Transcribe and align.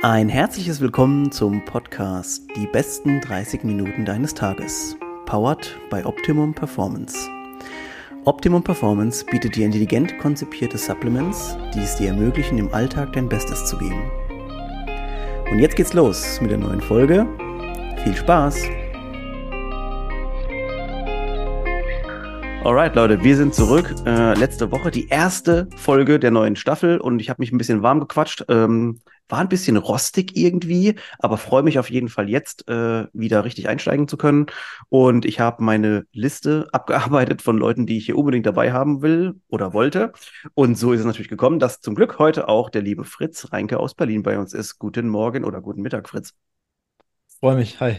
Ein 0.00 0.28
herzliches 0.28 0.80
Willkommen 0.80 1.32
zum 1.32 1.64
Podcast 1.64 2.46
Die 2.54 2.68
besten 2.68 3.20
30 3.20 3.64
Minuten 3.64 4.04
deines 4.04 4.32
Tages. 4.32 4.96
Powered 5.26 5.76
by 5.90 6.04
Optimum 6.04 6.54
Performance. 6.54 7.16
Optimum 8.24 8.62
Performance 8.62 9.26
bietet 9.26 9.56
dir 9.56 9.66
intelligent 9.66 10.16
konzipierte 10.18 10.78
Supplements, 10.78 11.56
die 11.74 11.80
es 11.80 11.96
dir 11.96 12.10
ermöglichen, 12.10 12.58
im 12.58 12.72
Alltag 12.72 13.12
dein 13.14 13.28
Bestes 13.28 13.66
zu 13.66 13.76
geben. 13.76 14.08
Und 15.50 15.58
jetzt 15.58 15.74
geht's 15.74 15.94
los 15.94 16.40
mit 16.40 16.52
der 16.52 16.58
neuen 16.58 16.80
Folge. 16.80 17.26
Viel 18.04 18.14
Spaß! 18.14 18.56
Alright, 22.62 22.94
Leute, 22.94 23.24
wir 23.24 23.36
sind 23.36 23.52
zurück. 23.52 23.92
Äh, 24.06 24.34
letzte 24.34 24.70
Woche 24.70 24.92
die 24.92 25.08
erste 25.08 25.68
Folge 25.76 26.20
der 26.20 26.30
neuen 26.30 26.54
Staffel 26.54 27.00
und 27.00 27.18
ich 27.18 27.30
habe 27.30 27.42
mich 27.42 27.50
ein 27.50 27.58
bisschen 27.58 27.82
warm 27.82 27.98
gequatscht. 27.98 28.44
Ähm, 28.48 29.00
war 29.28 29.40
ein 29.40 29.48
bisschen 29.48 29.76
rostig 29.76 30.36
irgendwie, 30.36 30.96
aber 31.18 31.36
freue 31.36 31.62
mich 31.62 31.78
auf 31.78 31.90
jeden 31.90 32.08
Fall 32.08 32.28
jetzt 32.28 32.68
äh, 32.68 33.06
wieder 33.12 33.44
richtig 33.44 33.68
einsteigen 33.68 34.08
zu 34.08 34.16
können. 34.16 34.46
Und 34.88 35.24
ich 35.24 35.40
habe 35.40 35.62
meine 35.62 36.06
Liste 36.12 36.68
abgearbeitet 36.72 37.42
von 37.42 37.58
Leuten, 37.58 37.86
die 37.86 37.98
ich 37.98 38.06
hier 38.06 38.18
unbedingt 38.18 38.46
dabei 38.46 38.72
haben 38.72 39.02
will 39.02 39.34
oder 39.48 39.72
wollte. 39.72 40.12
Und 40.54 40.76
so 40.76 40.92
ist 40.92 41.00
es 41.00 41.06
natürlich 41.06 41.28
gekommen, 41.28 41.58
dass 41.58 41.80
zum 41.80 41.94
Glück 41.94 42.18
heute 42.18 42.48
auch 42.48 42.70
der 42.70 42.82
liebe 42.82 43.04
Fritz 43.04 43.52
Reinke 43.52 43.78
aus 43.78 43.94
Berlin 43.94 44.22
bei 44.22 44.38
uns 44.38 44.54
ist. 44.54 44.78
Guten 44.78 45.08
Morgen 45.08 45.44
oder 45.44 45.60
guten 45.60 45.82
Mittag, 45.82 46.08
Fritz. 46.08 46.34
Freue 47.40 47.56
mich, 47.56 47.80
hi. 47.80 47.96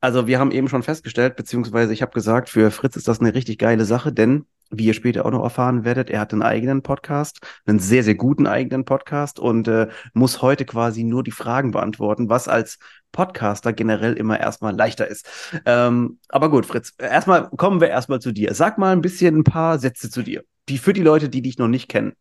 Also 0.00 0.26
wir 0.26 0.38
haben 0.38 0.52
eben 0.52 0.68
schon 0.68 0.82
festgestellt, 0.82 1.36
beziehungsweise 1.36 1.92
ich 1.92 2.02
habe 2.02 2.12
gesagt, 2.12 2.48
für 2.48 2.70
Fritz 2.70 2.96
ist 2.96 3.08
das 3.08 3.20
eine 3.20 3.34
richtig 3.34 3.58
geile 3.58 3.84
Sache, 3.84 4.12
denn 4.12 4.46
wie 4.72 4.86
ihr 4.86 4.94
später 4.94 5.24
auch 5.26 5.30
noch 5.30 5.42
erfahren 5.42 5.84
werdet, 5.84 6.10
er 6.10 6.20
hat 6.20 6.32
einen 6.32 6.42
eigenen 6.42 6.82
Podcast, 6.82 7.40
einen 7.66 7.78
sehr, 7.78 8.02
sehr 8.02 8.14
guten 8.14 8.46
eigenen 8.46 8.84
Podcast 8.84 9.38
und 9.38 9.68
äh, 9.68 9.88
muss 10.14 10.42
heute 10.42 10.64
quasi 10.64 11.04
nur 11.04 11.22
die 11.22 11.30
Fragen 11.30 11.70
beantworten, 11.70 12.28
was 12.28 12.48
als 12.48 12.78
Podcaster 13.12 13.72
generell 13.72 14.14
immer 14.14 14.40
erstmal 14.40 14.74
leichter 14.74 15.06
ist. 15.06 15.28
Ähm, 15.66 16.18
aber 16.28 16.50
gut, 16.50 16.66
Fritz, 16.66 16.94
erstmal 16.98 17.50
kommen 17.50 17.80
wir 17.80 17.88
erstmal 17.88 18.20
zu 18.20 18.32
dir. 18.32 18.54
Sag 18.54 18.78
mal 18.78 18.92
ein 18.92 19.02
bisschen 19.02 19.36
ein 19.36 19.44
paar 19.44 19.78
Sätze 19.78 20.10
zu 20.10 20.22
dir, 20.22 20.42
die 20.68 20.78
für 20.78 20.92
die 20.92 21.02
Leute, 21.02 21.28
die 21.28 21.42
dich 21.42 21.58
noch 21.58 21.68
nicht 21.68 21.88
kennen. 21.88 22.14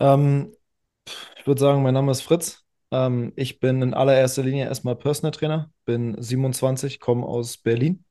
Ähm, 0.00 0.52
ich 1.36 1.46
würde 1.46 1.60
sagen, 1.60 1.82
mein 1.82 1.94
Name 1.94 2.10
ist 2.10 2.22
Fritz. 2.22 2.64
Ähm, 2.90 3.32
ich 3.36 3.60
bin 3.60 3.80
in 3.82 3.94
allererster 3.94 4.42
Linie 4.42 4.66
erstmal 4.66 4.96
Personal 4.96 5.30
Trainer, 5.30 5.70
bin 5.84 6.20
27, 6.20 6.98
komme 6.98 7.24
aus 7.24 7.56
Berlin 7.58 8.04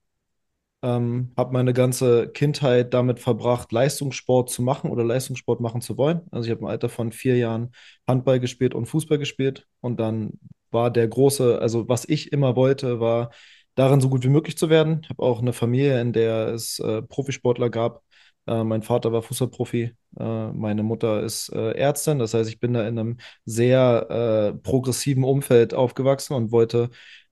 ähm, 0.83 1.31
habe 1.37 1.53
meine 1.53 1.73
ganze 1.73 2.27
Kindheit 2.27 2.93
damit 2.93 3.19
verbracht, 3.19 3.71
Leistungssport 3.71 4.49
zu 4.49 4.61
machen 4.61 4.91
oder 4.91 5.03
Leistungssport 5.03 5.61
machen 5.61 5.81
zu 5.81 5.97
wollen. 5.97 6.21
Also 6.29 6.45
ich 6.45 6.51
habe 6.51 6.61
im 6.61 6.67
Alter 6.67 6.89
von 6.89 7.11
vier 7.13 7.37
Jahren 7.37 7.71
Handball 8.07 8.39
gespielt 8.41 8.75
und 8.75 8.85
Fußball 8.85 9.17
gespielt. 9.17 9.65
Und 9.79 9.99
dann 9.99 10.33
war 10.71 10.91
der 10.91 11.07
große, 11.07 11.59
also 11.59 11.87
was 11.87 12.03
ich 12.05 12.33
immer 12.33 12.55
wollte, 12.57 12.99
war 12.99 13.31
darin 13.75 14.01
so 14.01 14.09
gut 14.09 14.23
wie 14.23 14.29
möglich 14.29 14.57
zu 14.57 14.69
werden. 14.69 14.99
Ich 15.03 15.09
habe 15.09 15.23
auch 15.23 15.41
eine 15.41 15.53
Familie, 15.53 16.01
in 16.01 16.11
der 16.11 16.49
es 16.49 16.79
äh, 16.79 17.01
Profisportler 17.01 17.69
gab. 17.69 18.03
Äh, 18.45 18.63
mein 18.65 18.83
Vater 18.83 19.13
war 19.13 19.21
Fußballprofi, 19.21 19.93
äh, 20.19 20.47
meine 20.51 20.83
Mutter 20.83 21.23
ist 21.23 21.49
äh, 21.53 21.71
Ärztin. 21.71 22.19
Das 22.19 22.33
heißt, 22.33 22.49
ich 22.49 22.59
bin 22.59 22.73
da 22.73 22.85
in 22.85 22.99
einem 22.99 23.17
sehr 23.45 24.53
äh, 24.53 24.57
progressiven 24.59 25.23
Umfeld 25.23 25.73
aufgewachsen 25.73 26.33
und 26.33 26.51
wollte 26.51 26.89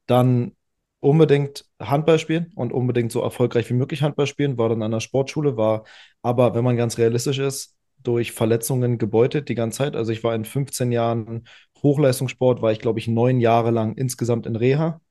dann 0.08 0.56
unbedingt 1.02 1.66
Handball 1.82 2.20
spielen 2.20 2.52
und 2.56 2.72
unbedingt 2.72 3.12
so 3.12 3.22
erfolgreich 3.22 3.70
wie 3.70 3.74
möglich 3.74 4.04
Handball 4.04 4.28
spielen, 4.28 4.58
war 4.58 4.70
dann 4.70 4.84
an 4.84 4.92
der 4.92 5.02
Sportschule, 5.02 5.58
war 5.58 5.84
aber, 6.22 6.56
wenn 6.56 6.64
man 6.64 6.78
ganz 6.78 6.98
realistisch 6.98 7.40
ist, 7.40 7.76
durch 8.04 8.32
Verletzungen 8.32 8.98
gebeutelt 8.98 9.50
die 9.50 9.56
ganze 9.56 9.80
Zeit. 9.80 9.96
Also 9.96 10.12
ich 10.12 10.24
war 10.24 10.34
in 10.36 10.46
15 10.46 10.92
Jahren 10.92 11.48
Hochleistungssport, 11.84 12.62
war 12.62 12.72
ich 12.72 12.80
glaube 12.80 13.00
ich 13.00 13.08
neun 13.08 13.40
Jahre 13.40 13.72
lang 13.72 13.96
insgesamt 13.96 14.46
in 14.46 14.56
Reha. 14.56 15.02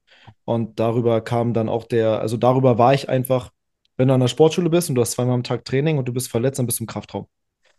Und 0.44 0.80
darüber 0.80 1.20
kam 1.20 1.55
dann 1.55 1.68
auch 1.68 1.84
der, 1.84 2.20
also 2.20 2.36
darüber 2.36 2.78
war 2.78 2.95
ich 2.95 3.08
einfach, 3.08 3.50
wenn 3.96 4.08
du 4.08 4.14
an 4.14 4.20
der 4.20 4.29
Sportschule 4.29 4.70
bist 4.70 4.89
und 4.89 4.95
du 4.95 5.02
hast 5.02 5.12
zweimal 5.12 5.34
am 5.34 5.42
Tag 5.45 5.64
Training 5.64 5.98
und 5.98 6.06
du 6.08 6.12
bist 6.12 6.30
verletzt, 6.30 6.58
dann 6.58 6.67
bist 6.67 6.80
du 6.80 6.84
im 6.84 6.89
Kraftraum. 6.89 7.27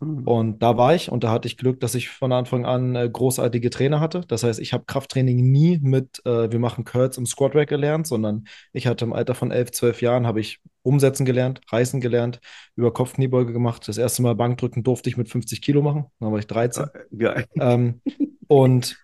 Mhm. 0.02 0.26
Und 0.26 0.62
da 0.62 0.76
war 0.76 0.94
ich 0.94 1.10
und 1.10 1.24
da 1.24 1.30
hatte 1.30 1.46
ich 1.46 1.56
Glück, 1.56 1.80
dass 1.80 1.94
ich 1.94 2.08
von 2.08 2.32
Anfang 2.32 2.66
an 2.66 2.96
äh, 2.96 3.08
großartige 3.08 3.70
Trainer 3.70 4.00
hatte. 4.00 4.22
Das 4.26 4.42
heißt, 4.42 4.58
ich 4.58 4.72
habe 4.72 4.84
Krafttraining 4.84 5.50
nie 5.50 5.78
mit, 5.80 6.20
äh, 6.26 6.50
wir 6.50 6.58
machen 6.58 6.84
Curls 6.84 7.18
im 7.18 7.26
Squat 7.26 7.54
Rack 7.54 7.68
gelernt, 7.68 8.06
sondern 8.06 8.44
ich 8.72 8.86
hatte 8.86 9.04
im 9.04 9.12
Alter 9.12 9.34
von 9.34 9.50
elf, 9.52 9.70
zwölf 9.70 10.02
Jahren, 10.02 10.26
habe 10.26 10.40
ich 10.40 10.60
umsetzen 10.82 11.24
gelernt, 11.24 11.60
reißen 11.70 12.00
gelernt, 12.00 12.40
über 12.74 12.92
Kopfkniebeuge 12.92 13.52
gemacht. 13.52 13.86
Das 13.86 13.98
erste 13.98 14.22
Mal 14.22 14.34
Bankdrücken 14.34 14.82
durfte 14.82 15.08
ich 15.08 15.16
mit 15.16 15.28
50 15.28 15.62
Kilo 15.62 15.82
machen, 15.82 16.06
dann 16.18 16.32
war 16.32 16.38
ich 16.38 16.46
13. 16.46 16.86
Ja. 17.12 17.34
Ähm, 17.60 18.00
und 18.48 18.96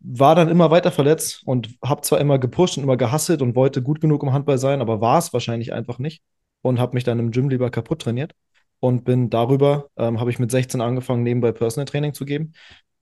war 0.00 0.34
dann 0.34 0.48
immer 0.48 0.70
weiter 0.70 0.90
verletzt 0.90 1.42
und 1.46 1.70
habe 1.82 2.02
zwar 2.02 2.20
immer 2.20 2.38
gepusht 2.38 2.76
und 2.76 2.82
immer 2.82 2.96
gehasselt 2.96 3.40
und 3.40 3.54
wollte 3.54 3.80
gut 3.82 4.00
genug 4.00 4.22
im 4.22 4.32
Handball 4.32 4.58
sein, 4.58 4.80
aber 4.80 5.00
war 5.00 5.18
es 5.18 5.32
wahrscheinlich 5.32 5.72
einfach 5.72 5.98
nicht 5.98 6.22
und 6.60 6.78
habe 6.78 6.94
mich 6.94 7.04
dann 7.04 7.20
im 7.20 7.30
Gym 7.30 7.48
lieber 7.48 7.70
kaputt 7.70 8.02
trainiert 8.02 8.34
und 8.82 9.04
bin 9.04 9.30
darüber, 9.30 9.90
ähm, 9.96 10.18
habe 10.18 10.30
ich 10.30 10.40
mit 10.40 10.50
16 10.50 10.80
angefangen, 10.80 11.22
nebenbei 11.22 11.52
Personal 11.52 11.84
Training 11.84 12.14
zu 12.14 12.24
geben. 12.24 12.52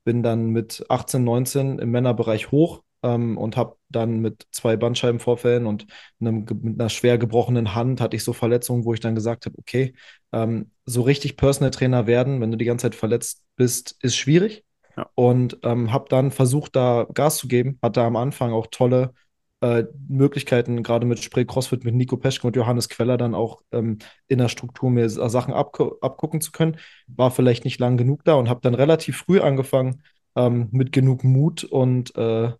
Bin 0.03 0.21
dann 0.21 0.51
mit 0.51 0.85
18, 0.89 1.23
19 1.23 1.79
im 1.79 1.89
Männerbereich 1.89 2.51
hoch 2.51 2.83
ähm, 3.01 3.35
und 3.35 3.57
habe 3.57 3.77
dann 3.89 4.19
mit 4.19 4.45
zwei 4.51 4.77
Bandscheibenvorfällen 4.77 5.65
und 5.65 5.87
einem, 6.19 6.45
mit 6.61 6.79
einer 6.79 6.89
schwer 6.89 7.17
gebrochenen 7.17 7.73
Hand 7.73 7.99
hatte 7.99 8.15
ich 8.15 8.23
so 8.23 8.31
Verletzungen, 8.31 8.85
wo 8.85 8.93
ich 8.93 8.99
dann 8.99 9.15
gesagt 9.15 9.47
habe, 9.47 9.57
okay, 9.57 9.95
ähm, 10.31 10.69
so 10.85 11.01
richtig 11.01 11.35
Personal 11.35 11.71
Trainer 11.71 12.05
werden, 12.05 12.41
wenn 12.41 12.51
du 12.51 12.57
die 12.57 12.65
ganze 12.65 12.83
Zeit 12.83 12.95
verletzt 12.95 13.41
bist, 13.55 13.95
ist 14.03 14.15
schwierig. 14.15 14.63
Ja. 14.95 15.09
Und 15.15 15.57
ähm, 15.63 15.91
habe 15.91 16.05
dann 16.09 16.29
versucht, 16.29 16.75
da 16.75 17.07
Gas 17.11 17.37
zu 17.37 17.47
geben. 17.47 17.79
Hatte 17.81 18.03
am 18.03 18.17
Anfang 18.17 18.53
auch 18.53 18.67
tolle 18.69 19.13
äh, 19.61 19.85
Möglichkeiten, 20.07 20.83
gerade 20.83 21.05
mit 21.05 21.19
Spree 21.19 21.45
CrossFit, 21.45 21.85
mit 21.85 21.95
Nico 21.95 22.17
Peschke 22.17 22.47
und 22.47 22.55
Johannes 22.55 22.89
Queller 22.89 23.17
dann 23.17 23.35
auch 23.35 23.61
ähm, 23.71 23.99
in 24.27 24.39
der 24.39 24.49
Struktur 24.49 24.89
mir 24.89 25.09
Sachen 25.09 25.53
abgu 25.53 25.95
abgucken 26.01 26.41
zu 26.41 26.51
können. 26.51 26.77
War 27.07 27.31
vielleicht 27.31 27.65
nicht 27.65 27.79
lang 27.79 27.97
genug 27.97 28.23
da 28.23 28.35
und 28.35 28.49
habe 28.49 28.61
dann 28.61 28.73
relativ 28.75 29.17
früh 29.17 29.39
angefangen, 29.39 30.03
ähm, 30.35 30.69
mit 30.71 30.91
genug 30.91 31.23
Mut 31.23 31.63
und 31.63 32.15
äh, 32.15 32.51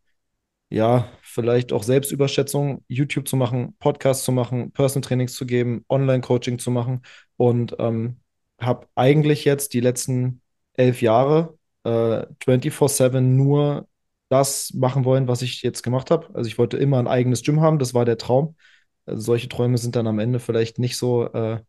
ja, 0.69 1.09
vielleicht 1.21 1.73
auch 1.73 1.83
Selbstüberschätzung, 1.83 2.85
YouTube 2.87 3.27
zu 3.27 3.35
machen, 3.35 3.75
Podcasts 3.79 4.23
zu 4.23 4.31
machen, 4.31 4.71
Personal 4.71 5.05
Trainings 5.07 5.33
zu 5.33 5.45
geben, 5.45 5.83
Online-Coaching 5.89 6.59
zu 6.59 6.71
machen 6.71 7.01
und 7.35 7.75
ähm, 7.79 8.21
habe 8.59 8.87
eigentlich 8.95 9.43
jetzt 9.43 9.73
die 9.73 9.81
letzten 9.81 10.41
elf 10.75 11.01
Jahre 11.01 11.57
äh, 11.83 12.25
24-7 12.39 13.19
nur 13.21 13.87
das 14.31 14.73
machen 14.73 15.05
wollen, 15.05 15.27
was 15.27 15.41
ich 15.41 15.61
jetzt 15.61 15.83
gemacht 15.83 16.11
habe. 16.11 16.29
Also 16.33 16.47
ich 16.47 16.57
wollte 16.57 16.77
immer 16.77 16.99
ein 16.99 17.07
eigenes 17.07 17.43
Gym 17.43 17.61
haben, 17.61 17.79
das 17.79 17.93
war 17.93 18.05
der 18.05 18.17
Traum. 18.17 18.55
Also 19.05 19.21
solche 19.23 19.49
Träume 19.49 19.77
sind 19.77 19.95
dann 19.95 20.07
am 20.07 20.19
Ende 20.19 20.39
vielleicht 20.39 20.79
nicht 20.79 20.97
so, 20.97 21.25
äh, 21.33 21.61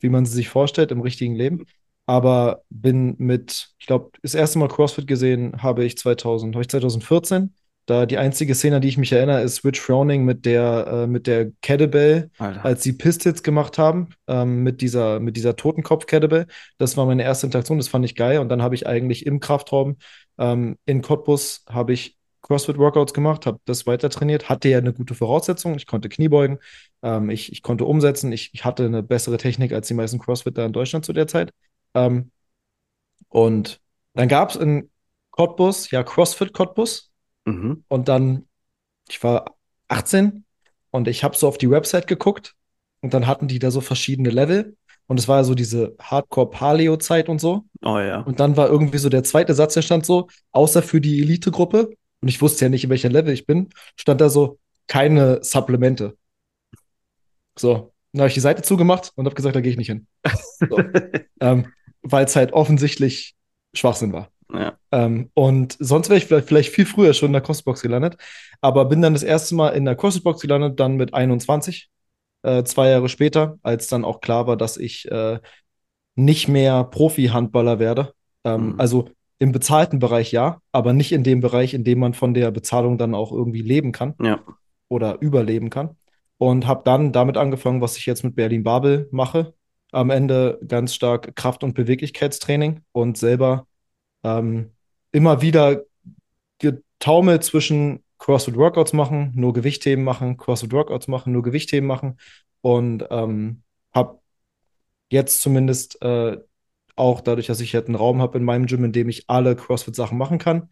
wie 0.00 0.08
man 0.08 0.26
sie 0.26 0.34
sich 0.34 0.48
vorstellt 0.48 0.90
im 0.92 1.00
richtigen 1.00 1.34
Leben. 1.34 1.66
Aber 2.06 2.62
bin 2.70 3.16
mit, 3.18 3.70
ich 3.78 3.86
glaube, 3.86 4.10
das 4.22 4.34
erste 4.34 4.58
Mal 4.58 4.68
CrossFit 4.68 5.06
gesehen 5.08 5.62
habe 5.62 5.84
ich 5.84 5.98
2000, 5.98 6.54
habe 6.54 6.62
ich 6.62 6.68
2014. 6.68 7.54
Da 7.86 8.04
die 8.04 8.18
einzige 8.18 8.54
Szene, 8.54 8.80
die 8.80 8.88
ich 8.88 8.98
mich 8.98 9.12
erinnere, 9.12 9.42
ist 9.42 9.64
Rich 9.64 9.80
Frowning 9.80 10.24
mit 10.24 10.44
der, 10.44 10.86
äh, 10.86 11.06
mit 11.06 11.26
der 11.26 11.52
Kettlebell, 11.62 12.30
Alter. 12.38 12.64
als 12.64 12.82
sie 12.82 12.92
Pistols 12.92 13.42
gemacht 13.42 13.78
haben, 13.78 14.08
ähm, 14.26 14.64
mit 14.64 14.80
dieser, 14.80 15.20
mit 15.20 15.36
dieser 15.36 15.54
Totenkopf-Kettlebell. 15.54 16.46
Das 16.78 16.96
war 16.96 17.06
meine 17.06 17.22
erste 17.22 17.46
Interaktion, 17.46 17.78
das 17.78 17.88
fand 17.88 18.04
ich 18.04 18.16
geil. 18.16 18.40
Und 18.40 18.48
dann 18.48 18.60
habe 18.60 18.74
ich 18.74 18.86
eigentlich 18.86 19.24
im 19.24 19.38
Kraftraum 19.38 19.96
ähm, 20.38 20.76
in 20.84 21.02
Cottbus 21.02 21.64
habe 21.68 21.92
ich 21.92 22.16
CrossFit-Workouts 22.42 23.12
gemacht, 23.12 23.46
habe 23.46 23.58
das 23.64 23.86
weiter 23.86 24.08
trainiert, 24.08 24.48
hatte 24.48 24.68
ja 24.68 24.78
eine 24.78 24.92
gute 24.92 25.14
Voraussetzung. 25.14 25.74
Ich 25.76 25.86
konnte 25.86 26.08
Kniebeugen, 26.08 26.58
ähm, 27.02 27.30
ich, 27.30 27.50
ich 27.52 27.62
konnte 27.62 27.84
umsetzen, 27.84 28.30
ich, 28.32 28.50
ich, 28.52 28.64
hatte 28.64 28.84
eine 28.84 29.02
bessere 29.02 29.36
Technik 29.36 29.72
als 29.72 29.88
die 29.88 29.94
meisten 29.94 30.18
CrossFitter 30.18 30.64
in 30.64 30.72
Deutschland 30.72 31.04
zu 31.04 31.12
der 31.12 31.26
Zeit. 31.26 31.52
Ähm, 31.94 32.30
und 33.28 33.80
dann 34.14 34.28
gab 34.28 34.50
es 34.50 34.56
in 34.56 34.90
Cottbus, 35.30 35.90
ja, 35.90 36.02
CrossFit 36.02 36.52
Cottbus. 36.52 37.10
Mhm. 37.46 37.84
Und 37.88 38.08
dann, 38.08 38.46
ich 39.08 39.22
war 39.22 39.56
18 39.88 40.44
und 40.90 41.08
ich 41.08 41.24
habe 41.24 41.36
so 41.36 41.48
auf 41.48 41.58
die 41.58 41.70
Website 41.70 42.06
geguckt 42.06 42.54
und 43.00 43.14
dann 43.14 43.26
hatten 43.26 43.48
die 43.48 43.58
da 43.58 43.70
so 43.70 43.80
verschiedene 43.80 44.30
Level. 44.30 44.76
Und 45.08 45.20
es 45.20 45.28
war 45.28 45.44
so 45.44 45.54
diese 45.54 45.94
Hardcore-Paleo-Zeit 46.00 47.28
und 47.28 47.40
so. 47.40 47.64
Oh 47.82 47.98
ja. 47.98 48.20
Und 48.22 48.40
dann 48.40 48.56
war 48.56 48.68
irgendwie 48.68 48.98
so 48.98 49.08
der 49.08 49.22
zweite 49.22 49.54
Satz, 49.54 49.74
der 49.74 49.82
stand 49.82 50.04
so, 50.04 50.26
außer 50.50 50.82
für 50.82 51.00
die 51.00 51.22
Elite-Gruppe, 51.22 51.90
und 52.20 52.28
ich 52.28 52.42
wusste 52.42 52.64
ja 52.64 52.68
nicht, 52.68 52.82
in 52.82 52.90
welcher 52.90 53.08
Level 53.08 53.32
ich 53.32 53.46
bin, 53.46 53.68
stand 53.96 54.20
da 54.20 54.28
so, 54.28 54.58
keine 54.88 55.42
Supplemente. 55.42 56.16
So, 57.56 57.92
dann 58.12 58.22
habe 58.22 58.28
ich 58.28 58.34
die 58.34 58.40
Seite 58.40 58.62
zugemacht 58.62 59.12
und 59.14 59.26
habe 59.26 59.34
gesagt, 59.34 59.54
da 59.54 59.60
gehe 59.60 59.70
ich 59.70 59.78
nicht 59.78 59.88
hin. 59.88 60.06
So. 60.58 60.78
ähm, 61.40 61.72
Weil 62.02 62.24
es 62.24 62.36
halt 62.36 62.52
offensichtlich 62.52 63.36
Schwachsinn 63.74 64.12
war. 64.12 64.30
Ja. 64.52 64.78
Ähm, 64.92 65.30
und 65.34 65.76
sonst 65.80 66.08
wäre 66.08 66.18
ich 66.18 66.26
vielleicht, 66.26 66.46
vielleicht, 66.46 66.70
viel 66.70 66.86
früher 66.86 67.14
schon 67.14 67.28
in 67.28 67.32
der 67.34 67.42
Crossbox 67.42 67.82
gelandet, 67.82 68.16
aber 68.60 68.84
bin 68.84 69.02
dann 69.02 69.12
das 69.12 69.22
erste 69.22 69.54
Mal 69.54 69.70
in 69.70 69.84
der 69.84 69.96
Crossbox 69.96 70.40
gelandet, 70.40 70.78
dann 70.78 70.96
mit 70.96 71.14
21 71.14 71.90
äh, 72.42 72.62
zwei 72.64 72.90
Jahre 72.90 73.08
später, 73.08 73.58
als 73.62 73.88
dann 73.88 74.04
auch 74.04 74.20
klar 74.20 74.46
war, 74.46 74.56
dass 74.56 74.76
ich 74.76 75.10
äh, 75.10 75.40
nicht 76.14 76.48
mehr 76.48 76.84
Profi-Handballer 76.84 77.78
werde. 77.78 78.12
Ähm, 78.44 78.72
mhm. 78.72 78.80
Also 78.80 79.08
im 79.38 79.52
bezahlten 79.52 79.98
Bereich 79.98 80.32
ja, 80.32 80.60
aber 80.72 80.92
nicht 80.92 81.12
in 81.12 81.22
dem 81.22 81.40
Bereich, 81.40 81.74
in 81.74 81.84
dem 81.84 81.98
man 81.98 82.14
von 82.14 82.32
der 82.32 82.50
Bezahlung 82.50 82.96
dann 82.98 83.14
auch 83.14 83.32
irgendwie 83.32 83.62
leben 83.62 83.92
kann 83.92 84.14
Ja. 84.20 84.40
oder 84.88 85.20
überleben 85.20 85.70
kann. 85.70 85.96
Und 86.38 86.66
habe 86.66 86.82
dann 86.84 87.12
damit 87.12 87.36
angefangen, 87.36 87.80
was 87.80 87.96
ich 87.96 88.06
jetzt 88.06 88.22
mit 88.22 88.36
Berlin 88.36 88.62
Babel 88.62 89.08
mache. 89.10 89.54
Am 89.92 90.10
Ende 90.10 90.60
ganz 90.66 90.94
stark 90.94 91.34
Kraft- 91.34 91.64
und 91.64 91.74
Beweglichkeitstraining 91.74 92.82
und 92.92 93.16
selber 93.16 93.66
ähm, 94.26 94.72
immer 95.12 95.40
wieder 95.40 95.82
getaumelt 96.58 97.44
zwischen 97.44 98.02
CrossFit 98.18 98.56
Workouts 98.56 98.92
machen, 98.92 99.32
nur 99.34 99.52
Gewichtheben 99.52 100.04
machen, 100.04 100.36
CrossFit 100.36 100.72
Workouts 100.72 101.08
machen, 101.08 101.32
nur 101.32 101.42
Gewichtheben 101.42 101.86
machen 101.86 102.18
und 102.60 103.06
ähm, 103.10 103.62
habe 103.94 104.20
jetzt 105.10 105.40
zumindest 105.42 106.02
äh, 106.02 106.38
auch 106.96 107.20
dadurch, 107.20 107.46
dass 107.46 107.60
ich 107.60 107.74
halt 107.74 107.86
einen 107.86 107.94
Raum 107.94 108.20
habe 108.20 108.38
in 108.38 108.44
meinem 108.44 108.66
Gym, 108.66 108.84
in 108.84 108.92
dem 108.92 109.08
ich 109.08 109.28
alle 109.28 109.54
CrossFit-Sachen 109.54 110.18
machen 110.18 110.38
kann, 110.38 110.70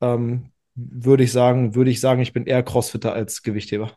ähm, 0.00 0.52
würde 0.74 1.24
ich 1.24 1.32
sagen, 1.32 1.74
würde 1.74 1.90
ich 1.90 2.00
sagen, 2.00 2.20
ich 2.22 2.32
bin 2.32 2.46
eher 2.46 2.62
Crossfitter 2.62 3.12
als 3.12 3.42
Gewichtheber. 3.42 3.92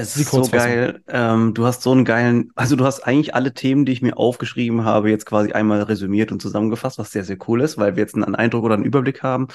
Es 0.00 0.16
ist 0.16 0.30
so 0.30 0.42
geil. 0.42 1.00
Ähm, 1.08 1.54
du 1.54 1.64
hast 1.66 1.82
so 1.82 1.92
einen 1.92 2.04
geilen, 2.04 2.50
also 2.54 2.76
du 2.76 2.84
hast 2.84 3.00
eigentlich 3.00 3.34
alle 3.34 3.54
Themen, 3.54 3.84
die 3.84 3.92
ich 3.92 4.02
mir 4.02 4.16
aufgeschrieben 4.16 4.84
habe, 4.84 5.10
jetzt 5.10 5.26
quasi 5.26 5.52
einmal 5.52 5.82
resümiert 5.82 6.32
und 6.32 6.42
zusammengefasst, 6.42 6.98
was 6.98 7.12
sehr, 7.12 7.24
sehr 7.24 7.38
cool 7.48 7.60
ist, 7.62 7.78
weil 7.78 7.96
wir 7.96 8.02
jetzt 8.02 8.14
einen 8.14 8.34
Eindruck 8.34 8.64
oder 8.64 8.74
einen 8.74 8.84
Überblick 8.84 9.22
haben 9.22 9.48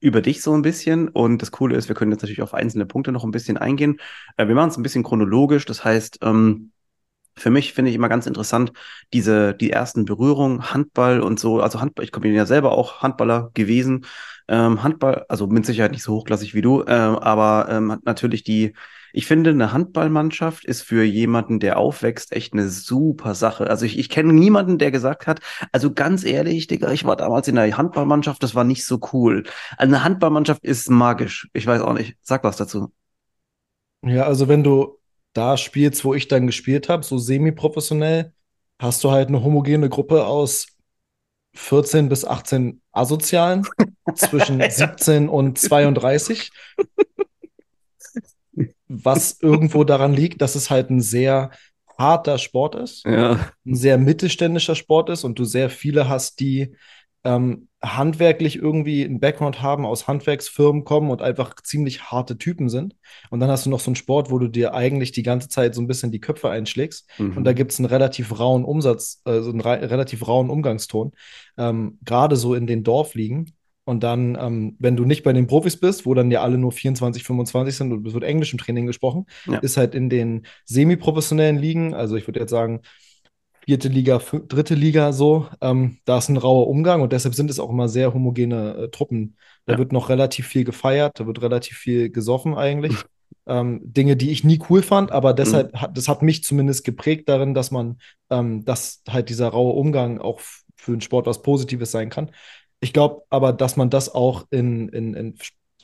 über 0.00 0.22
dich 0.22 0.42
so 0.42 0.54
ein 0.54 0.62
bisschen. 0.62 1.08
Und 1.08 1.42
das 1.42 1.50
Coole 1.50 1.76
ist, 1.76 1.88
wir 1.88 1.94
können 1.94 2.12
jetzt 2.12 2.22
natürlich 2.22 2.42
auf 2.42 2.54
einzelne 2.54 2.86
Punkte 2.86 3.12
noch 3.12 3.24
ein 3.24 3.30
bisschen 3.30 3.56
eingehen. 3.56 3.98
Äh, 4.36 4.48
wir 4.48 4.54
machen 4.54 4.70
es 4.70 4.76
ein 4.76 4.82
bisschen 4.82 5.04
chronologisch. 5.04 5.64
Das 5.66 5.84
heißt, 5.84 6.18
ähm, 6.22 6.72
für 7.36 7.50
mich 7.50 7.72
finde 7.72 7.90
ich 7.90 7.96
immer 7.96 8.08
ganz 8.08 8.26
interessant, 8.26 8.72
diese, 9.12 9.54
die 9.54 9.70
ersten 9.70 10.04
Berührungen, 10.04 10.72
Handball 10.72 11.20
und 11.20 11.40
so. 11.40 11.60
Also 11.60 11.80
Handball, 11.80 12.04
ich 12.04 12.12
bin 12.12 12.34
ja 12.34 12.46
selber 12.46 12.72
auch 12.72 13.02
Handballer 13.02 13.50
gewesen. 13.54 14.06
Ähm, 14.48 14.82
Handball, 14.82 15.24
also 15.28 15.46
mit 15.46 15.64
Sicherheit 15.64 15.92
nicht 15.92 16.02
so 16.02 16.14
hochklassig 16.14 16.54
wie 16.54 16.62
du, 16.62 16.82
ähm, 16.82 17.16
aber 17.16 17.68
ähm, 17.70 17.92
hat 17.92 18.04
natürlich 18.04 18.44
die, 18.44 18.74
ich 19.12 19.26
finde, 19.26 19.50
eine 19.50 19.72
Handballmannschaft 19.72 20.64
ist 20.64 20.82
für 20.82 21.04
jemanden, 21.04 21.60
der 21.60 21.78
aufwächst, 21.78 22.32
echt 22.32 22.52
eine 22.52 22.68
super 22.68 23.34
Sache. 23.34 23.68
Also 23.68 23.84
ich, 23.86 23.98
ich 23.98 24.08
kenne 24.08 24.32
niemanden, 24.32 24.78
der 24.78 24.90
gesagt 24.90 25.26
hat, 25.26 25.40
also 25.72 25.92
ganz 25.92 26.24
ehrlich, 26.24 26.66
Digga, 26.66 26.92
ich 26.92 27.04
war 27.04 27.16
damals 27.16 27.48
in 27.48 27.56
der 27.56 27.76
Handballmannschaft, 27.76 28.42
das 28.42 28.54
war 28.54 28.64
nicht 28.64 28.84
so 28.84 29.00
cool. 29.12 29.44
Also 29.76 29.94
eine 29.94 30.04
Handballmannschaft 30.04 30.64
ist 30.64 30.90
magisch. 30.90 31.48
Ich 31.52 31.66
weiß 31.66 31.82
auch 31.82 31.94
nicht. 31.94 32.16
Sag 32.22 32.44
was 32.44 32.56
dazu. 32.56 32.92
Ja, 34.04 34.24
also 34.24 34.48
wenn 34.48 34.64
du 34.64 34.98
da 35.32 35.56
spielst, 35.56 36.04
wo 36.04 36.14
ich 36.14 36.28
dann 36.28 36.46
gespielt 36.46 36.88
habe, 36.88 37.04
so 37.04 37.18
semi-professionell, 37.18 38.32
hast 38.80 39.04
du 39.04 39.10
halt 39.10 39.28
eine 39.28 39.42
homogene 39.42 39.88
Gruppe 39.88 40.26
aus 40.26 40.66
14 41.54 42.08
bis 42.08 42.24
18 42.24 42.80
Asozialen 42.92 43.66
zwischen 44.14 44.60
Ja. 44.60 44.70
17 44.70 45.28
und 45.28 45.58
32, 45.58 46.50
was 48.92 49.38
irgendwo 49.42 49.84
daran 49.84 50.12
liegt, 50.12 50.42
dass 50.42 50.54
es 50.54 50.70
halt 50.70 50.90
ein 50.90 51.00
sehr 51.00 51.50
harter 51.98 52.38
Sport 52.38 52.74
ist, 52.74 53.04
Ja, 53.04 53.52
ein 53.66 53.74
sehr 53.74 53.98
mittelständischer 53.98 54.74
Sport 54.74 55.10
ist 55.10 55.24
und 55.24 55.38
du 55.38 55.44
sehr 55.44 55.70
viele 55.70 56.08
hast, 56.08 56.40
die 56.40 56.74
ähm, 57.24 57.68
handwerklich 57.82 58.56
irgendwie 58.56 59.04
einen 59.04 59.20
Background 59.20 59.62
haben, 59.62 59.86
aus 59.86 60.06
Handwerksfirmen 60.06 60.84
kommen 60.84 61.10
und 61.10 61.22
einfach 61.22 61.54
ziemlich 61.62 62.10
harte 62.10 62.38
Typen 62.38 62.68
sind. 62.68 62.96
Und 63.30 63.40
dann 63.40 63.50
hast 63.50 63.66
du 63.66 63.70
noch 63.70 63.80
so 63.80 63.90
einen 63.90 63.96
Sport, 63.96 64.30
wo 64.30 64.38
du 64.38 64.48
dir 64.48 64.74
eigentlich 64.74 65.12
die 65.12 65.22
ganze 65.22 65.48
Zeit 65.48 65.74
so 65.74 65.80
ein 65.80 65.86
bisschen 65.86 66.12
die 66.12 66.20
Köpfe 66.20 66.50
einschlägst. 66.50 67.08
Mhm. 67.18 67.36
Und 67.36 67.44
da 67.44 67.52
gibt 67.52 67.72
es 67.72 67.78
einen 67.78 67.86
relativ 67.86 68.38
rauen 68.38 68.64
Umsatz, 68.64 69.20
also 69.24 69.50
einen 69.50 69.60
re 69.60 69.90
relativ 69.90 70.26
rauen 70.26 70.50
Umgangston, 70.50 71.12
ähm, 71.58 71.98
gerade 72.04 72.36
so 72.36 72.54
in 72.54 72.66
den 72.66 72.84
Dorfligen. 72.84 73.52
Und 73.84 74.04
dann, 74.04 74.38
ähm, 74.40 74.76
wenn 74.78 74.96
du 74.96 75.04
nicht 75.04 75.24
bei 75.24 75.32
den 75.32 75.46
Profis 75.48 75.76
bist, 75.78 76.06
wo 76.06 76.14
dann 76.14 76.30
ja 76.30 76.42
alle 76.42 76.56
nur 76.58 76.70
24, 76.72 77.24
25 77.24 77.76
sind 77.76 77.92
und 77.92 78.06
es 78.06 78.14
wird 78.14 78.22
Englisch 78.24 78.52
im 78.52 78.58
Training 78.58 78.86
gesprochen, 78.86 79.26
Ja. 79.46 79.58
ist 79.58 79.76
halt 79.76 79.94
in 79.94 80.08
den 80.08 80.46
semi-professionellen 80.66 81.58
Ligen, 81.58 81.92
also 81.94 82.16
ich 82.16 82.28
würde 82.28 82.40
jetzt 82.40 82.50
sagen, 82.50 82.82
vierte 83.64 83.88
Liga, 83.88 84.20
dritte 84.48 84.74
Liga 84.74 85.12
so, 85.12 85.46
ähm, 85.60 85.98
da 86.04 86.18
ist 86.18 86.28
ein 86.28 86.36
rauer 86.36 86.68
Umgang 86.68 87.00
und 87.02 87.12
deshalb 87.12 87.34
sind 87.34 87.50
es 87.50 87.60
auch 87.60 87.70
immer 87.70 87.88
sehr 87.88 88.12
homogene 88.14 88.74
äh, 88.74 88.88
Truppen. 88.90 89.36
Da 89.66 89.74
Ja. 89.74 89.78
wird 89.78 89.92
noch 89.92 90.08
relativ 90.08 90.46
viel 90.48 90.64
gefeiert, 90.64 91.20
da 91.20 91.26
wird 91.26 91.42
relativ 91.42 91.76
viel 91.78 92.10
gesoffen 92.10 92.54
eigentlich. 92.54 92.94
ähm, 93.46 93.80
Dinge, 93.82 94.16
die 94.16 94.30
ich 94.30 94.44
nie 94.44 94.60
cool 94.70 94.82
fand, 94.82 95.10
aber 95.10 95.32
deshalb 95.34 95.74
hat, 95.74 95.96
das 95.96 96.06
hat 96.08 96.22
mich 96.22 96.44
zumindest 96.44 96.84
geprägt 96.84 97.28
darin, 97.28 97.54
dass 97.54 97.72
man, 97.72 97.98
ähm, 98.30 98.64
dass 98.64 99.02
halt 99.08 99.28
dieser 99.30 99.48
raue 99.48 99.72
Umgang 99.72 100.20
auch 100.20 100.40
für 100.76 100.92
den 100.92 101.00
Sport 101.00 101.26
was 101.26 101.42
Positives 101.42 101.90
sein 101.90 102.08
kann. 102.08 102.30
Ich 102.82 102.92
glaube 102.92 103.22
aber, 103.30 103.52
dass 103.52 103.76
man 103.76 103.90
das 103.90 104.12
auch 104.12 104.46
in, 104.50 104.88
in, 104.88 105.14
in 105.14 105.34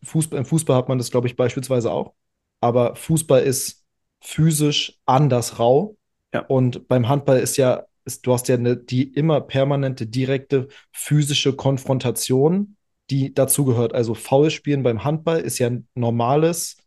Fußball, 0.03 0.39
im 0.39 0.45
Fußball 0.45 0.77
hat 0.77 0.89
man 0.89 0.99
das, 0.99 1.11
glaube 1.13 1.29
ich, 1.29 1.37
beispielsweise 1.37 1.93
auch. 1.93 2.13
Aber 2.61 2.97
Fußball 2.97 3.41
ist 3.43 3.85
physisch 4.21 4.99
anders 5.07 5.61
rau. 5.61 5.97
Ja. 6.35 6.41
Und 6.47 6.89
beim 6.89 7.09
Handball 7.09 7.39
ist 7.39 7.57
ja, 7.57 7.85
ist, 8.05 8.27
du 8.27 8.33
hast 8.33 8.49
ja 8.49 8.57
eine, 8.57 8.77
die 8.77 9.05
immer 9.05 9.41
permanente, 9.41 10.09
direkte 10.09 10.67
physische 10.93 11.55
Konfrontation, 11.55 12.77
die 13.11 13.33
dazugehört. 13.33 13.95
Also 13.95 14.15
Foulspielen 14.15 14.83
beim 14.83 15.05
Handball 15.05 15.39
ist 15.39 15.61
ja 15.61 15.69
ein 15.69 15.87
normales, 15.95 16.79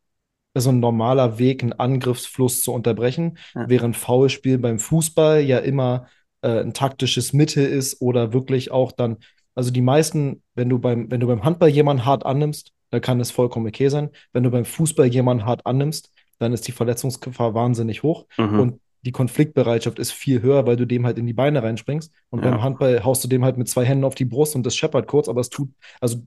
also 0.54 0.72
ein 0.72 0.82
normaler 0.82 1.40
Weg, 1.40 1.64
einen 1.64 1.72
Angriffsfluss 1.74 2.64
zu 2.64 2.74
unterbrechen, 2.74 3.38
Ja. 3.56 3.70
während 3.70 3.96
Foulspiel 3.96 4.58
beim 4.58 4.78
Fußball 4.78 5.40
ja 5.40 5.60
immer 5.60 6.08
äh, 6.42 6.60
ein 6.60 6.74
taktisches 6.74 7.32
Mittel 7.32 7.66
ist 7.66 8.02
oder 8.02 8.34
wirklich 8.34 8.72
auch 8.72 8.92
dann, 8.92 9.18
also 9.56 9.72
die 9.72 9.82
meisten, 9.82 10.42
wenn 10.56 10.70
du 10.70 10.80
beim, 10.80 11.10
wenn 11.12 11.20
du 11.20 11.28
beim 11.28 11.44
Handball 11.44 11.70
jemanden 11.70 12.06
hart 12.06 12.26
annimmst, 12.26 12.72
dann 12.90 13.02
kann 13.02 13.20
es 13.20 13.32
vollkommen 13.32 13.68
okay 13.68 13.90
sein. 13.90 14.10
Wenn 14.34 14.44
du 14.44 14.52
beim 14.52 14.66
Fußball 14.66 15.08
jemanden 15.08 15.46
hart 15.46 15.66
annimmst, 15.66 16.12
dann 16.40 16.54
ist 16.54 16.68
die 16.68 16.72
Verletzungsgefahr 16.72 17.54
wahnsinnig 17.54 18.04
hoch 18.04 18.26
Mhm. 18.38 18.60
und 18.60 18.80
die 19.04 19.12
Konfliktbereitschaft 19.12 19.98
ist 19.98 20.12
viel 20.12 20.42
höher, 20.44 20.68
weil 20.68 20.76
du 20.76 20.86
dem 20.86 21.06
halt 21.06 21.18
in 21.18 21.26
die 21.26 21.34
Beine 21.34 21.64
reinspringst. 21.64 22.12
Und 22.30 22.44
Ja. 22.44 22.52
beim 22.52 22.62
Handball 22.62 23.04
haust 23.04 23.24
du 23.24 23.28
dem 23.28 23.44
halt 23.44 23.58
mit 23.58 23.68
zwei 23.68 23.84
Händen 23.84 24.04
auf 24.04 24.14
die 24.16 24.26
Brust 24.26 24.56
und 24.56 24.64
das 24.66 24.76
scheppert 24.76 25.08
kurz, 25.08 25.28
aber 25.28 25.42
es 25.42 25.50
tut, 25.50 25.70
also 26.00 26.24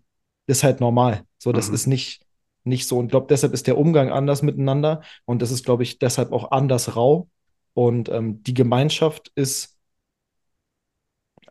ist 0.46 0.64
halt 0.64 0.80
normal. 0.80 1.22
So, 1.38 1.52
das 1.52 1.68
Mhm. 1.68 1.74
ist 1.74 1.86
nicht, 1.86 2.26
nicht 2.64 2.86
so. 2.88 2.98
Und 2.98 3.06
ich 3.06 3.10
glaube, 3.12 3.26
deshalb 3.28 3.52
ist 3.52 3.66
der 3.68 3.78
Umgang 3.78 4.10
anders 4.10 4.42
miteinander 4.42 5.02
und 5.24 5.40
das 5.40 5.50
ist, 5.52 5.64
glaube 5.64 5.82
ich, 5.84 5.98
deshalb 5.98 6.32
auch 6.32 6.50
anders 6.50 6.96
rau. 6.96 7.28
Und 7.74 8.08
ähm, 8.08 8.42
die 8.42 8.54
Gemeinschaft 8.54 9.30
ist 9.36 9.73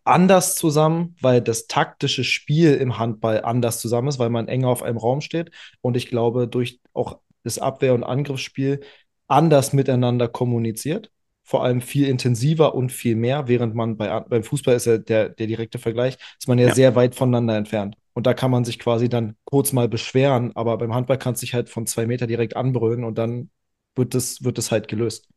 anders 0.05 0.55
zusammen, 0.55 1.15
weil 1.21 1.41
das 1.41 1.67
taktische 1.67 2.23
Spiel 2.23 2.73
im 2.75 2.97
Handball 2.99 3.43
anders 3.43 3.79
zusammen 3.79 4.07
ist, 4.09 4.19
weil 4.19 4.29
man 4.29 4.47
enger 4.47 4.69
auf 4.69 4.83
einem 4.83 4.97
Raum 4.97 5.21
steht. 5.21 5.51
Und 5.81 5.95
ich 5.97 6.07
glaube, 6.09 6.47
durch 6.47 6.79
auch 6.93 7.19
das 7.43 7.59
Abwehr- 7.59 7.93
und 7.93 8.03
Angriffsspiel 8.03 8.81
anders 9.27 9.73
miteinander 9.73 10.27
kommuniziert. 10.27 11.11
Vor 11.45 11.63
allem 11.63 11.81
viel 11.81 12.07
intensiver 12.07 12.73
und 12.73 12.91
viel 12.91 13.15
mehr, 13.15 13.47
während 13.49 13.75
man 13.75 13.97
bei, 13.97 14.19
beim 14.21 14.43
Fußball 14.43 14.75
ist 14.75 14.85
ja 14.85 14.97
der, 14.97 15.29
der 15.29 15.47
direkte 15.47 15.77
Vergleich, 15.77 16.17
ist 16.39 16.47
man 16.47 16.57
ja, 16.57 16.67
Ja. 16.69 16.73
sehr 16.73 16.95
weit 16.95 17.15
voneinander 17.15 17.57
entfernt. 17.57 17.95
Und 18.13 18.27
da 18.27 18.33
kann 18.33 18.51
man 18.51 18.63
sich 18.63 18.79
quasi 18.79 19.09
dann 19.09 19.35
kurz 19.43 19.73
mal 19.73 19.89
beschweren, 19.89 20.55
aber 20.55 20.77
beim 20.77 20.93
Handball 20.93 21.17
kannst 21.17 21.41
du 21.41 21.45
dich 21.45 21.53
halt 21.53 21.69
von 21.69 21.85
zwei 21.87 22.05
Meter 22.05 22.27
direkt 22.27 22.55
anbrüllen 22.55 23.03
und 23.03 23.17
dann 23.17 23.49
wird 23.95 24.13
das, 24.13 24.43
wird 24.43 24.57
das 24.57 24.71
halt 24.71 24.87
gelöst. 24.87 25.27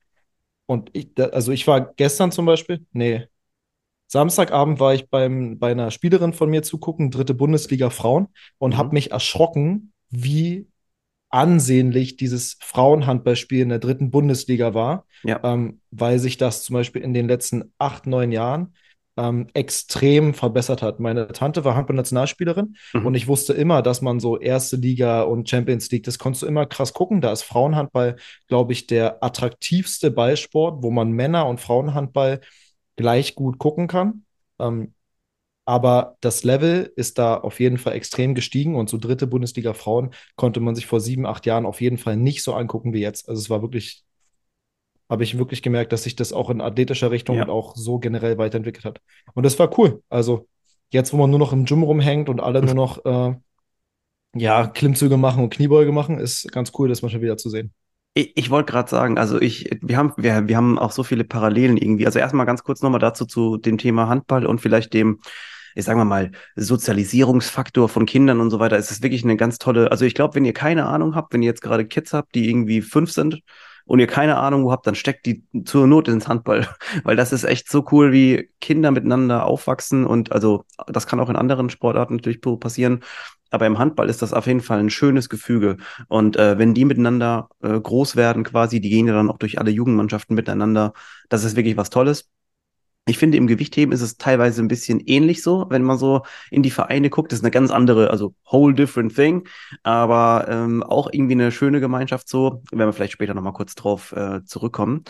Und 0.67 0.91
ich, 0.95 1.11
also 1.19 1.52
ich 1.52 1.67
war 1.67 1.95
gestern 1.95 2.33
zum 2.33 2.47
Beispiel, 2.47 2.87
nee, 2.93 3.26
Samstagabend 4.09 4.79
war 4.81 4.95
ich 4.95 5.09
beim, 5.11 5.59
bei 5.59 5.71
einer 5.73 5.91
Spielerin 5.91 6.33
von 6.33 6.49
mir 6.51 6.63
zugucken, 6.63 7.11
dritte 7.11 7.35
Bundesliga 7.35 7.91
Frauen, 7.91 8.29
und 8.59 8.75
Mhm. 8.75 8.79
habe 8.79 8.95
mich 8.95 9.11
erschrocken, 9.11 9.93
wie 10.11 10.69
ansehnlich 11.29 12.17
dieses 12.17 12.57
Frauenhandballspiel 12.61 13.63
in 13.63 13.69
der 13.69 13.81
dritten 13.81 14.11
Bundesliga 14.11 14.75
war, 14.75 15.07
Ja. 15.25 15.41
ähm, 15.43 15.81
weil 15.91 16.19
sich 16.19 16.37
das 16.39 16.63
zum 16.63 16.75
Beispiel 16.75 17.03
in 17.03 17.15
den 17.15 17.27
letzten 17.29 17.73
acht, 17.79 18.07
neun 18.07 18.33
Jahren 18.33 18.75
ähm, 19.19 19.47
extrem 19.55 20.35
verbessert 20.35 20.83
hat. 20.83 21.01
Meine 21.01 21.29
Tante 21.29 21.65
war 21.65 21.75
Handballnationalspielerin 21.75 22.77
Mhm. 22.95 23.07
und 23.07 23.15
ich 23.15 23.27
wusste 23.27 23.55
immer, 23.55 23.81
dass 23.83 24.03
man 24.03 24.21
so 24.21 24.39
erste 24.39 24.77
Liga 24.77 25.23
und 25.23 25.49
Champions 25.49 25.91
League, 25.91 26.05
das 26.05 26.19
konntest 26.19 26.43
du 26.43 26.47
immer 26.47 26.67
krass 26.67 26.93
gucken. 26.93 27.23
Da 27.23 27.33
ist 27.33 27.43
Frauenhandball, 27.43 28.17
glaube 28.47 28.73
ich, 28.75 28.87
der 28.87 29.25
attraktivste 29.25 30.11
Ballsport, 30.11 30.83
wo 30.83 30.91
man 30.91 31.13
Männer- 31.13 31.47
und 31.49 31.61
Frauenhandball 31.61 32.41
gleich 32.97 33.35
gut 33.35 33.59
gucken 33.59 33.87
kann. 33.88 34.25
Ähm, 34.59 34.95
aber 35.65 36.17
das 36.21 36.45
Level 36.45 36.93
ist 36.97 37.19
da 37.19 37.37
auf 37.37 37.59
jeden 37.61 37.79
Fall 37.79 37.95
extrem 37.95 38.35
gestiegen 38.35 38.76
und 38.76 38.88
so 38.88 38.99
dritte 38.99 39.26
Bundesliga 39.26 39.75
Frauen 39.75 40.11
konnte 40.37 40.61
man 40.61 40.76
sich 40.76 40.87
vor 40.87 41.00
sieben, 41.00 41.26
acht 41.26 41.45
Jahren 41.45 41.67
auf 41.67 41.81
jeden 41.81 41.99
Fall 41.99 42.17
nicht 42.17 42.43
so 42.45 42.55
angucken 42.55 42.93
wie 42.93 43.00
jetzt. 43.00 43.29
Also 43.29 43.41
es 43.41 43.50
war 43.50 43.62
wirklich, 43.62 44.05
habe 45.09 45.25
ich 45.25 45.38
wirklich 45.38 45.62
gemerkt, 45.62 45.93
dass 45.93 46.03
sich 46.05 46.17
das 46.17 46.33
auch 46.33 46.50
in 46.50 46.61
athletischer 46.61 47.11
Richtung 47.11 47.37
Ja. 47.37 47.45
und 47.45 47.50
auch 47.50 47.76
so 47.76 47.99
generell 47.99 48.38
weiterentwickelt 48.38 48.85
hat. 48.85 49.00
Und 49.35 49.45
das 49.45 49.59
war 49.59 49.76
cool. 49.79 50.03
Also 50.09 50.49
jetzt, 50.91 51.12
wo 51.12 51.17
man 51.17 51.31
nur 51.31 51.38
noch 51.38 51.53
im 51.53 51.65
Gym 51.65 51.83
rumhängt 51.83 52.29
und 52.29 52.41
alle 52.41 52.62
nur 52.62 52.75
noch 52.75 53.05
äh, 53.05 53.35
ja, 54.35 54.67
Klimmzüge 54.67 55.17
machen 55.17 55.43
und 55.43 55.50
Kniebeuge 55.50 55.93
machen, 55.93 56.19
ist 56.19 56.50
ganz 56.53 56.73
cool, 56.79 56.88
das 56.88 57.03
mal 57.03 57.09
schon 57.09 57.23
wieder 57.23 57.37
zu 57.37 57.50
sehen. 57.50 57.73
Ich, 58.17 58.33
ich 58.35 58.49
wollte 58.49 58.73
gerade 58.73 58.89
sagen, 58.89 59.19
also 59.19 59.39
ich, 59.39 59.69
wir 59.83 59.99
haben, 59.99 60.15
wir, 60.17 60.49
wir 60.49 60.57
haben 60.57 60.79
auch 60.79 60.91
so 60.91 61.03
viele 61.03 61.23
Parallelen 61.25 61.77
irgendwie. 61.77 62.07
Also 62.07 62.19
erstmal 62.19 62.47
ganz 62.47 62.65
kurz 62.65 62.81
nochmal 62.81 62.99
dazu 62.99 63.27
zu 63.27 63.59
dem 63.59 63.77
Thema 63.77 64.09
Handball 64.09 64.47
und 64.47 64.59
vielleicht 64.59 64.95
dem, 64.95 65.21
ich 65.75 65.85
sage 65.85 66.03
mal, 66.03 66.31
Sozialisierungsfaktor 66.57 67.91
von 67.91 68.07
Kindern 68.07 68.41
und 68.41 68.49
so 68.49 68.59
weiter. 68.59 68.79
Es 68.79 68.91
ist 68.91 69.03
wirklich 69.03 69.23
eine 69.23 69.37
ganz 69.37 69.59
tolle, 69.59 69.91
also 69.91 70.07
ich 70.07 70.15
glaube, 70.15 70.35
wenn 70.35 70.47
ihr 70.47 70.55
keine 70.55 70.87
Ahnung 70.87 71.15
habt, 71.15 71.35
wenn 71.35 71.43
ihr 71.43 71.51
jetzt 71.51 71.61
gerade 71.61 71.85
Kids 71.87 72.15
habt, 72.15 72.35
die 72.35 72.49
irgendwie 72.49 72.81
fünf 72.81 73.11
sind 73.11 73.43
und 73.85 73.99
ihr 73.99 74.07
keine 74.07 74.39
Ahnung 74.39 74.71
habt, 74.71 74.87
dann 74.87 74.95
steckt 74.95 75.27
die 75.27 75.45
zur 75.67 75.87
Not 75.87 76.09
ins 76.09 76.27
Handball, 76.27 76.67
weil 77.05 77.17
das 77.17 77.35
ist 77.35 77.45
echt 77.45 77.71
so 77.71 77.85
cool, 77.93 78.13
wie 78.13 78.49
Kinder 78.63 78.93
miteinander 78.93 79.45
aufwachsen 79.45 80.07
und 80.07 80.33
also 80.33 80.65
das 80.87 81.07
kann 81.07 81.21
auch 81.21 81.29
in 81.29 81.37
anderen 81.37 81.69
Sportarten 81.69 82.17
natürlich 82.17 82.41
passieren. 82.41 83.01
Aber 83.50 83.67
im 83.67 83.79
Handball 83.79 84.09
ist 84.09 84.23
das 84.23 84.33
auf 84.33 84.47
jeden 84.47 84.61
Fall 84.61 84.81
ein 84.81 84.91
schönes 84.91 85.29
Gefüge. 85.29 85.76
Und 86.09 86.37
äh, 86.37 86.59
wenn 86.59 86.75
die 86.75 86.85
miteinander 86.85 87.49
äh, 87.62 87.79
groß 87.79 88.17
werden, 88.17 88.45
quasi, 88.45 88.81
die 88.81 88.91
gehen 88.91 89.07
ja 89.07 89.15
dann 89.15 89.31
auch 89.31 89.38
durch 89.38 89.59
alle 89.59 89.71
Jugendmannschaften 89.71 90.35
miteinander. 90.35 90.93
Das 91.29 91.45
ist 91.45 91.57
wirklich 91.57 91.76
was 91.76 91.91
Tolles. 91.91 92.29
Ich 93.09 93.19
finde, 93.19 93.38
im 93.38 93.47
Gewichtheben 93.47 93.93
ist 93.93 94.00
es 94.00 94.17
teilweise 94.17 94.61
ein 94.61 94.67
bisschen 94.69 94.99
ähnlich 94.99 95.41
so, 95.41 95.67
wenn 95.71 95.83
man 95.83 95.97
so 95.97 96.23
in 96.50 96.65
die 96.65 96.73
Vereine 96.73 97.09
guckt. 97.09 97.31
Das 97.31 97.38
ist 97.38 97.45
eine 97.45 97.53
ganz 97.53 97.71
andere, 97.71 98.11
also 98.11 98.35
whole 98.50 98.75
different 98.75 99.15
thing, 99.15 99.47
aber 99.85 100.47
ähm, 100.49 100.83
auch 100.83 101.09
irgendwie 101.12 101.35
eine 101.35 101.53
schöne 101.53 101.79
Gemeinschaft 101.79 102.29
so. 102.29 102.65
Werden 102.73 102.88
wir 102.88 102.93
vielleicht 102.93 103.12
später 103.12 103.33
nochmal 103.35 103.53
kurz 103.53 103.76
drauf 103.76 104.11
äh, 104.11 104.43
zurückkommen. 104.45 105.05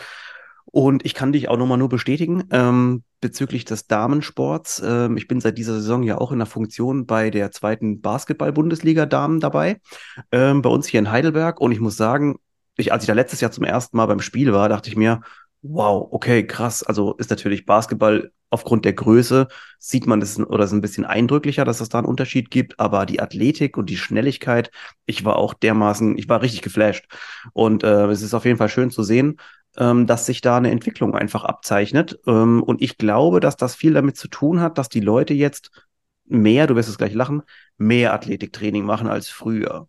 Und 0.67 1.05
ich 1.05 1.15
kann 1.15 1.33
dich 1.33 1.49
auch 1.49 1.57
nochmal 1.57 1.79
nur 1.79 1.89
bestätigen 1.89 2.45
ähm, 2.51 3.05
bezüglich 3.21 3.65
des 3.65 3.87
Damensports. 3.87 4.83
Ähm, 4.85 5.17
ich 5.17 5.29
bin 5.29 5.41
seit 5.41 5.59
dieser 5.59 5.75
Saison 5.75 6.03
ja 6.03 6.19
auch 6.19 6.33
in 6.33 6.39
der 6.39 6.47
Funktion 6.47 7.07
bei 7.07 7.31
der 7.31 7.51
zweiten 7.53 8.01
Basketball-Bundesliga 8.01 9.07
Damen 9.07 9.41
dabei, 9.41 9.81
ähm, 10.33 10.63
bei 10.63 10.71
uns 10.71 10.87
hier 10.87 11.01
in 11.01 11.11
Heidelberg. 11.11 11.61
Und 11.61 11.73
ich 11.73 11.81
muss 11.81 11.97
sagen, 11.97 12.37
ich, 12.77 12.93
als 12.93 13.05
ich 13.05 13.07
da 13.07 13.15
letztes 13.15 13.41
Jahr 13.41 13.53
zum 13.53 13.65
ersten 13.65 13.97
Mal 13.97 14.07
beim 14.07 14.21
Spiel 14.21 14.53
war, 14.53 14.69
dachte 14.69 14.91
ich 14.91 14.97
mir, 14.97 15.21
Wow, 15.69 16.09
okay, 16.13 16.47
krass. 16.47 16.83
Also 16.83 17.15
ist 17.15 17.31
natürlich 17.31 17.67
Basketball 17.67 18.31
aufgrund 18.51 18.85
der 18.85 18.93
Größe, 18.93 19.49
sieht 19.79 20.07
man 20.07 20.21
das 20.21 20.39
oder 20.39 20.65
ist 20.65 20.73
ein 20.73 20.81
bisschen 20.81 21.05
eindrücklicher, 21.05 21.65
dass 21.65 21.81
es 21.81 21.89
da 21.89 21.99
einen 21.99 22.07
Unterschied 22.07 22.51
gibt, 22.51 22.79
aber 22.79 23.05
die 23.05 23.21
Athletik 23.21 23.77
und 23.77 23.91
die 23.91 23.97
Schnelligkeit, 23.97 24.71
ich 25.07 25.25
war 25.25 25.37
auch 25.37 25.55
dermaßen, 25.55 26.17
ich 26.17 26.29
war 26.29 26.43
richtig 26.43 26.63
geflasht. 26.63 27.07
Und 27.53 27.83
äh, 27.83 28.07
es 28.07 28.23
ist 28.23 28.35
auf 28.35 28.45
jeden 28.45 28.59
Fall 28.59 28.69
schön 28.69 28.91
zu 28.91 29.03
sehen, 29.03 29.39
ähm, 29.79 30.07
dass 30.07 30.27
sich 30.27 30.41
da 30.41 30.57
eine 30.57 30.71
Entwicklung 30.71 31.15
einfach 31.15 31.45
abzeichnet. 31.45 32.19
Ähm, 32.27 32.63
und 32.63 32.83
ich 32.83 32.99
glaube, 32.99 33.41
dass 33.41 33.57
das 33.57 33.75
viel 33.75 33.95
damit 33.95 34.17
zu 34.17 34.29
tun 34.29 34.61
hat, 34.61 34.79
dass 34.79 34.89
die 34.89 35.01
Leute 35.01 35.35
jetzt 35.35 35.71
mehr, 36.25 36.67
du 36.67 36.77
wirst 36.77 36.89
es 36.89 36.99
gleich 36.99 37.15
lachen, 37.15 37.43
mehr 37.79 38.13
Athletiktraining 38.15 38.85
machen 38.85 39.09
als 39.09 39.29
früher 39.29 39.89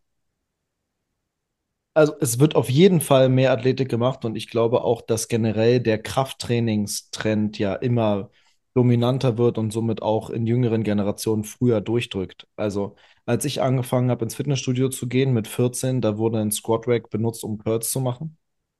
also 1.97 2.13
es 2.19 2.39
wird 2.39 2.55
auf 2.55 2.69
jeden 2.69 3.01
Fall 3.01 3.27
mehr 3.27 3.51
Athletik 3.51 3.89
gemacht 3.89 4.23
und 4.23 4.35
ich 4.35 4.49
glaube 4.49 4.83
auch, 4.83 5.01
dass 5.01 5.27
generell 5.27 5.79
der 5.79 5.97
Krafttrainingstrend 6.01 7.57
ja 7.57 7.73
immer 7.73 8.29
dominanter 8.75 9.39
wird 9.39 9.57
und 9.57 9.71
somit 9.73 10.03
auch 10.03 10.29
in 10.29 10.45
jüngeren 10.45 10.83
Generationen 10.83 11.43
früher 11.43 11.81
durchdrückt. 11.81 12.47
Also 12.55 12.95
als 13.25 13.45
ich 13.45 13.63
angefangen 13.63 14.11
habe, 14.11 14.23
ins 14.25 14.35
Fitnessstudio 14.35 14.89
zu 14.89 15.07
gehen 15.07 15.33
mit 15.33 15.47
14, 15.47 15.99
da 16.01 16.19
wurde 16.19 16.39
ein 16.39 16.51
Squat 16.51 16.87
Rack 16.87 17.09
benutzt, 17.09 17.43
um 17.43 17.57
Curls 17.57 17.89
zu 17.89 17.99
machen. 17.99 18.37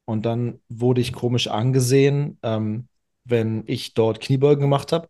Und 0.07 0.25
dann 0.25 0.61
wurde 0.69 1.01
ich 1.01 1.11
komisch 1.11 1.47
angesehen, 1.47 2.39
ähm, 2.41 2.87
wenn 3.25 3.63
ich 3.67 3.93
dort 3.93 4.21
Kniebeugen 4.21 4.61
gemacht 4.61 4.91
habe. 4.93 5.09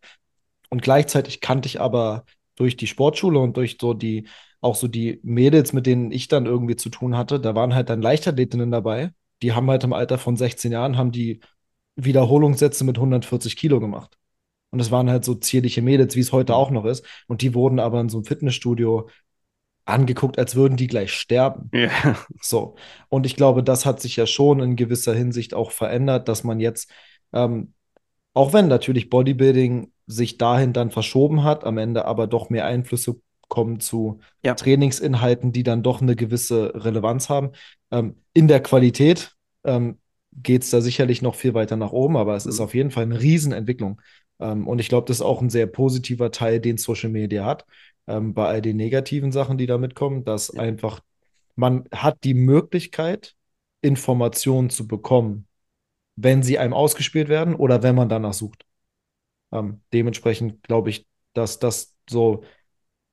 Und 0.70 0.82
gleichzeitig 0.82 1.40
kannte 1.40 1.68
ich 1.68 1.80
aber 1.80 2.26
durch 2.56 2.78
die 2.78 2.88
Sportschule 2.88 3.40
und 3.40 3.58
durch 3.58 3.78
so 3.80 3.94
die 3.94 4.28
auch 4.60 4.76
so 4.76 4.88
die 4.88 5.20
Mädels, 5.24 5.72
mit 5.72 5.86
denen 5.86 6.12
ich 6.12 6.28
dann 6.28 6.48
irgendwie 6.48 6.76
zu 6.76 6.90
tun 6.90 7.16
hatte, 7.16 7.40
da 7.40 7.54
waren 7.56 7.76
halt 7.76 7.90
dann 7.90 8.02
Leichtathletinnen 8.02 8.72
dabei. 8.72 9.12
Die 9.44 9.54
haben 9.54 9.70
halt 9.70 9.84
im 9.84 9.94
Alter 9.94 10.18
von 10.18 10.36
16 10.36 10.72
Jahren, 10.72 10.98
haben 10.98 11.12
die 11.12 11.42
Wiederholungssätze 11.96 12.84
mit 12.84 12.98
140 12.98 13.56
Kilo 13.56 13.80
gemacht. 13.80 14.18
Und 14.72 14.80
es 14.80 14.92
waren 14.92 15.10
halt 15.10 15.24
so 15.26 15.36
zierliche 15.36 15.82
Mädels, 15.82 16.16
wie 16.16 16.22
es 16.22 16.32
heute 16.32 16.56
auch 16.56 16.72
noch 16.72 16.86
ist. 16.86 17.06
Und 17.28 17.42
die 17.42 17.54
wurden 17.54 17.80
aber 17.80 18.02
in 18.02 18.10
so 18.10 18.18
einem 18.18 18.26
Fitnessstudio 18.26 19.10
angeguckt, 19.88 20.38
als 20.38 20.56
würden 20.56 20.78
die 20.78 20.88
gleich 20.88 21.14
sterben. 21.14 21.70
Ja. 21.74 21.90
So. 22.42 22.76
Und 23.10 23.26
ich 23.26 23.36
glaube, 23.36 23.64
das 23.64 23.86
hat 23.86 24.02
sich 24.02 24.16
ja 24.16 24.26
schon 24.26 24.60
in 24.60 24.76
gewisser 24.76 25.14
Hinsicht 25.14 25.54
auch 25.54 25.72
verändert, 25.72 26.28
dass 26.28 26.44
man 26.44 26.60
jetzt, 26.60 26.92
ähm, 27.34 27.74
auch 28.34 28.54
wenn 28.54 28.68
natürlich 28.68 29.10
Bodybuilding 29.10 29.92
sich 30.06 30.38
dahin 30.38 30.74
dann 30.74 30.92
verschoben 30.92 31.44
hat, 31.44 31.64
am 31.64 31.78
Ende 31.78 32.06
aber 32.06 32.28
doch 32.28 32.50
mehr 32.50 32.66
Einflüsse 32.66 33.20
kommen 33.50 33.80
zu 33.80 34.20
ja. 34.44 34.56
Trainingsinhalten, 34.56 35.52
die 35.52 35.64
dann 35.64 35.84
doch 35.84 36.02
eine 36.02 36.16
gewisse 36.16 36.74
Relevanz 36.76 37.30
haben. 37.30 37.52
Ähm, 37.92 38.16
in 38.34 38.48
der 38.48 38.62
Qualität 38.62 39.36
ähm, 39.64 40.00
geht 40.34 40.64
es 40.64 40.70
da 40.70 40.82
sicherlich 40.82 41.22
noch 41.22 41.36
viel 41.36 41.54
weiter 41.54 41.76
nach 41.76 41.92
oben, 41.92 42.18
aber 42.18 42.36
es 42.36 42.46
mhm. 42.46 42.52
ist 42.52 42.60
auf 42.60 42.74
jeden 42.74 42.92
Fall 42.92 43.04
eine 43.04 43.20
Riesenentwicklung. 43.20 44.02
Ähm, 44.40 44.68
und 44.68 44.80
ich 44.80 44.90
glaube, 44.90 45.08
das 45.08 45.18
ist 45.18 45.26
auch 45.26 45.42
ein 45.42 45.50
sehr 45.50 45.68
positiver 45.68 46.32
Teil, 46.32 46.60
den 46.60 46.78
Social 46.78 47.10
Media 47.10 47.46
hat, 47.46 47.66
ähm, 48.08 48.34
bei 48.34 48.48
all 48.48 48.62
den 48.62 48.78
negativen 48.78 49.32
Sachen, 49.32 49.58
die 49.58 49.68
da 49.68 49.78
mitkommen, 49.78 50.24
dass 50.24 50.52
ja. 50.54 50.62
einfach 50.62 51.02
man 51.58 51.86
hat 51.92 52.24
die 52.24 52.36
Möglichkeit, 52.36 53.36
Informationen 53.82 54.70
zu 54.70 54.88
bekommen, 54.88 55.48
wenn 56.16 56.44
sie 56.44 56.60
einem 56.60 56.74
ausgespielt 56.74 57.30
werden 57.30 57.56
oder 57.56 57.84
wenn 57.84 57.96
man 57.96 58.10
danach 58.10 58.34
sucht. 58.34 58.66
Ähm, 59.52 59.82
dementsprechend 59.94 60.64
glaube 60.64 60.90
ich, 60.90 61.08
dass 61.34 61.60
das 61.60 61.96
so 62.10 62.44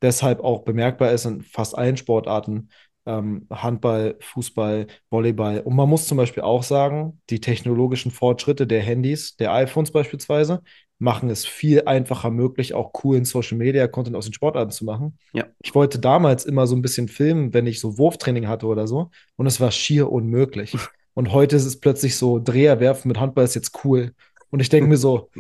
deshalb 0.03 0.41
auch 0.41 0.63
bemerkbar 0.63 1.13
ist 1.13 1.25
in 1.25 1.43
fast 1.43 1.77
allen 1.77 1.97
Sportarten. 1.97 2.71
Ähm, 3.07 3.47
Handball, 3.51 4.17
Fußball, 4.21 4.87
Volleyball. 5.11 5.61
Und 5.61 5.77
man 5.77 5.89
muss 5.89 6.07
zum 6.07 6.17
Beispiel 6.17 6.43
auch 6.43 6.63
sagen, 6.63 7.21
die 7.29 7.41
technologischen 7.41 8.11
Fortschritte 8.11 8.67
der 8.67 8.81
Handys, 8.81 9.37
der 9.37 9.53
iPhones 9.53 9.91
beispielsweise, 9.91 10.63
machen 10.99 11.29
es 11.31 11.45
viel 11.45 11.83
einfacher 11.87 12.31
möglich, 12.31 12.75
auch 12.75 12.93
coolen 12.93 13.25
Social 13.25 13.59
Media 13.59 13.87
Content 13.89 14.17
aus 14.17 14.27
den 14.27 14.33
Sportarten 14.33 14.71
zu 14.71 14.85
machen. 14.85 15.19
Ja. 15.33 15.47
Ich 15.63 15.75
wollte 15.75 15.99
damals 15.99 16.45
immer 16.45 16.67
so 16.67 16.77
ein 16.77 16.83
bisschen 16.83 17.09
filmen, 17.09 17.53
wenn 17.53 17.67
ich 17.67 17.81
so 17.81 17.99
Wurftraining 17.99 18.49
hatte 18.49 18.67
oder 18.67 18.87
so, 18.87 19.11
und 19.37 19.47
es 19.47 19.61
war 19.61 19.71
schier 19.71 20.11
unmöglich. 20.11 20.77
Und 21.17 21.33
heute 21.33 21.55
ist 21.55 21.65
es 21.65 21.79
plötzlich 21.79 22.17
so, 22.17 22.41
Dreher 22.41 22.81
werfen 22.81 23.07
mit 23.07 23.21
Handball 23.21 23.45
ist 23.45 23.55
jetzt 23.55 23.85
cool. 23.85 24.15
Und 24.51 24.59
ich 24.59 24.69
denke 24.69 24.89
mir 24.89 24.97
so, 24.97 25.31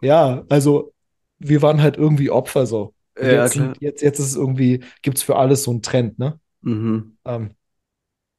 ja, 0.00 0.42
also 0.48 0.94
wir 1.38 1.60
waren 1.60 1.82
halt 1.82 1.98
irgendwie 1.98 2.30
Opfer 2.30 2.64
so. 2.64 2.94
Ja, 3.20 3.44
jetzt, 3.44 3.56
jetzt, 3.80 4.02
jetzt, 4.02 4.20
ist 4.20 4.26
es 4.26 4.36
irgendwie, 4.36 4.84
gibt 5.02 5.18
es 5.18 5.22
für 5.22 5.36
alles 5.36 5.64
so 5.64 5.70
einen 5.70 5.82
Trend, 5.82 6.18
ne? 6.18 6.40
Mhm. 6.62 7.18
Ähm, 7.26 7.50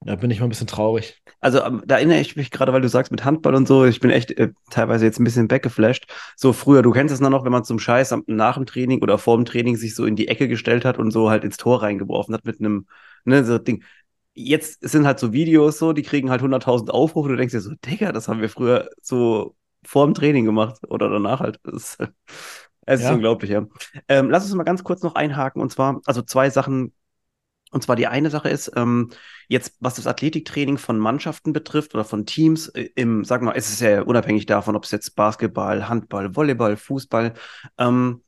da 0.01 0.15
bin 0.15 0.31
ich 0.31 0.39
mal 0.39 0.45
ein 0.45 0.49
bisschen 0.49 0.67
traurig. 0.67 1.21
Also 1.41 1.61
ähm, 1.61 1.83
da 1.85 1.97
erinnere 1.97 2.19
ich 2.19 2.35
mich 2.35 2.51
gerade, 2.51 2.71
weil 2.71 2.81
du 2.81 2.87
sagst 2.87 3.11
mit 3.11 3.25
Handball 3.25 3.53
und 3.55 3.67
so, 3.67 3.85
ich 3.85 3.99
bin 3.99 4.11
echt 4.11 4.31
äh, 4.31 4.51
teilweise 4.69 5.05
jetzt 5.05 5.19
ein 5.19 5.25
bisschen 5.25 5.51
weggeflasht. 5.51 6.07
So 6.37 6.53
früher, 6.53 6.81
du 6.81 6.91
kennst 6.91 7.13
es 7.13 7.19
noch, 7.19 7.43
wenn 7.43 7.51
man 7.51 7.65
zum 7.65 7.79
Scheiß 7.79 8.15
nach 8.27 8.55
dem 8.55 8.65
Training 8.65 9.01
oder 9.01 9.17
vor 9.17 9.35
dem 9.35 9.45
Training 9.45 9.75
sich 9.75 9.95
so 9.95 10.05
in 10.05 10.15
die 10.15 10.29
Ecke 10.29 10.47
gestellt 10.47 10.85
hat 10.85 10.97
und 10.99 11.11
so 11.11 11.29
halt 11.29 11.43
ins 11.43 11.57
Tor 11.57 11.81
reingeworfen 11.83 12.33
hat 12.33 12.45
mit 12.45 12.59
einem, 12.59 12.87
ne, 13.25 13.43
so 13.43 13.57
Ding. 13.57 13.83
Jetzt 14.33 14.87
sind 14.87 15.05
halt 15.05 15.19
so 15.19 15.33
Videos 15.33 15.79
so, 15.79 15.91
die 15.91 16.03
kriegen 16.03 16.29
halt 16.29 16.41
100.000 16.41 16.91
Aufrufe. 16.91 17.29
Du 17.29 17.35
denkst 17.35 17.51
dir 17.51 17.59
so, 17.59 17.73
Digga, 17.85 18.13
das 18.13 18.29
haben 18.29 18.39
wir 18.39 18.49
früher 18.49 18.89
so 19.01 19.55
vor 19.83 20.05
dem 20.05 20.13
Training 20.13 20.45
gemacht 20.45 20.79
oder 20.87 21.09
danach 21.09 21.41
halt. 21.41 21.59
Das 21.63 21.73
ist, 21.73 21.97
es 22.85 23.01
ja. 23.01 23.09
ist 23.09 23.13
unglaublich, 23.15 23.51
ja. 23.51 23.65
Ähm, 24.07 24.29
lass 24.29 24.45
uns 24.45 24.55
mal 24.55 24.63
ganz 24.63 24.83
kurz 24.85 25.03
noch 25.03 25.15
einhaken 25.15 25.61
und 25.61 25.71
zwar, 25.71 25.99
also 26.05 26.21
zwei 26.21 26.49
Sachen. 26.49 26.93
Und 27.71 27.83
zwar 27.83 27.95
die 27.95 28.07
eine 28.07 28.29
Sache 28.29 28.49
ist, 28.49 28.71
ähm, 28.75 29.09
jetzt 29.47 29.75
was 29.79 29.95
das 29.95 30.07
Athletiktraining 30.07 30.77
von 30.77 30.97
Mannschaften 30.97 31.53
betrifft 31.53 31.93
oder 31.93 32.03
von 32.03 32.25
Teams, 32.25 32.69
äh, 32.69 32.89
im, 32.95 33.23
sag 33.23 33.41
mal, 33.41 33.53
es 33.55 33.69
ist 33.69 33.81
ja 33.81 34.01
unabhängig 34.01 34.45
davon, 34.45 34.75
ob 34.75 34.85
es 34.85 34.91
jetzt 34.91 35.15
Basketball, 35.15 35.87
Handball, 35.87 36.35
Volleyball, 36.35 36.77
Fußball. 36.77 37.33
Ähm, 37.77 38.21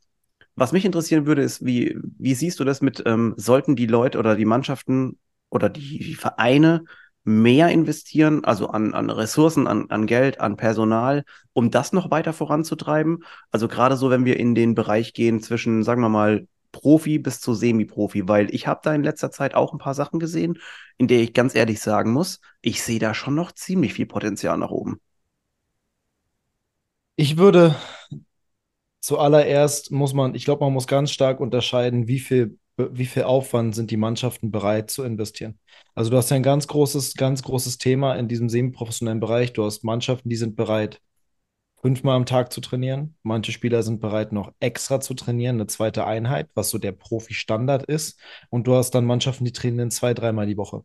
was 0.55 0.73
mich 0.73 0.85
interessieren 0.85 1.25
würde, 1.25 1.41
ist, 1.41 1.65
wie, 1.65 1.97
wie 2.17 2.35
siehst 2.35 2.59
du 2.59 2.63
das 2.63 2.81
mit, 2.81 3.01
ähm, 3.05 3.33
sollten 3.37 3.75
die 3.75 3.87
Leute 3.87 4.19
oder 4.19 4.35
die 4.35 4.45
Mannschaften 4.45 5.17
oder 5.49 5.69
die, 5.69 5.99
die 5.99 6.15
Vereine 6.15 6.83
mehr 7.23 7.69
investieren, 7.69 8.43
also 8.45 8.67
an, 8.67 8.93
an 8.93 9.09
Ressourcen, 9.09 9.67
an, 9.67 9.89
an 9.89 10.07
Geld, 10.07 10.39
an 10.39 10.57
Personal, 10.57 11.23
um 11.53 11.71
das 11.71 11.93
noch 11.93 12.11
weiter 12.11 12.33
voranzutreiben? 12.33 13.23
Also 13.51 13.67
gerade 13.67 13.95
so, 13.95 14.09
wenn 14.09 14.25
wir 14.25 14.39
in 14.39 14.55
den 14.55 14.75
Bereich 14.75 15.13
gehen 15.13 15.41
zwischen, 15.41 15.83
sagen 15.83 16.01
wir 16.01 16.09
mal, 16.09 16.47
Profi 16.71 17.19
bis 17.19 17.39
zu 17.41 17.53
Semi-Profi, 17.53 18.27
weil 18.27 18.53
ich 18.53 18.67
habe 18.67 18.81
da 18.83 18.93
in 18.93 19.03
letzter 19.03 19.31
Zeit 19.31 19.55
auch 19.55 19.73
ein 19.73 19.79
paar 19.79 19.93
Sachen 19.93 20.19
gesehen, 20.19 20.57
in 20.97 21.07
der 21.07 21.19
ich 21.21 21.33
ganz 21.33 21.55
ehrlich 21.55 21.79
sagen 21.79 22.11
muss, 22.11 22.39
ich 22.61 22.81
sehe 22.81 22.99
da 22.99 23.13
schon 23.13 23.35
noch 23.35 23.51
ziemlich 23.51 23.93
viel 23.93 24.05
Potenzial 24.05 24.57
nach 24.57 24.71
oben. 24.71 24.99
Ich 27.15 27.37
würde 27.37 27.75
zuallererst 28.99 29.91
muss 29.91 30.13
man, 30.13 30.35
ich 30.35 30.45
glaube, 30.45 30.63
man 30.63 30.73
muss 30.73 30.87
ganz 30.87 31.11
stark 31.11 31.39
unterscheiden, 31.39 32.07
wie 32.07 32.19
viel 32.19 32.57
wie 32.77 33.05
viel 33.05 33.23
Aufwand 33.23 33.75
sind 33.75 33.91
die 33.91 33.97
Mannschaften 33.97 34.49
bereit 34.49 34.89
zu 34.89 35.03
investieren? 35.03 35.59
Also 35.93 36.09
du 36.09 36.17
hast 36.17 36.29
ja 36.31 36.37
ein 36.37 36.43
ganz 36.43 36.67
großes, 36.67 37.15
ganz 37.15 37.43
großes 37.43 37.77
Thema 37.77 38.15
in 38.15 38.27
diesem 38.27 38.49
semi-professionellen 38.49 39.19
Bereich. 39.19 39.53
Du 39.53 39.63
hast 39.63 39.83
Mannschaften, 39.83 40.29
die 40.29 40.35
sind 40.35 40.55
bereit, 40.55 40.99
fünfmal 41.81 42.15
am 42.15 42.25
Tag 42.25 42.53
zu 42.53 42.61
trainieren. 42.61 43.15
Manche 43.23 43.51
Spieler 43.51 43.83
sind 43.83 43.99
bereit, 44.01 44.31
noch 44.31 44.53
extra 44.59 44.99
zu 44.99 45.13
trainieren, 45.13 45.55
eine 45.55 45.67
zweite 45.67 46.05
Einheit, 46.05 46.49
was 46.53 46.69
so 46.69 46.77
der 46.77 46.91
Profi-Standard 46.91 47.83
ist. 47.85 48.19
Und 48.49 48.67
du 48.67 48.75
hast 48.75 48.91
dann 48.91 49.05
Mannschaften, 49.05 49.45
die 49.45 49.51
trainieren 49.51 49.91
zwei, 49.91 50.13
dreimal 50.13 50.45
die 50.45 50.57
Woche. 50.57 50.83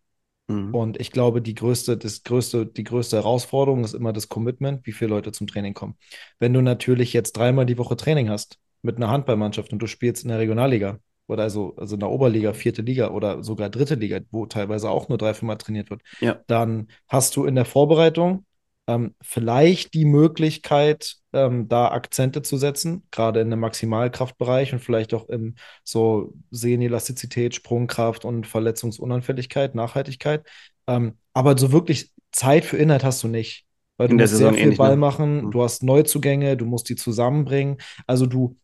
Mhm. 0.48 0.74
Und 0.74 1.00
ich 1.00 1.10
glaube, 1.10 1.42
die 1.42 1.54
größte, 1.54 1.96
das 1.96 2.22
größte, 2.22 2.66
die 2.66 2.84
größte 2.84 3.16
Herausforderung 3.16 3.84
ist 3.84 3.94
immer 3.94 4.12
das 4.12 4.28
Commitment, 4.28 4.86
wie 4.86 4.92
viele 4.92 5.10
Leute 5.10 5.32
zum 5.32 5.46
Training 5.46 5.74
kommen. 5.74 5.96
Wenn 6.38 6.52
du 6.52 6.62
natürlich 6.62 7.12
jetzt 7.12 7.36
dreimal 7.36 7.66
die 7.66 7.78
Woche 7.78 7.96
Training 7.96 8.30
hast, 8.30 8.58
mit 8.82 8.96
einer 8.96 9.10
Handballmannschaft 9.10 9.72
und 9.72 9.80
du 9.80 9.86
spielst 9.86 10.22
in 10.24 10.30
der 10.30 10.38
Regionalliga 10.38 10.98
oder 11.26 11.42
also, 11.42 11.74
also 11.76 11.96
in 11.96 12.00
der 12.00 12.10
Oberliga, 12.10 12.52
vierte 12.54 12.82
Liga 12.82 13.10
oder 13.10 13.42
sogar 13.42 13.68
dritte 13.68 13.96
Liga, 13.96 14.20
wo 14.30 14.46
teilweise 14.46 14.88
auch 14.90 15.08
nur 15.08 15.18
drei, 15.18 15.34
viermal 15.34 15.58
trainiert 15.58 15.90
wird, 15.90 16.02
Ja. 16.20 16.40
dann 16.46 16.88
hast 17.08 17.36
du 17.36 17.44
in 17.44 17.54
der 17.56 17.64
Vorbereitung 17.64 18.45
ähm, 18.86 19.14
vielleicht 19.20 19.94
die 19.94 20.04
Möglichkeit, 20.04 21.16
ähm, 21.32 21.68
da 21.68 21.88
Akzente 21.90 22.42
zu 22.42 22.56
setzen, 22.56 23.06
gerade 23.10 23.40
in 23.40 23.50
dem 23.50 23.60
Maximalkraftbereich 23.60 24.72
und 24.72 24.80
vielleicht 24.80 25.14
auch 25.14 25.28
im 25.28 25.56
so 25.84 26.32
Sehnelastizität, 26.50 27.54
Sprungkraft 27.54 28.24
und 28.24 28.46
Verletzungsunanfälligkeit, 28.46 29.74
Nachhaltigkeit. 29.74 30.46
Ähm, 30.86 31.18
aber 31.34 31.56
so 31.58 31.72
wirklich 31.72 32.12
Zeit 32.32 32.64
für 32.64 32.76
Inhalt 32.76 33.04
hast 33.04 33.22
du 33.22 33.28
nicht. 33.28 33.64
Weil 33.98 34.08
du 34.08 34.16
musst 34.16 34.36
Saison 34.36 34.52
sehr 34.52 34.54
eh 34.54 34.66
viel 34.66 34.66
nicht, 34.66 34.82
Ball 34.82 34.96
ne? 34.96 34.96
machen, 34.96 35.42
Mhm. 35.42 35.50
du 35.50 35.62
hast 35.62 35.82
Neuzugänge, 35.82 36.56
du 36.56 36.66
musst 36.66 36.88
die 36.90 36.96
zusammenbringen. 36.96 37.78
Also 38.06 38.26
du 38.26 38.58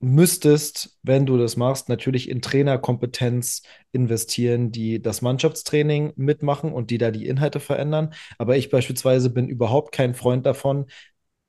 müsstest, 0.00 0.98
wenn 1.02 1.26
du 1.26 1.36
das 1.36 1.56
machst, 1.56 1.88
natürlich 1.88 2.28
in 2.30 2.40
Trainerkompetenz 2.42 3.62
investieren, 3.92 4.72
die 4.72 5.00
das 5.02 5.22
Mannschaftstraining 5.22 6.12
mitmachen 6.16 6.72
und 6.72 6.90
die 6.90 6.98
da 6.98 7.10
die 7.10 7.26
Inhalte 7.26 7.60
verändern. 7.60 8.14
Aber 8.38 8.56
ich 8.56 8.70
beispielsweise 8.70 9.30
bin 9.30 9.48
überhaupt 9.48 9.92
kein 9.92 10.14
Freund 10.14 10.46
davon, 10.46 10.86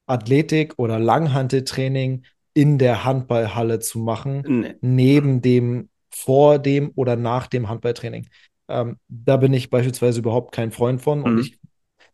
Athletik 0.08 0.74
oder 0.78 1.00
Langhanteltraining 1.00 2.26
in 2.54 2.78
der 2.78 3.06
Handballhalle 3.06 3.80
zu 3.80 4.00
machen, 4.00 4.46
Nee. 4.48 4.76
neben 4.82 5.42
dem, 5.42 5.90
vor 6.10 6.60
dem 6.60 6.92
oder 6.96 7.16
nach 7.16 7.48
dem 7.48 7.70
Handballtraining. 7.70 8.28
Ähm, 8.68 8.98
da 9.08 9.38
bin 9.38 9.54
ich 9.54 9.70
beispielsweise 9.70 10.20
überhaupt 10.20 10.54
kein 10.54 10.72
Freund 10.72 11.02
von 11.02 11.24
und 11.24 11.34
Mhm. 11.36 11.40
ich 11.40 11.60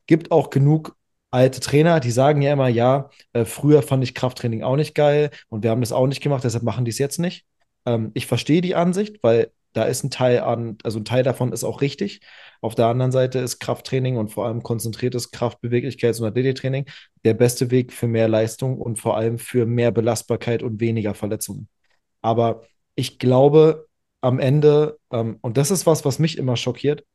gibt 0.07 0.31
auch 0.31 0.49
genug 0.49 0.96
alte 1.31 1.59
Trainer, 1.59 1.99
die 1.99 2.11
sagen 2.11 2.41
ja 2.41 2.53
immer, 2.53 2.67
ja, 2.67 3.09
äh, 3.33 3.45
früher 3.45 3.81
fand 3.81 4.03
ich 4.03 4.15
Krafttraining 4.15 4.63
auch 4.63 4.75
nicht 4.75 4.95
geil 4.95 5.31
und 5.49 5.63
wir 5.63 5.71
haben 5.71 5.81
das 5.81 5.91
auch 5.91 6.07
nicht 6.07 6.21
gemacht, 6.21 6.43
deshalb 6.43 6.63
machen 6.63 6.85
die 6.85 6.91
es 6.91 6.97
jetzt 6.97 7.19
nicht. 7.19 7.45
Ähm, 7.85 8.11
ich 8.13 8.27
verstehe 8.27 8.61
die 8.61 8.75
Ansicht, 8.75 9.23
weil 9.23 9.51
da 9.73 9.83
ist 9.83 10.03
ein 10.03 10.09
Teil 10.09 10.39
an, 10.39 10.77
also 10.83 10.99
ein 10.99 11.05
Teil 11.05 11.23
davon 11.23 11.51
ist 11.53 11.63
auch 11.63 11.81
richtig. 11.81 12.21
Auf 12.61 12.73
der 12.75 12.87
anderen 12.87 13.11
Seite 13.11 13.39
ist 13.39 13.59
Krafttraining 13.59 14.17
und 14.17 14.29
vor 14.29 14.47
allem 14.47 14.63
konzentriertes 14.63 15.31
Kraftbeweglichkeits- 15.31 16.19
und 16.19 16.27
Athletiktraining 16.27 16.85
der 17.25 17.33
beste 17.35 17.69
Weg 17.69 17.93
für 17.93 18.07
mehr 18.07 18.27
Leistung 18.27 18.79
und 18.79 18.97
vor 18.97 19.17
allem 19.17 19.37
für 19.37 19.65
mehr 19.65 19.91
Belastbarkeit 19.91 20.63
und 20.63 20.79
weniger 20.79 21.13
Verletzungen. 21.13 21.67
Aber 22.21 22.63
ich 22.95 23.19
glaube, 23.19 23.87
am 24.21 24.39
Ende, 24.39 24.97
ähm, 25.11 25.37
und 25.41 25.57
das 25.57 25.71
ist 25.71 25.85
was, 25.85 26.05
was 26.05 26.19
mich 26.19 26.37
immer 26.37 26.57
schockiert, 26.57 27.05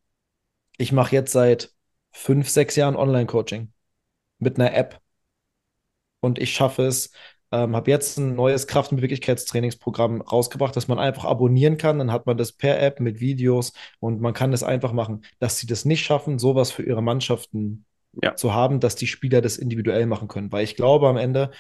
ich 0.79 0.93
mache 0.93 1.15
jetzt 1.17 1.33
seit 1.33 1.73
fünf, 2.13 2.49
sechs 2.49 2.77
Jahren 2.77 2.97
Online-Coaching 2.97 3.72
mit 4.43 4.59
einer 4.59 4.75
App 4.75 5.01
und 6.21 6.39
ich 6.39 6.53
schaffe 6.55 6.85
es, 6.87 7.13
ähm, 7.51 7.77
habe 7.77 7.91
jetzt 7.91 8.17
ein 8.19 8.35
neues 8.35 8.67
Kraft- 8.67 8.93
und 8.93 8.97
Beweglichkeitstrainingsprogramm 8.97 10.21
rausgebracht, 10.23 10.75
das 10.77 10.89
man 10.89 10.99
einfach 10.99 11.25
abonnieren 11.25 11.77
kann. 11.79 11.99
Dann 11.99 12.13
hat 12.13 12.27
man 12.27 12.37
das 12.37 12.53
per 12.53 12.81
App 12.81 13.01
mit 13.01 13.21
Videos 13.21 13.73
und 14.01 14.21
man 14.21 14.33
kann 14.35 14.53
es 14.53 14.63
einfach 14.63 14.93
machen. 14.93 15.25
Dass 15.39 15.59
sie 15.59 15.67
das 15.67 15.85
nicht 15.85 16.05
schaffen, 16.05 16.39
sowas 16.39 16.71
für 16.71 16.83
ihre 16.83 17.03
Mannschaften 17.03 17.85
Ja. 18.23 18.35
zu 18.35 18.55
haben, 18.55 18.81
dass 18.81 18.97
die 18.97 19.07
Spieler 19.07 19.41
das 19.41 19.59
individuell 19.59 20.07
machen 20.07 20.29
können. 20.29 20.51
Weil 20.53 20.65
ich 20.65 20.77
glaube, 20.77 21.09
am 21.09 21.17
Ende 21.17 21.51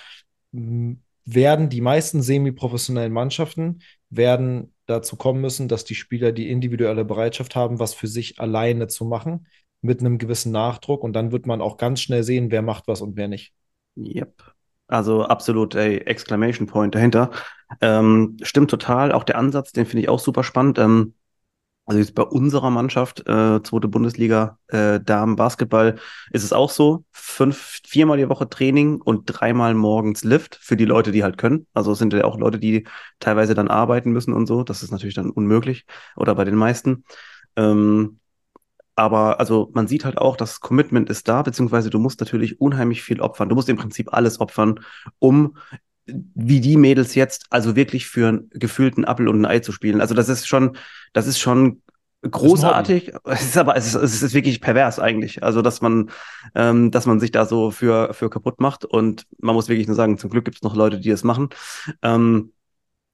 mh, 0.53 0.97
werden 1.25 1.69
die 1.69 1.81
meisten 1.81 2.23
semi-professionellen 2.23 3.13
Mannschaften 3.13 3.83
werden 4.11 4.75
dazu 4.87 5.17
kommen 5.17 5.41
müssen, 5.41 5.69
dass 5.69 5.85
die 5.85 5.95
Spieler 5.95 6.33
die 6.33 6.51
individuelle 6.51 7.05
Bereitschaft 7.05 7.55
haben, 7.57 7.79
was 7.79 7.95
für 7.95 8.09
sich 8.09 8.41
alleine 8.41 8.89
zu 8.89 9.05
machen, 9.05 9.47
mit 9.83 10.01
einem 10.01 10.19
gewissen 10.19 10.53
Nachdruck. 10.53 11.05
Und 11.05 11.13
dann 11.13 11.33
wird 11.33 11.47
man 11.47 11.61
auch 11.61 11.77
ganz 11.77 12.01
schnell 12.01 12.23
sehen, 12.23 12.51
wer 12.51 12.63
macht 12.63 12.89
was 12.89 13.03
und 13.03 13.17
wer 13.17 13.29
nicht. 13.29 13.53
Yep. 13.97 14.43
Also 14.87 15.25
absolut, 15.25 15.75
ey, 15.75 15.99
Exclamation 15.99 16.67
Point 16.67 16.95
dahinter. 16.95 17.31
Ähm, 17.81 18.37
stimmt 18.43 18.71
total. 18.71 19.13
Auch 19.13 19.25
der 19.25 19.39
Ansatz, 19.39 19.73
den 19.73 19.87
finde 19.87 20.03
ich 20.03 20.09
auch 20.09 20.19
super 20.19 20.45
spannend. 20.45 20.79
Ähm, 20.79 21.15
also 21.85 21.99
jetzt 21.99 22.15
bei 22.15 22.23
unserer 22.23 22.71
Mannschaft, 22.71 23.21
äh, 23.27 23.63
zweite 23.63 23.89
Bundesliga, 23.89 24.59
äh, 24.69 25.01
Damen-Basketball, 25.01 25.97
ist 26.31 26.45
es 26.45 26.53
auch 26.53 26.71
so. 26.71 27.05
Fünf, 27.11 27.81
viermal 27.85 28.19
die 28.19 28.29
Woche 28.29 28.49
Training 28.49 29.01
und 29.01 29.25
dreimal 29.27 29.75
morgens 29.75 30.23
Lift 30.23 30.55
für 30.55 30.77
die 30.77 30.85
Leute, 30.85 31.11
die 31.11 31.25
halt 31.25 31.39
können. 31.39 31.67
Also 31.75 31.93
es 31.93 31.99
sind 31.99 32.13
ja 32.13 32.25
auch 32.25 32.39
Leute, 32.39 32.59
die 32.59 32.87
teilweise 33.19 33.55
dann 33.55 33.69
arbeiten 33.69 34.13
müssen 34.13 34.33
und 34.33 34.47
so. 34.47 34.63
Das 34.63 34.83
ist 34.83 34.93
natürlich 34.93 35.17
dann 35.17 35.31
unmöglich. 35.31 35.87
Oder 36.17 36.35
bei 36.37 36.45
den 36.45 36.55
meisten. 36.55 37.05
Ähm, 37.57 38.21
aber 39.03 39.41
also 39.41 39.69
man 39.75 39.89
sieht 39.89 40.05
halt 40.05 40.17
auch, 40.17 40.37
das 40.37 40.61
Commitment 40.61 41.11
ist 41.11 41.27
da, 41.27 41.43
beziehungsweise 41.43 41.91
du 41.91 41.99
musst 41.99 42.21
natürlich 42.21 42.61
unheimlich 42.61 43.03
viel 43.03 43.21
opfern. 43.21 43.49
Du 43.49 43.57
musst 43.57 43.69
im 43.69 43.77
Prinzip 43.77 44.13
alles 44.15 44.41
opfern, 44.41 44.79
um 45.19 45.57
wie 46.07 46.61
die 46.61 46.77
Mädels 46.77 47.17
jetzt, 47.17 47.47
also 47.51 47.75
wirklich 47.75 48.07
für 48.07 48.29
einen 48.29 48.51
gefühlten 48.51 49.05
Appel 49.05 49.27
und 49.27 49.41
ein 49.41 49.47
Ei 49.47 49.59
zu 49.59 49.73
spielen. 49.73 50.01
Also 50.01 50.15
das 50.15 50.29
ist 50.29 50.47
schon, 50.47 50.77
das 51.13 51.27
ist 51.27 51.41
schon 51.41 51.83
großartig. 52.23 53.13
Es 53.25 53.43
ist 53.43 53.59
aber, 53.59 53.77
es 53.77 53.87
ist, 53.87 53.95
es 53.95 54.23
ist 54.23 54.35
wirklich 54.35 54.61
pervers 54.61 55.01
eigentlich. 55.01 55.43
Also, 55.43 55.63
dass 55.63 55.81
man, 55.81 56.11
ähm, 56.55 56.93
dass 56.93 57.07
man 57.07 57.19
sich 57.19 57.33
da 57.33 57.45
so 57.45 57.73
für, 57.73 58.15
für 58.15 58.31
kaputt 58.31 58.61
macht. 58.61 58.85
Und 58.85 59.27
man 59.39 59.57
muss 59.57 59.69
wirklich 59.69 59.89
nur 59.89 59.97
sagen, 59.97 60.17
zum 60.17 60.31
Glück 60.31 60.45
gibt 60.45 60.59
es 60.59 60.63
noch 60.63 60.77
Leute, 60.77 61.01
die 61.01 61.11
das 61.11 61.25
machen. 61.25 61.49
Ähm, 62.03 62.53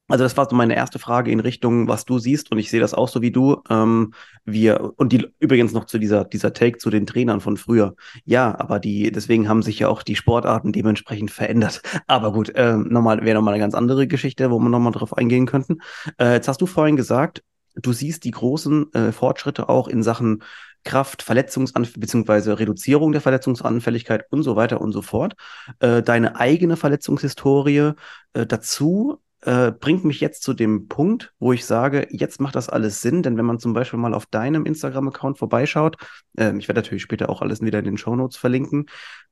also 0.08 0.24
das 0.24 0.36
war 0.36 0.48
so 0.48 0.56
meine 0.56 0.74
erste 0.74 0.98
Frage 0.98 1.30
in 1.30 1.40
Richtung, 1.40 1.86
was 1.86 2.04
du 2.04 2.18
siehst, 2.18 2.50
und 2.50 2.58
ich 2.58 2.70
sehe 2.70 2.80
das 2.80 2.94
auch 2.94 3.08
so 3.08 3.22
wie 3.22 3.30
du. 3.30 3.62
Ähm, 3.68 4.14
wir 4.44 4.92
und 4.96 5.12
die 5.12 5.28
übrigens 5.38 5.72
noch 5.72 5.84
zu 5.84 5.98
dieser 5.98 6.24
dieser 6.24 6.52
Take 6.52 6.78
zu 6.78 6.90
den 6.90 7.06
Trainern 7.06 7.40
von 7.40 7.56
früher. 7.56 7.94
Ja, 8.24 8.58
aber 8.58 8.80
die 8.80 9.12
deswegen 9.12 9.48
haben 9.48 9.62
sich 9.62 9.78
ja 9.78 9.88
auch 9.88 10.02
die 10.02 10.16
Sportarten 10.16 10.72
dementsprechend 10.72 11.30
verändert. 11.30 11.82
Aber 12.06 12.32
gut, 12.32 12.52
ähm, 12.54 12.88
nochmal 12.88 13.22
wäre 13.24 13.34
nochmal 13.34 13.54
eine 13.54 13.62
ganz 13.62 13.74
andere 13.74 14.06
Geschichte, 14.06 14.50
wo 14.50 14.58
wir 14.58 14.68
nochmal 14.68 14.92
drauf 14.92 15.16
eingehen 15.16 15.46
könnten. 15.46 15.78
Äh, 16.18 16.34
jetzt 16.34 16.48
hast 16.48 16.60
du 16.62 16.66
vorhin 16.66 16.96
gesagt, 16.96 17.42
du 17.74 17.92
siehst 17.92 18.24
die 18.24 18.30
großen 18.30 18.92
äh, 18.94 19.12
Fortschritte 19.12 19.68
auch 19.68 19.88
in 19.88 20.02
Sachen 20.02 20.42
Kraft, 20.84 21.22
Verletzungsanf 21.22 21.92
beziehungsweise 21.94 22.58
Reduzierung 22.58 23.12
der 23.12 23.20
Verletzungsanfälligkeit 23.20 24.24
und 24.30 24.42
so 24.42 24.56
weiter 24.56 24.80
und 24.80 24.92
so 24.92 25.02
fort. 25.02 25.34
Äh, 25.80 26.02
deine 26.02 26.36
eigene 26.36 26.76
Verletzungshistorie 26.76 27.92
äh, 28.32 28.46
dazu 28.46 29.20
äh, 29.42 29.70
bringt 29.70 30.04
mich 30.04 30.20
jetzt 30.20 30.42
zu 30.42 30.52
dem 30.52 30.88
Punkt, 30.88 31.32
wo 31.38 31.52
ich 31.52 31.64
sage, 31.64 32.08
jetzt 32.10 32.40
macht 32.40 32.56
das 32.56 32.68
alles 32.68 33.00
Sinn, 33.00 33.22
denn 33.22 33.36
wenn 33.36 33.44
man 33.44 33.58
zum 33.58 33.72
Beispiel 33.72 33.98
mal 33.98 34.14
auf 34.14 34.26
deinem 34.26 34.66
Instagram-Account 34.66 35.38
vorbeischaut, 35.38 35.96
äh, 36.36 36.56
ich 36.58 36.68
werde 36.68 36.80
natürlich 36.80 37.02
später 37.02 37.28
auch 37.30 37.40
alles 37.40 37.60
wieder 37.60 37.78
in 37.78 37.84
den 37.84 37.98
Shownotes 37.98 38.36
verlinken, 38.36 38.86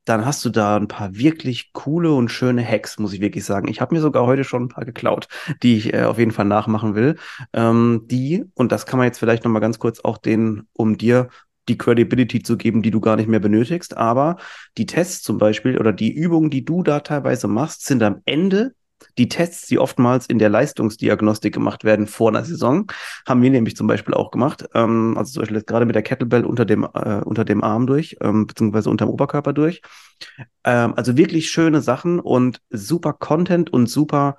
dann 0.05 0.25
hast 0.25 0.45
du 0.45 0.51
da 0.51 0.77
ein 0.77 0.88
paar 0.88 1.16
wirklich 1.16 1.73
coole 1.73 2.12
und 2.12 2.31
schöne 2.31 2.64
Hacks, 2.64 2.99
muss 2.99 3.12
ich 3.12 3.21
wirklich 3.21 3.45
sagen. 3.45 3.69
Ich 3.69 3.81
habe 3.81 3.95
mir 3.95 4.01
sogar 4.01 4.25
heute 4.27 4.45
schon 4.45 4.64
ein 4.64 4.69
paar 4.69 4.85
geklaut, 4.85 5.27
die 5.62 5.77
ich 5.77 5.92
äh, 5.92 6.05
auf 6.05 6.19
jeden 6.19 6.31
Fall 6.31 6.45
nachmachen 6.45 6.95
will. 6.95 7.16
Ähm, 7.53 8.03
die, 8.07 8.45
und 8.55 8.71
das 8.71 8.87
kann 8.87 8.99
man 8.99 9.07
jetzt 9.07 9.19
vielleicht 9.19 9.45
nochmal 9.45 9.62
ganz 9.62 9.81
kurz 9.81 10.01
auch 10.01 10.19
den, 10.19 10.69
um 10.75 10.97
dir 10.97 11.29
die 11.69 11.77
Credibility 11.77 12.42
zu 12.42 12.57
geben, 12.57 12.83
die 12.83 12.92
du 12.92 13.01
gar 13.01 13.16
nicht 13.16 13.29
mehr 13.29 13.40
benötigst, 13.40 13.97
aber 13.97 14.37
die 14.79 14.87
Tests 14.87 15.23
zum 15.23 15.38
Beispiel 15.38 15.79
oder 15.79 15.92
die 15.92 16.12
Übungen, 16.12 16.49
die 16.49 16.64
du 16.64 16.85
da 16.85 17.01
teilweise 17.01 17.49
machst, 17.49 17.85
sind 17.85 18.05
am 18.05 18.23
Ende 18.25 18.73
die 19.18 19.28
Tests, 19.28 19.66
die 19.66 19.78
oftmals 19.78 20.26
in 20.26 20.38
der 20.38 20.48
Leistungsdiagnostik 20.48 21.54
gemacht 21.54 21.85
werden 21.85 22.06
vor 22.06 22.28
einer 22.28 22.44
Saison, 22.44 22.90
haben 23.26 23.42
wir 23.42 23.50
nämlich 23.50 23.76
zum 23.76 23.87
Beispiel 23.87 24.14
auch 24.14 24.30
gemacht. 24.30 24.66
Ähm, 24.74 25.16
also 25.16 25.32
zum 25.32 25.42
Beispiel 25.42 25.56
jetzt 25.59 25.66
gerade 25.66 25.87
mit 25.87 25.94
der 25.94 26.02
Kettlebell 26.02 26.44
unter 26.44 26.64
dem, 26.64 26.85
äh, 26.85 27.20
unter 27.24 27.44
dem 27.44 27.62
Arm 27.62 27.87
durch, 27.87 28.16
ähm, 28.20 28.46
beziehungsweise 28.46 28.90
unter 28.90 29.06
dem 29.06 29.11
Oberkörper 29.11 29.52
durch. 29.52 29.82
Ähm, 30.64 30.94
also 30.96 31.16
wirklich 31.16 31.50
schöne 31.50 31.80
Sachen 31.80 32.20
und 32.20 32.61
super 32.70 33.12
Content 33.12 33.72
und 33.72 33.88
super 33.88 34.37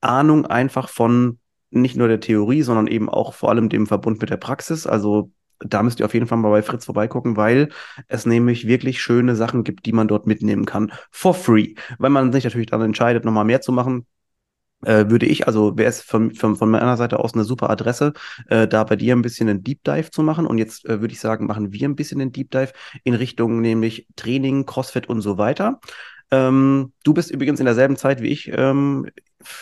Ahnung 0.00 0.46
einfach 0.46 0.88
von 0.88 1.38
nicht 1.70 1.96
nur 1.96 2.08
der 2.08 2.20
Theorie, 2.20 2.62
sondern 2.62 2.86
eben 2.86 3.08
auch 3.08 3.34
vor 3.34 3.48
allem 3.50 3.68
dem 3.68 3.86
Verbund 3.86 4.20
mit 4.20 4.30
der 4.30 4.36
Praxis. 4.36 4.86
Also 4.86 5.30
da 5.64 5.82
müsst 5.82 6.00
ihr 6.00 6.06
auf 6.06 6.14
jeden 6.14 6.26
Fall 6.26 6.38
mal 6.38 6.50
bei 6.50 6.62
Fritz 6.62 6.84
vorbeigucken, 6.84 7.36
weil 7.36 7.70
es 8.08 8.26
nämlich 8.26 8.66
wirklich 8.66 9.00
schöne 9.00 9.36
Sachen 9.36 9.64
gibt, 9.64 9.86
die 9.86 9.92
man 9.92 10.08
dort 10.08 10.26
mitnehmen 10.26 10.64
kann. 10.64 10.92
For 11.10 11.34
free. 11.34 11.74
Wenn 11.98 12.12
man 12.12 12.32
sich 12.32 12.44
natürlich 12.44 12.68
dann 12.68 12.82
entscheidet, 12.82 13.24
nochmal 13.24 13.44
mehr 13.44 13.60
zu 13.60 13.72
machen, 13.72 14.06
äh, 14.84 15.08
würde 15.08 15.26
ich, 15.26 15.46
also 15.46 15.76
wäre 15.78 15.88
es 15.88 16.00
von, 16.02 16.32
von, 16.32 16.56
von 16.56 16.70
meiner 16.70 16.96
Seite 16.96 17.20
aus 17.20 17.34
eine 17.34 17.44
super 17.44 17.70
Adresse, 17.70 18.12
äh, 18.48 18.66
da 18.66 18.84
bei 18.84 18.96
dir 18.96 19.14
ein 19.14 19.22
bisschen 19.22 19.48
einen 19.48 19.62
Deep 19.62 19.84
Dive 19.84 20.10
zu 20.10 20.22
machen. 20.22 20.46
Und 20.46 20.58
jetzt 20.58 20.84
äh, 20.86 21.00
würde 21.00 21.12
ich 21.12 21.20
sagen, 21.20 21.46
machen 21.46 21.72
wir 21.72 21.88
ein 21.88 21.96
bisschen 21.96 22.18
den 22.18 22.32
Deep 22.32 22.50
Dive 22.50 22.72
in 23.04 23.14
Richtung 23.14 23.60
nämlich 23.60 24.06
Training, 24.16 24.66
CrossFit 24.66 25.08
und 25.08 25.20
so 25.20 25.38
weiter. 25.38 25.80
Ähm, 26.30 26.92
du 27.04 27.14
bist 27.14 27.30
übrigens 27.30 27.60
in 27.60 27.66
derselben 27.66 27.96
Zeit 27.96 28.22
wie 28.22 28.28
ich, 28.28 28.50
ähm, 28.52 29.08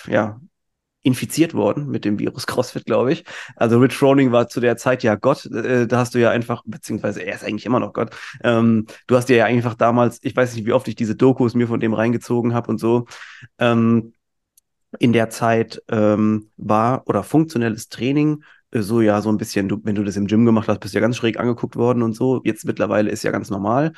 ja, 0.06 0.40
infiziert 1.02 1.54
worden 1.54 1.88
mit 1.88 2.04
dem 2.04 2.18
Virus 2.18 2.46
CrossFit, 2.46 2.84
glaube 2.84 3.12
ich. 3.12 3.24
Also 3.56 3.78
Rich 3.78 3.94
Froning 3.94 4.32
war 4.32 4.48
zu 4.48 4.60
der 4.60 4.76
Zeit 4.76 5.02
ja 5.02 5.14
Gott. 5.14 5.46
Äh, 5.46 5.86
da 5.86 5.98
hast 5.98 6.14
du 6.14 6.18
ja 6.18 6.30
einfach, 6.30 6.62
beziehungsweise 6.66 7.22
er 7.22 7.34
ist 7.34 7.44
eigentlich 7.44 7.66
immer 7.66 7.80
noch 7.80 7.92
Gott. 7.92 8.10
Ähm, 8.42 8.86
du 9.06 9.16
hast 9.16 9.28
dir 9.28 9.36
ja 9.36 9.44
einfach 9.46 9.74
damals, 9.74 10.18
ich 10.22 10.36
weiß 10.36 10.54
nicht, 10.54 10.66
wie 10.66 10.72
oft 10.72 10.88
ich 10.88 10.94
diese 10.94 11.16
Dokus 11.16 11.54
mir 11.54 11.68
von 11.68 11.80
dem 11.80 11.94
reingezogen 11.94 12.54
habe 12.54 12.70
und 12.70 12.78
so. 12.78 13.06
Ähm, 13.58 14.12
in 14.98 15.12
der 15.12 15.30
Zeit 15.30 15.82
ähm, 15.88 16.50
war 16.56 17.06
oder 17.06 17.22
funktionelles 17.22 17.88
Training 17.88 18.42
äh, 18.72 18.80
so 18.80 19.00
ja 19.00 19.20
so 19.22 19.30
ein 19.30 19.38
bisschen, 19.38 19.68
du, 19.68 19.80
wenn 19.84 19.94
du 19.94 20.04
das 20.04 20.16
im 20.16 20.26
Gym 20.26 20.44
gemacht 20.44 20.68
hast, 20.68 20.80
bist 20.80 20.94
du 20.94 20.98
ja 20.98 21.00
ganz 21.00 21.16
schräg 21.16 21.38
angeguckt 21.38 21.76
worden 21.76 22.02
und 22.02 22.14
so. 22.14 22.40
Jetzt 22.44 22.64
mittlerweile 22.64 23.10
ist 23.10 23.22
ja 23.22 23.30
ganz 23.30 23.50
normal. 23.50 23.92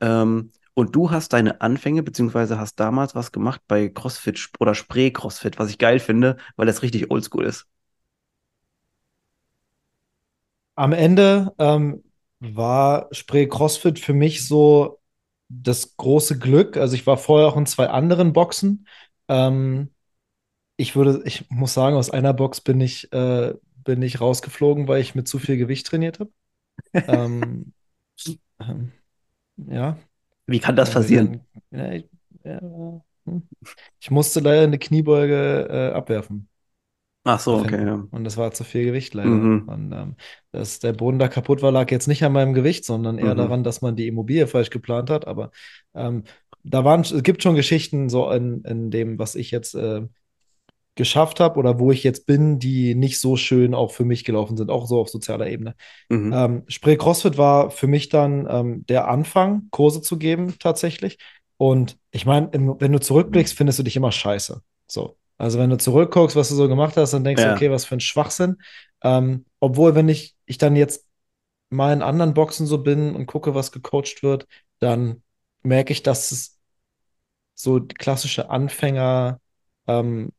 Ähm, 0.00 0.50
Und 0.76 0.94
du 0.94 1.10
hast 1.10 1.32
deine 1.32 1.60
Anfänge, 1.62 2.04
beziehungsweise 2.04 2.58
hast 2.60 2.76
damals 2.78 3.16
was 3.16 3.32
gemacht 3.32 3.62
bei 3.66 3.88
CrossFit 3.88 4.50
oder 4.60 4.76
Spray 4.76 5.12
CrossFit, 5.12 5.58
was 5.58 5.70
ich 5.70 5.78
geil 5.78 5.98
finde, 5.98 6.36
weil 6.56 6.66
das 6.66 6.82
richtig 6.82 7.10
oldschool 7.10 7.44
ist. 7.46 7.66
Am 10.74 10.92
Ende 10.92 11.54
ähm, 11.58 12.04
war 12.40 13.08
Spray 13.12 13.48
CrossFit 13.48 13.98
für 13.98 14.12
mich 14.12 14.46
so 14.46 15.00
das 15.48 15.96
große 15.96 16.38
Glück. 16.38 16.76
Also 16.76 16.94
ich 16.94 17.06
war 17.06 17.16
vorher 17.16 17.48
auch 17.48 17.56
in 17.56 17.66
zwei 17.66 17.88
anderen 17.88 18.32
Boxen. 18.32 18.86
Ähm, 19.28 19.90
ich 20.76 20.96
würde, 20.96 21.22
ich 21.26 21.50
muss 21.50 21.74
sagen, 21.74 21.96
aus 21.96 22.10
einer 22.10 22.34
Box 22.34 22.60
bin 22.62 22.80
ich, 22.80 23.12
äh, 23.12 23.54
bin 23.84 24.02
ich 24.02 24.20
rausgeflogen, 24.20 24.88
weil 24.88 25.00
ich 25.02 25.14
mit 25.14 25.28
zu 25.28 25.38
viel 25.40 25.56
Gewicht 25.58 25.86
trainiert 25.88 26.20
habe. 26.20 26.32
Ähm, 27.08 27.72
ähm, 28.60 28.92
ja. 29.56 29.98
Wie 30.46 30.60
kann 30.60 30.76
das 30.76 30.92
passieren? 30.92 31.40
Ja, 31.70 31.92
ich, 31.92 32.08
ja, 32.44 32.60
hm. 32.60 33.42
ich 34.00 34.10
musste 34.10 34.40
leider 34.40 34.62
eine 34.62 34.78
Kniebeuge 34.78 35.68
äh, 35.70 35.94
abwerfen. 35.94 36.48
Ach 37.24 37.40
so, 37.40 37.56
okay. 37.56 37.84
Ja. 37.84 38.06
Und 38.12 38.22
das 38.22 38.36
war 38.36 38.52
zu 38.52 38.62
viel 38.62 38.84
Gewicht 38.84 39.12
leider. 39.14 39.30
Mhm. 39.30 39.68
Und 39.68 39.92
ähm, 39.92 40.16
dass 40.52 40.78
der 40.78 40.92
Boden 40.92 41.18
da 41.18 41.26
kaputt 41.26 41.60
war, 41.60 41.72
lag 41.72 41.90
jetzt 41.90 42.06
nicht 42.06 42.22
an 42.22 42.32
meinem 42.32 42.54
Gewicht, 42.54 42.84
sondern 42.84 43.18
eher 43.18 43.34
Mhm. 43.34 43.38
daran, 43.38 43.64
dass 43.64 43.82
man 43.82 43.96
die 43.96 44.06
Immobilie 44.06 44.46
falsch 44.46 44.70
geplant 44.70 45.10
hat. 45.10 45.26
Aber 45.26 45.50
ähm, 45.94 46.22
da 46.62 46.84
waren, 46.84 47.00
es 47.00 47.22
gibt 47.24 47.42
schon 47.42 47.56
Geschichten 47.56 48.08
so 48.08 48.30
in, 48.30 48.62
in 48.62 48.90
dem, 48.92 49.18
was 49.18 49.34
ich 49.34 49.50
jetzt 49.50 49.74
äh, 49.74 50.02
geschafft 50.96 51.40
habe 51.40 51.58
oder 51.58 51.78
wo 51.78 51.92
ich 51.92 52.02
jetzt 52.02 52.26
bin, 52.26 52.58
die 52.58 52.94
nicht 52.94 53.20
so 53.20 53.36
schön 53.36 53.74
auch 53.74 53.92
für 53.92 54.04
mich 54.04 54.24
gelaufen 54.24 54.56
sind, 54.56 54.70
auch 54.70 54.86
so 54.86 54.98
auf 54.98 55.08
sozialer 55.08 55.46
Ebene. 55.46 55.74
Mhm. 56.08 56.32
Ähm, 56.32 56.64
Spree 56.66 56.96
CrossFit 56.96 57.38
war 57.38 57.70
für 57.70 57.86
mich 57.86 58.08
dann 58.08 58.46
ähm, 58.50 58.86
der 58.86 59.08
Anfang, 59.08 59.68
Kurse 59.70 60.02
zu 60.02 60.18
geben, 60.18 60.54
tatsächlich. 60.58 61.18
Und 61.58 61.98
ich 62.10 62.26
meine, 62.26 62.50
wenn 62.52 62.92
du 62.92 63.00
zurückblickst, 63.00 63.54
findest 63.54 63.78
du 63.78 63.82
dich 63.82 63.96
immer 63.96 64.12
scheiße. 64.12 64.62
So. 64.88 65.16
Also, 65.38 65.58
wenn 65.58 65.70
du 65.70 65.76
zurückguckst, 65.76 66.34
was 66.34 66.48
du 66.48 66.54
so 66.54 66.66
gemacht 66.66 66.96
hast, 66.96 67.12
dann 67.12 67.24
denkst 67.24 67.42
du, 67.42 67.48
Ja. 67.48 67.54
okay, 67.54 67.70
was 67.70 67.84
für 67.84 67.96
ein 67.96 68.00
Schwachsinn. 68.00 68.56
Ähm, 69.02 69.44
obwohl, 69.60 69.94
wenn 69.94 70.08
ich, 70.08 70.34
ich 70.46 70.58
dann 70.58 70.76
jetzt 70.76 71.04
mal 71.68 71.92
in 71.92 72.02
anderen 72.02 72.34
Boxen 72.34 72.66
so 72.66 72.78
bin 72.78 73.14
und 73.14 73.26
gucke, 73.26 73.54
was 73.54 73.72
gecoacht 73.72 74.22
wird, 74.22 74.46
dann 74.78 75.22
merke 75.62 75.92
ich, 75.92 76.02
dass 76.02 76.32
es 76.32 76.58
so 77.54 77.78
die 77.78 77.94
klassische 77.94 78.50
Anfänger, 78.50 79.40
ähm, 79.86 80.30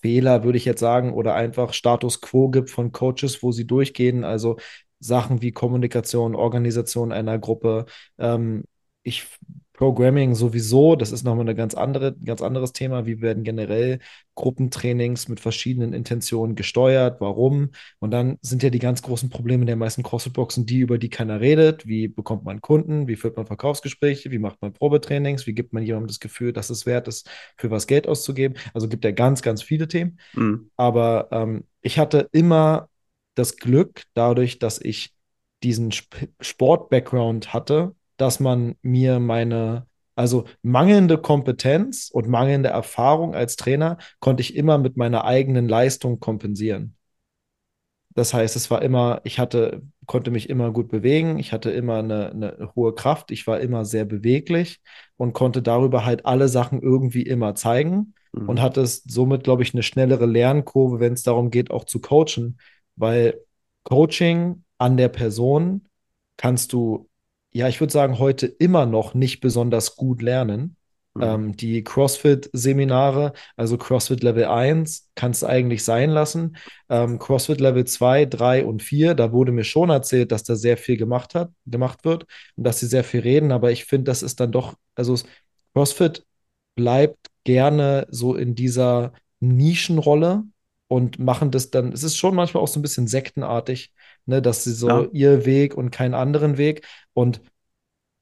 Fehler, 0.00 0.44
würde 0.44 0.58
ich 0.58 0.64
jetzt 0.64 0.80
sagen, 0.80 1.12
oder 1.12 1.34
einfach 1.34 1.72
Status 1.72 2.20
quo 2.20 2.48
gibt 2.50 2.70
von 2.70 2.92
Coaches, 2.92 3.42
wo 3.42 3.52
sie 3.52 3.66
durchgehen. 3.66 4.24
Also 4.24 4.56
Sachen 4.98 5.42
wie 5.42 5.52
Kommunikation, 5.52 6.34
Organisation 6.34 7.12
einer 7.12 7.38
Gruppe. 7.38 7.86
Ähm, 8.18 8.64
ich 9.02 9.26
Programming 9.80 10.34
sowieso, 10.34 10.94
das 10.94 11.10
ist 11.10 11.24
nochmal 11.24 11.46
eine 11.46 11.54
ganz 11.54 11.74
andere, 11.74 12.14
ganz 12.14 12.42
anderes 12.42 12.74
Thema. 12.74 13.06
Wie 13.06 13.22
werden 13.22 13.44
generell 13.44 14.00
Gruppentrainings 14.34 15.28
mit 15.28 15.40
verschiedenen 15.40 15.94
Intentionen 15.94 16.54
gesteuert? 16.54 17.18
Warum? 17.22 17.70
Und 17.98 18.10
dann 18.10 18.36
sind 18.42 18.62
ja 18.62 18.68
die 18.68 18.78
ganz 18.78 19.00
großen 19.00 19.30
Probleme 19.30 19.64
der 19.64 19.76
meisten 19.76 20.02
CrossFit-Boxen 20.02 20.66
die, 20.66 20.80
über 20.80 20.98
die 20.98 21.08
keiner 21.08 21.40
redet. 21.40 21.86
Wie 21.86 22.08
bekommt 22.08 22.44
man 22.44 22.60
Kunden? 22.60 23.08
Wie 23.08 23.16
führt 23.16 23.38
man 23.38 23.46
Verkaufsgespräche? 23.46 24.30
Wie 24.30 24.38
macht 24.38 24.60
man 24.60 24.74
Probetrainings? 24.74 25.46
Wie 25.46 25.54
gibt 25.54 25.72
man 25.72 25.82
jemandem 25.82 26.08
das 26.08 26.20
Gefühl, 26.20 26.52
dass 26.52 26.68
es 26.68 26.84
wert 26.84 27.08
ist, 27.08 27.30
für 27.56 27.70
was 27.70 27.86
Geld 27.86 28.06
auszugeben? 28.06 28.58
Also 28.74 28.86
gibt 28.86 29.06
ja 29.06 29.12
ganz, 29.12 29.40
ganz 29.40 29.62
viele 29.62 29.88
Themen. 29.88 30.20
Mhm. 30.34 30.70
Aber 30.76 31.28
ähm, 31.30 31.64
ich 31.80 31.98
hatte 31.98 32.28
immer 32.32 32.90
das 33.34 33.56
Glück, 33.56 34.02
dadurch, 34.12 34.58
dass 34.58 34.78
ich 34.78 35.14
diesen 35.62 35.88
Sp 35.88 36.28
Sport-Background 36.38 37.54
hatte, 37.54 37.94
dass 38.20 38.40
man 38.40 38.76
mir 38.82 39.18
meine, 39.20 39.86
also 40.16 40.44
mangelnde 40.62 41.18
Kompetenz 41.18 42.10
und 42.12 42.28
mangelnde 42.28 42.68
Erfahrung 42.70 43.34
als 43.34 43.56
Trainer 43.56 43.98
konnte 44.20 44.42
ich 44.42 44.56
immer 44.56 44.78
mit 44.78 44.96
meiner 44.96 45.24
eigenen 45.24 45.68
Leistung 45.68 46.20
kompensieren. 46.20 46.96
Das 48.14 48.34
heißt, 48.34 48.56
es 48.56 48.70
war 48.70 48.82
immer, 48.82 49.20
ich 49.24 49.38
hatte, 49.38 49.82
konnte 50.06 50.30
mich 50.32 50.50
immer 50.50 50.72
gut 50.72 50.88
bewegen, 50.88 51.38
ich 51.38 51.52
hatte 51.52 51.70
immer 51.70 51.98
eine, 52.00 52.30
eine 52.32 52.72
hohe 52.74 52.94
Kraft, 52.94 53.30
ich 53.30 53.46
war 53.46 53.60
immer 53.60 53.84
sehr 53.84 54.04
beweglich 54.04 54.80
und 55.16 55.32
konnte 55.32 55.62
darüber 55.62 56.04
halt 56.04 56.26
alle 56.26 56.48
Sachen 56.48 56.82
irgendwie 56.82 57.22
immer 57.22 57.54
zeigen 57.54 58.14
und 58.46 58.56
Mhm. 58.56 58.62
hatte 58.62 58.80
es 58.80 59.04
somit, 59.04 59.44
glaube 59.44 59.62
ich, 59.62 59.74
eine 59.74 59.84
schnellere 59.84 60.26
Lernkurve, 60.26 60.98
wenn 60.98 61.12
es 61.12 61.22
darum 61.22 61.50
geht, 61.50 61.70
auch 61.70 61.84
zu 61.84 62.00
coachen, 62.00 62.58
weil 62.96 63.40
Coaching 63.84 64.64
an 64.78 64.96
der 64.96 65.08
Person 65.08 65.86
kannst 66.36 66.72
du, 66.72 67.08
ja, 67.52 67.68
ich 67.68 67.80
würde 67.80 67.92
sagen, 67.92 68.18
heute 68.18 68.46
immer 68.46 68.86
noch 68.86 69.14
nicht 69.14 69.40
besonders 69.40 69.96
gut 69.96 70.22
lernen. 70.22 70.76
Mhm. 71.14 71.22
Ähm, 71.22 71.56
die 71.56 71.82
CrossFit-Seminare, 71.82 73.32
also 73.56 73.76
CrossFit 73.76 74.22
Level 74.22 74.44
1, 74.44 75.10
kannst 75.16 75.42
du 75.42 75.46
eigentlich 75.46 75.84
sein 75.84 76.10
lassen. 76.10 76.56
Ähm, 76.88 77.18
CrossFit 77.18 77.60
Level 77.60 77.84
2, 77.84 78.26
3 78.26 78.64
und 78.64 78.82
4, 78.82 79.14
da 79.14 79.32
wurde 79.32 79.52
mir 79.52 79.64
schon 79.64 79.90
erzählt, 79.90 80.30
dass 80.30 80.44
da 80.44 80.54
sehr 80.54 80.76
viel 80.76 80.96
gemacht 80.96 81.34
hat, 81.34 81.50
gemacht 81.66 82.04
wird 82.04 82.26
und 82.56 82.64
dass 82.64 82.78
sie 82.78 82.86
sehr 82.86 83.04
viel 83.04 83.20
reden, 83.20 83.50
aber 83.52 83.72
ich 83.72 83.84
finde, 83.84 84.04
das 84.04 84.22
ist 84.22 84.38
dann 84.38 84.52
doch, 84.52 84.74
also 84.94 85.16
CrossFit 85.74 86.24
bleibt 86.76 87.18
gerne 87.44 88.06
so 88.10 88.34
in 88.36 88.54
dieser 88.54 89.12
Nischenrolle 89.40 90.44
und 90.88 91.18
machen 91.18 91.50
das 91.50 91.70
dann, 91.70 91.92
es 91.92 92.02
ist 92.02 92.16
schon 92.16 92.34
manchmal 92.34 92.62
auch 92.62 92.68
so 92.68 92.78
ein 92.78 92.82
bisschen 92.82 93.06
sektenartig, 93.08 93.92
ne, 94.30 94.40
dass 94.42 94.64
sie 94.64 94.72
so 94.72 94.86
Klar. 94.86 95.08
ihr 95.12 95.44
Weg 95.44 95.74
und 95.76 95.90
keinen 95.90 96.14
anderen 96.14 96.56
Weg 96.56 96.86
und 97.12 97.42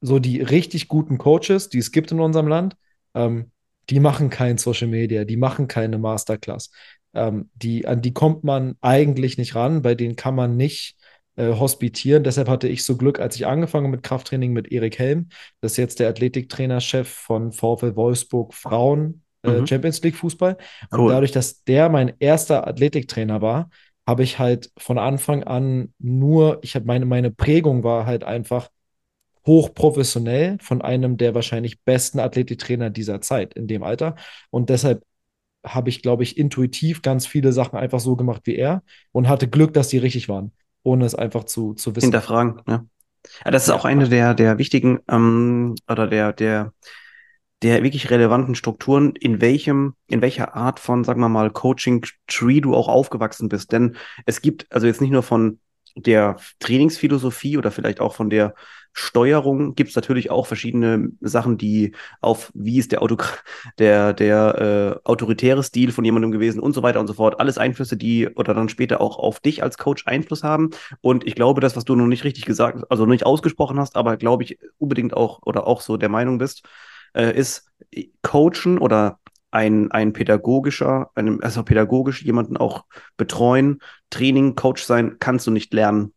so 0.00 0.18
die 0.18 0.40
richtig 0.40 0.88
guten 0.88 1.18
Coaches, 1.18 1.68
die 1.68 1.78
es 1.78 1.92
gibt 1.92 2.12
in 2.12 2.20
unserem 2.20 2.48
Land, 2.48 2.76
ähm, 3.14 3.50
die 3.90 4.00
machen 4.00 4.30
kein 4.30 4.58
Social 4.58 4.88
Media, 4.88 5.24
die 5.24 5.36
machen 5.36 5.68
keine 5.68 5.98
Masterclass. 5.98 6.70
Ähm, 7.14 7.50
die, 7.54 7.86
an 7.86 8.02
die 8.02 8.12
kommt 8.12 8.44
man 8.44 8.76
eigentlich 8.80 9.38
nicht 9.38 9.54
ran, 9.54 9.82
bei 9.82 9.94
denen 9.94 10.14
kann 10.16 10.34
man 10.34 10.56
nicht 10.56 10.96
äh, 11.36 11.54
hospitieren. 11.54 12.22
Deshalb 12.22 12.48
hatte 12.48 12.68
ich 12.68 12.84
so 12.84 12.96
Glück, 12.96 13.18
als 13.18 13.36
ich 13.36 13.46
angefangen 13.46 13.90
mit 13.90 14.02
Krafttraining 14.02 14.52
mit 14.52 14.70
Erik 14.70 14.98
Helm. 14.98 15.28
Das 15.60 15.72
ist 15.72 15.78
jetzt 15.78 16.00
der 16.00 16.08
Athletiktrainerchef 16.08 17.08
von 17.08 17.52
VfL 17.52 17.96
Wolfsburg 17.96 18.54
Frauen 18.54 19.22
äh, 19.42 19.50
Mhm. 19.60 19.66
Champions 19.66 20.02
League 20.02 20.16
Fußball. 20.16 20.56
Und 20.90 20.98
Cool. 20.98 21.12
dadurch, 21.12 21.32
dass 21.32 21.64
der 21.64 21.88
mein 21.88 22.12
erster 22.18 22.66
Athletiktrainer 22.66 23.40
war, 23.40 23.70
habe 24.08 24.22
ich 24.22 24.38
halt 24.38 24.72
von 24.78 24.96
Anfang 24.96 25.44
an 25.44 25.92
nur, 25.98 26.60
ich 26.62 26.74
habe 26.74 26.86
meine, 26.86 27.04
meine 27.04 27.30
Prägung 27.30 27.84
war 27.84 28.06
halt 28.06 28.24
einfach 28.24 28.70
hochprofessionell 29.46 30.56
von 30.62 30.80
einem 30.80 31.18
der 31.18 31.34
wahrscheinlich 31.34 31.82
besten 31.82 32.18
Athletiktrainer 32.18 32.88
dieser 32.88 33.20
Zeit 33.20 33.52
in 33.52 33.66
dem 33.66 33.82
Alter. 33.82 34.16
Und 34.48 34.70
deshalb 34.70 35.04
habe 35.62 35.90
ich, 35.90 36.00
glaube 36.00 36.22
ich, 36.22 36.38
intuitiv 36.38 37.02
ganz 37.02 37.26
viele 37.26 37.52
Sachen 37.52 37.78
einfach 37.78 38.00
so 38.00 38.16
gemacht 38.16 38.40
wie 38.44 38.56
er 38.56 38.82
und 39.12 39.28
hatte 39.28 39.46
Glück, 39.46 39.74
dass 39.74 39.88
die 39.88 39.98
richtig 39.98 40.30
waren, 40.30 40.52
ohne 40.82 41.04
es 41.04 41.14
einfach 41.14 41.44
zu, 41.44 41.74
zu 41.74 41.94
wissen. 41.94 42.06
Hinterfragen, 42.06 42.62
ja. 42.66 42.86
Ja, 43.44 43.50
das 43.50 43.64
ist 43.64 43.70
auch 43.70 43.84
eine 43.84 44.08
der, 44.08 44.32
der 44.32 44.56
wichtigen 44.56 45.00
ähm, 45.10 45.74
oder 45.86 46.06
der, 46.06 46.32
der, 46.32 46.72
der 47.62 47.82
wirklich 47.82 48.10
relevanten 48.10 48.54
Strukturen, 48.54 49.14
in 49.16 49.40
welchem, 49.40 49.94
in 50.06 50.22
welcher 50.22 50.54
Art 50.54 50.78
von, 50.78 51.04
sagen 51.04 51.20
wir 51.20 51.28
mal, 51.28 51.50
Coaching-Tree 51.50 52.60
du 52.60 52.74
auch 52.74 52.88
aufgewachsen 52.88 53.48
bist. 53.48 53.72
Denn 53.72 53.96
es 54.26 54.40
gibt, 54.42 54.66
also 54.70 54.86
jetzt 54.86 55.00
nicht 55.00 55.10
nur 55.10 55.22
von 55.22 55.58
der 55.96 56.36
Trainingsphilosophie 56.60 57.58
oder 57.58 57.70
vielleicht 57.70 58.00
auch 58.00 58.14
von 58.14 58.30
der 58.30 58.54
Steuerung, 58.92 59.74
gibt 59.74 59.90
es 59.90 59.96
natürlich 59.96 60.30
auch 60.30 60.46
verschiedene 60.46 61.10
Sachen, 61.20 61.58
die 61.58 61.94
auf, 62.20 62.50
wie 62.54 62.78
ist 62.78 62.92
der, 62.92 63.02
Auto, 63.02 63.16
der, 63.78 64.12
der 64.12 64.98
äh, 65.04 65.08
autoritäre 65.08 65.62
Stil 65.62 65.92
von 65.92 66.04
jemandem 66.04 66.32
gewesen 66.32 66.60
und 66.60 66.72
so 66.72 66.82
weiter 66.82 67.00
und 67.00 67.06
so 67.06 67.14
fort. 67.14 67.38
Alles 67.38 67.58
Einflüsse, 67.58 67.96
die 67.96 68.28
oder 68.28 68.54
dann 68.54 68.68
später 68.68 69.00
auch 69.00 69.18
auf 69.18 69.40
dich 69.40 69.62
als 69.62 69.78
Coach 69.78 70.06
Einfluss 70.06 70.42
haben. 70.42 70.70
Und 71.00 71.26
ich 71.26 71.34
glaube, 71.34 71.60
das, 71.60 71.76
was 71.76 71.84
du 71.84 71.94
noch 71.94 72.06
nicht 72.06 72.24
richtig 72.24 72.44
gesagt, 72.44 72.84
also 72.90 73.06
nicht 73.06 73.26
ausgesprochen 73.26 73.78
hast, 73.78 73.96
aber 73.96 74.16
glaube 74.16 74.44
ich 74.44 74.58
unbedingt 74.78 75.14
auch 75.14 75.40
oder 75.44 75.66
auch 75.66 75.80
so 75.80 75.96
der 75.96 76.08
Meinung 76.08 76.38
bist, 76.38 76.62
äh, 77.14 77.36
ist 77.36 77.70
Coachen 78.22 78.78
oder 78.78 79.18
ein, 79.50 79.90
ein 79.90 80.12
pädagogischer, 80.12 81.10
einem, 81.14 81.40
also 81.42 81.62
pädagogisch 81.62 82.22
jemanden 82.22 82.56
auch 82.56 82.84
betreuen, 83.16 83.80
Training, 84.10 84.54
Coach 84.54 84.82
sein, 84.82 85.16
kannst 85.18 85.46
du 85.46 85.50
nicht 85.50 85.72
lernen. 85.72 86.12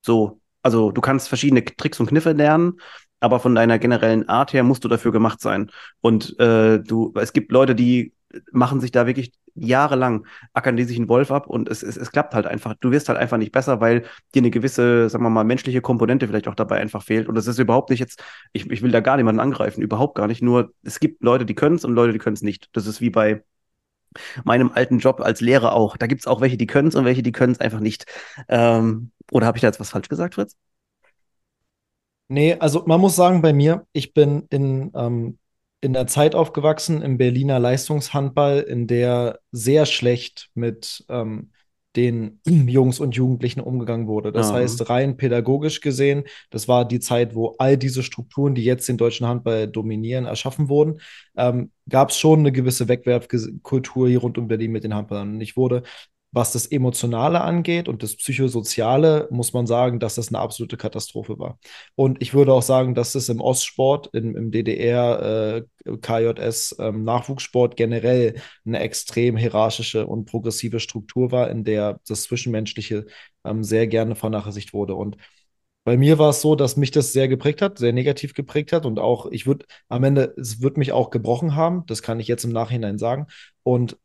So, 0.00 0.40
also 0.62 0.92
du 0.92 1.00
kannst 1.00 1.28
verschiedene 1.28 1.64
Tricks 1.64 1.98
und 2.00 2.06
Kniffe 2.06 2.32
lernen, 2.32 2.80
aber 3.20 3.40
von 3.40 3.54
deiner 3.54 3.78
generellen 3.78 4.28
Art 4.28 4.52
her 4.52 4.62
musst 4.64 4.84
du 4.84 4.88
dafür 4.88 5.12
gemacht 5.12 5.40
sein. 5.40 5.70
Und 6.00 6.38
äh, 6.38 6.80
du, 6.80 7.12
es 7.16 7.32
gibt 7.32 7.52
Leute, 7.52 7.74
die 7.74 8.12
machen 8.52 8.80
sich 8.80 8.92
da 8.92 9.06
wirklich 9.06 9.32
jahrelang, 9.54 10.26
ackern 10.52 10.76
die 10.76 10.84
sich 10.84 10.96
einen 10.96 11.08
Wolf 11.08 11.30
ab 11.30 11.46
und 11.46 11.68
es, 11.68 11.82
es, 11.82 11.96
es 11.96 12.12
klappt 12.12 12.34
halt 12.34 12.46
einfach. 12.46 12.74
Du 12.80 12.90
wirst 12.90 13.08
halt 13.08 13.18
einfach 13.18 13.36
nicht 13.38 13.52
besser, 13.52 13.80
weil 13.80 14.04
dir 14.34 14.40
eine 14.40 14.50
gewisse, 14.50 15.08
sagen 15.08 15.24
wir 15.24 15.30
mal, 15.30 15.44
menschliche 15.44 15.80
Komponente 15.80 16.26
vielleicht 16.26 16.48
auch 16.48 16.54
dabei 16.54 16.80
einfach 16.80 17.02
fehlt. 17.02 17.28
Und 17.28 17.34
das 17.34 17.46
ist 17.46 17.58
überhaupt 17.58 17.90
nicht 17.90 18.00
jetzt, 18.00 18.22
ich, 18.52 18.70
ich 18.70 18.82
will 18.82 18.90
da 18.90 19.00
gar 19.00 19.16
niemanden 19.16 19.40
angreifen, 19.40 19.82
überhaupt 19.82 20.14
gar 20.16 20.26
nicht. 20.26 20.42
Nur 20.42 20.72
es 20.82 21.00
gibt 21.00 21.22
Leute, 21.22 21.44
die 21.46 21.54
können 21.54 21.76
es 21.76 21.84
und 21.84 21.94
Leute, 21.94 22.12
die 22.12 22.18
können 22.18 22.34
es 22.34 22.42
nicht. 22.42 22.68
Das 22.72 22.86
ist 22.86 23.00
wie 23.00 23.10
bei 23.10 23.42
meinem 24.44 24.70
alten 24.72 24.98
Job 24.98 25.20
als 25.20 25.40
Lehrer 25.40 25.72
auch. 25.74 25.96
Da 25.96 26.06
gibt 26.06 26.20
es 26.22 26.26
auch 26.26 26.40
welche, 26.40 26.56
die 26.56 26.66
können 26.66 26.88
es 26.88 26.94
und 26.94 27.04
welche, 27.04 27.22
die 27.22 27.32
können 27.32 27.52
es 27.52 27.60
einfach 27.60 27.80
nicht. 27.80 28.06
Ähm, 28.48 29.10
oder 29.30 29.46
habe 29.46 29.58
ich 29.58 29.62
da 29.62 29.68
jetzt 29.68 29.80
was 29.80 29.90
falsch 29.90 30.08
gesagt, 30.08 30.34
Fritz? 30.34 30.56
Nee, 32.28 32.54
also 32.54 32.84
man 32.86 33.00
muss 33.00 33.16
sagen, 33.16 33.42
bei 33.42 33.52
mir, 33.52 33.86
ich 33.92 34.14
bin 34.14 34.46
in, 34.48 34.90
ähm, 34.94 35.38
in 35.82 35.92
der 35.94 36.06
Zeit 36.06 36.34
aufgewachsen 36.36 37.02
im 37.02 37.18
Berliner 37.18 37.58
Leistungshandball, 37.60 38.60
in 38.60 38.86
der 38.86 39.40
sehr 39.52 39.84
schlecht 39.86 40.50
mit 40.54 41.04
ähm, 41.10 41.52
den 41.96 42.40
Jungs 42.46 43.00
und 43.00 43.16
Jugendlichen 43.16 43.60
umgegangen 43.60 44.06
wurde. 44.06 44.32
Das 44.32 44.48
Ja. 44.48 44.54
heißt, 44.54 44.88
rein 44.88 45.18
pädagogisch 45.18 45.80
gesehen, 45.82 46.24
das 46.50 46.68
war 46.68 46.86
die 46.86 47.00
Zeit, 47.00 47.34
wo 47.34 47.56
all 47.58 47.76
diese 47.76 48.02
Strukturen, 48.02 48.54
die 48.54 48.64
jetzt 48.64 48.88
den 48.88 48.96
deutschen 48.96 49.26
Handball 49.26 49.68
dominieren, 49.68 50.24
erschaffen 50.24 50.70
wurden, 50.70 51.00
ähm, 51.36 51.70
gab 51.88 52.10
es 52.10 52.18
schon 52.18 52.40
eine 52.40 52.52
gewisse 52.52 52.88
Wegwerfkultur 52.88 54.08
hier 54.08 54.20
rund 54.20 54.38
um 54.38 54.48
Berlin 54.48 54.72
mit 54.72 54.84
den 54.84 54.94
Handballern. 54.94 55.34
Und 55.34 55.40
ich 55.42 55.56
wurde 55.56 55.82
was 56.32 56.52
das 56.52 56.66
Emotionale 56.66 57.42
angeht 57.42 57.88
und 57.88 58.02
das 58.02 58.16
Psychosoziale, 58.16 59.28
muss 59.30 59.52
man 59.52 59.66
sagen, 59.66 60.00
dass 60.00 60.14
das 60.14 60.28
eine 60.28 60.38
absolute 60.38 60.78
Katastrophe 60.78 61.38
war. 61.38 61.58
Und 61.94 62.22
ich 62.22 62.32
würde 62.32 62.54
auch 62.54 62.62
sagen, 62.62 62.94
dass 62.94 63.14
es 63.14 63.28
im 63.28 63.40
Ostsport, 63.42 64.08
im, 64.14 64.34
im 64.34 64.50
DDR, 64.50 65.64
äh, 65.84 65.96
KJS, 66.00 66.76
ähm, 66.78 67.04
Nachwuchssport 67.04 67.76
generell 67.76 68.40
eine 68.64 68.80
extrem 68.80 69.36
hierarchische 69.36 70.06
und 70.06 70.24
progressive 70.24 70.80
Struktur 70.80 71.32
war, 71.32 71.50
in 71.50 71.64
der 71.64 72.00
das 72.08 72.22
Zwischenmenschliche 72.22 73.06
ähm, 73.44 73.62
sehr 73.62 73.86
gerne 73.86 74.14
vernachlässigt 74.14 74.72
wurde. 74.72 74.94
Und 74.94 75.18
bei 75.84 75.96
mir 75.98 76.18
war 76.18 76.30
es 76.30 76.40
so, 76.40 76.54
dass 76.54 76.76
mich 76.76 76.92
das 76.92 77.12
sehr 77.12 77.28
geprägt 77.28 77.60
hat, 77.60 77.78
sehr 77.78 77.92
negativ 77.92 78.34
geprägt 78.34 78.72
hat 78.72 78.86
und 78.86 78.98
auch, 78.98 79.26
ich 79.30 79.46
würde 79.46 79.66
am 79.88 80.04
Ende, 80.04 80.32
es 80.38 80.62
wird 80.62 80.76
mich 80.76 80.92
auch 80.92 81.10
gebrochen 81.10 81.56
haben, 81.56 81.84
das 81.86 82.02
kann 82.02 82.20
ich 82.20 82.28
jetzt 82.28 82.44
im 82.44 82.52
Nachhinein 82.52 82.98
sagen. 82.98 83.26
Und 83.64 83.98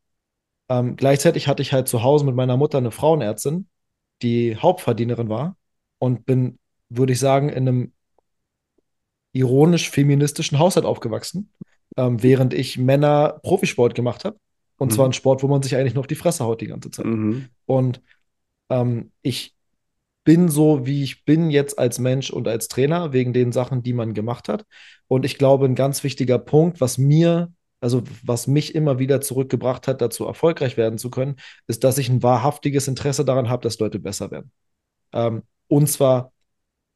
ähm, 0.69 0.95
gleichzeitig 0.95 1.47
hatte 1.47 1.61
ich 1.61 1.73
halt 1.73 1.87
zu 1.87 2.03
Hause 2.03 2.25
mit 2.25 2.35
meiner 2.35 2.57
Mutter 2.57 2.77
eine 2.77 2.91
Frauenärztin, 2.91 3.67
die 4.21 4.57
Hauptverdienerin 4.57 5.29
war 5.29 5.55
und 5.99 6.25
bin, 6.25 6.59
würde 6.89 7.13
ich 7.13 7.19
sagen, 7.19 7.49
in 7.49 7.67
einem 7.67 7.93
ironisch-feministischen 9.33 10.59
Haushalt 10.59 10.85
aufgewachsen, 10.85 11.51
ähm, 11.95 12.21
während 12.23 12.53
ich 12.53 12.77
Männer 12.77 13.39
Profisport 13.43 13.95
gemacht 13.95 14.25
habe. 14.25 14.37
Und 14.77 14.93
zwar 14.93 15.05
Mhm. 15.05 15.09
ein 15.09 15.13
Sport, 15.13 15.43
wo 15.43 15.47
man 15.47 15.63
sich 15.63 15.75
eigentlich 15.75 15.93
nur 15.93 16.01
auf 16.01 16.07
die 16.07 16.15
Fresse 16.15 16.43
haut 16.43 16.61
die 16.61 16.67
ganze 16.67 16.91
Zeit. 16.91 17.05
Mhm. 17.05 17.47
Und 17.65 18.01
ähm, 18.69 19.11
ich 19.21 19.55
bin 20.23 20.49
so, 20.49 20.85
wie 20.85 21.03
ich 21.03 21.23
bin 21.23 21.49
jetzt 21.49 21.79
als 21.79 21.99
Mensch 21.99 22.29
und 22.31 22.47
als 22.47 22.67
Trainer, 22.67 23.13
wegen 23.13 23.31
den 23.33 23.51
Sachen, 23.51 23.81
die 23.81 23.93
man 23.93 24.13
gemacht 24.13 24.49
hat. 24.49 24.65
Und 25.07 25.23
ich 25.25 25.37
glaube, 25.37 25.65
ein 25.65 25.75
ganz 25.75 26.03
wichtiger 26.03 26.37
Punkt, 26.37 26.81
was 26.81 26.97
mir, 26.97 27.51
also 27.79 28.03
was 28.23 28.47
mich 28.47 28.75
immer 28.75 28.99
wieder 28.99 29.21
zurückgebracht 29.21 29.87
hat, 29.87 30.01
dazu 30.01 30.25
erfolgreich 30.25 30.77
werden 30.77 30.97
zu 30.97 31.09
können, 31.09 31.35
ist, 31.67 31.83
dass 31.83 31.97
ich 31.97 32.09
ein 32.09 32.23
wahrhaftiges 32.23 32.87
Interesse 32.87 33.25
daran 33.25 33.49
habe, 33.49 33.63
dass 33.63 33.79
Leute 33.79 33.99
besser 33.99 34.31
werden. 34.31 34.51
Ähm, 35.13 35.43
und 35.67 35.87
zwar 35.87 36.31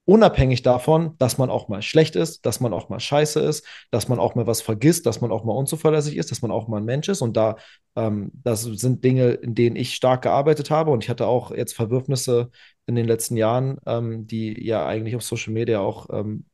unabhängig 0.06 0.63
davon, 0.63 1.15
dass 1.20 1.38
man 1.38 1.50
auch 1.50 1.67
mal 1.67 1.82
schlecht 1.82 2.15
ist, 2.15 2.46
dass 2.46 2.60
man 2.60 2.74
auch 2.74 2.89
mal 2.89 3.00
scheiße 3.00 3.39
ist, 3.39 3.65
dass 3.91 4.08
man 4.10 4.20
auch 4.20 4.36
mal 4.36 4.48
was 4.48 4.62
vergisst, 4.62 5.06
dass 5.06 5.22
man 5.22 5.32
auch 5.32 5.44
mal 5.44 5.54
unzuverlässig 5.54 6.17
ist, 6.17 6.32
dass 6.32 6.41
man 6.41 6.52
auch 6.52 6.67
mal 6.67 6.78
ein 6.78 6.86
Mensch 6.86 7.08
ist. 7.08 7.22
Und 7.22 7.38
da, 7.38 7.58
ähm, 7.96 8.32
das 8.34 8.63
sind 8.63 9.04
Dinge, 9.04 9.32
in 9.32 9.56
denen 9.56 9.76
ich 9.76 9.94
stark 9.96 10.24
gearbeitet 10.24 10.72
habe. 10.72 10.91
Und 10.91 11.04
ich 11.04 11.10
hatte 11.10 11.28
auch 11.28 11.52
jetzt 11.52 11.74
Verwürfnisse 11.74 12.50
in 12.88 12.96
den 12.96 13.06
letzten 13.06 13.38
Jahren, 13.38 13.78
ähm, 13.86 14.28
die 14.28 14.65
ja 14.65 14.86
eigentlich 14.86 15.15
auf 15.15 15.24
Social 15.24 15.54
Media 15.54 15.80
auch 15.80 16.08
ähm, 16.12 16.46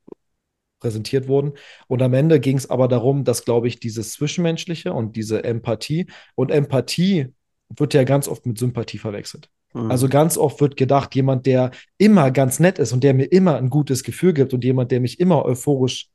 präsentiert 0.80 1.28
wurden. 1.28 1.54
Und 1.88 2.02
am 2.02 2.14
Ende 2.14 2.40
ging 2.40 2.58
es 2.58 2.70
aber 2.70 2.88
darum, 2.88 3.24
dass, 3.24 3.46
glaube 3.46 3.68
ich, 3.68 3.80
dieses 3.80 4.12
Zwischenmenschliche 4.12 4.94
und 4.94 5.16
diese 5.16 5.44
Empathie 5.44 6.08
und 6.36 6.52
Empathie 6.52 7.34
wird 7.70 7.94
ja 7.94 8.04
ganz 8.04 8.28
oft 8.28 8.46
mit 8.46 8.58
Sympathie 8.58 8.98
verwechselt. 8.98 9.50
Also 9.74 10.08
Mhm. 10.08 10.12
ganz 10.12 10.38
oft 10.38 10.62
wird 10.62 10.78
gedacht, 10.78 11.14
jemand, 11.14 11.46
der 11.46 11.72
immer 11.98 12.32
ganz 12.32 12.60
nett 12.60 12.80
ist 12.80 12.94
und 12.94 13.04
der 13.04 13.14
mir 13.14 13.26
immer 13.26 13.58
ein 13.58 13.70
gutes 13.70 14.04
Gefühl 14.04 14.34
gibt 14.34 14.54
und 14.54 14.64
jemand, 14.64 14.92
der 14.92 15.00
mich 15.00 15.20
immer 15.20 15.46
euphorisch 15.46 16.10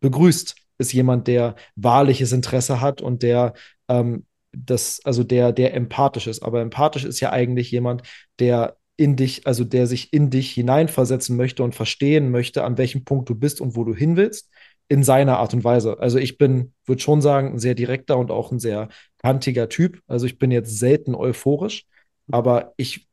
begrüßt, 0.00 0.54
ist 0.78 0.92
jemand, 0.92 1.26
der 1.26 1.56
wahrliches 1.74 2.32
Interesse 2.32 2.80
hat 2.80 3.00
und 3.00 3.22
der 3.22 3.54
ähm, 3.88 4.26
das, 4.52 5.00
also 5.04 5.24
der, 5.24 5.52
der 5.52 5.74
empathisch 5.74 6.26
ist. 6.26 6.42
Aber 6.42 6.60
empathisch 6.60 7.04
ist 7.04 7.20
ja 7.20 7.30
eigentlich 7.30 7.70
jemand, 7.70 8.02
der 8.38 8.76
in 8.96 9.16
dich, 9.16 9.46
also 9.46 9.64
der 9.64 9.86
sich 9.86 10.12
in 10.12 10.30
dich 10.30 10.52
hineinversetzen 10.52 11.36
möchte 11.36 11.62
und 11.62 11.74
verstehen 11.74 12.30
möchte, 12.30 12.64
an 12.64 12.78
welchem 12.78 13.04
Punkt 13.04 13.28
du 13.28 13.34
bist 13.34 13.60
und 13.60 13.76
wo 13.76 13.84
du 13.84 13.94
hin 13.94 14.16
willst, 14.16 14.50
in 14.88 15.02
seiner 15.02 15.38
Art 15.38 15.52
und 15.52 15.64
Weise. 15.64 15.98
Also 15.98 16.18
ich 16.18 16.38
bin, 16.38 16.72
würde 16.84 17.02
schon 17.02 17.20
sagen, 17.20 17.52
ein 17.54 17.58
sehr 17.58 17.74
direkter 17.74 18.16
und 18.16 18.30
auch 18.30 18.52
ein 18.52 18.60
sehr 18.60 18.88
kantiger 19.18 19.68
Typ. 19.68 20.00
Also 20.06 20.26
ich 20.26 20.38
bin 20.38 20.50
jetzt 20.50 20.78
selten 20.78 21.14
euphorisch, 21.14 21.86
aber 22.30 22.72
ich 22.76 23.06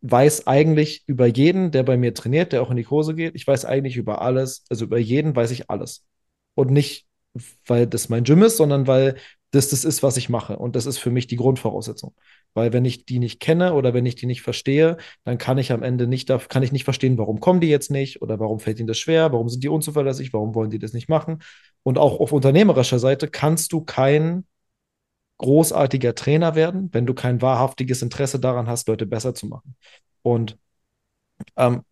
weiß 0.00 0.46
eigentlich 0.46 1.02
über 1.06 1.26
jeden, 1.26 1.70
der 1.70 1.82
bei 1.82 1.96
mir 1.96 2.14
trainiert, 2.14 2.52
der 2.52 2.62
auch 2.62 2.70
in 2.70 2.76
die 2.76 2.84
Kurse 2.84 3.14
geht, 3.14 3.34
ich 3.34 3.46
weiß 3.46 3.64
eigentlich 3.64 3.96
über 3.96 4.22
alles, 4.22 4.64
also 4.70 4.84
über 4.84 4.98
jeden 4.98 5.34
weiß 5.34 5.50
ich 5.50 5.70
alles. 5.70 6.04
Und 6.54 6.70
nicht, 6.70 7.06
weil 7.66 7.86
das 7.86 8.08
mein 8.08 8.24
Gym 8.24 8.42
ist, 8.42 8.56
sondern 8.56 8.86
weil 8.86 9.16
das 9.50 9.70
das 9.70 9.84
ist, 9.84 10.02
was 10.02 10.16
ich 10.16 10.28
mache. 10.28 10.58
Und 10.58 10.76
das 10.76 10.86
ist 10.86 10.98
für 10.98 11.10
mich 11.10 11.26
die 11.26 11.36
Grundvoraussetzung. 11.36 12.14
Weil 12.54 12.72
wenn 12.72 12.84
ich 12.84 13.06
die 13.06 13.18
nicht 13.18 13.40
kenne 13.40 13.74
oder 13.74 13.94
wenn 13.94 14.04
ich 14.06 14.14
die 14.14 14.26
nicht 14.26 14.42
verstehe, 14.42 14.96
dann 15.24 15.38
kann 15.38 15.58
ich 15.58 15.72
am 15.72 15.82
Ende 15.82 16.06
nicht, 16.06 16.28
kann 16.48 16.62
ich 16.62 16.72
nicht 16.72 16.84
verstehen, 16.84 17.18
warum 17.18 17.40
kommen 17.40 17.60
die 17.60 17.68
jetzt 17.68 17.90
nicht 17.90 18.20
oder 18.20 18.38
warum 18.40 18.60
fällt 18.60 18.78
ihnen 18.78 18.88
das 18.88 18.98
schwer, 18.98 19.32
warum 19.32 19.48
sind 19.48 19.64
die 19.64 19.68
unzuverlässig, 19.68 20.32
warum 20.32 20.54
wollen 20.54 20.70
die 20.70 20.78
das 20.78 20.92
nicht 20.92 21.08
machen. 21.08 21.42
Und 21.82 21.98
auch 21.98 22.20
auf 22.20 22.32
unternehmerischer 22.32 22.98
Seite 22.98 23.28
kannst 23.28 23.72
du 23.72 23.82
kein 23.82 24.44
großartiger 25.38 26.14
Trainer 26.14 26.54
werden, 26.54 26.90
wenn 26.92 27.06
du 27.06 27.14
kein 27.14 27.40
wahrhaftiges 27.40 28.02
Interesse 28.02 28.40
daran 28.40 28.66
hast, 28.66 28.88
Leute 28.88 29.06
besser 29.06 29.34
zu 29.34 29.46
machen. 29.46 29.76
Und 30.22 30.58
ähm, 31.56 31.82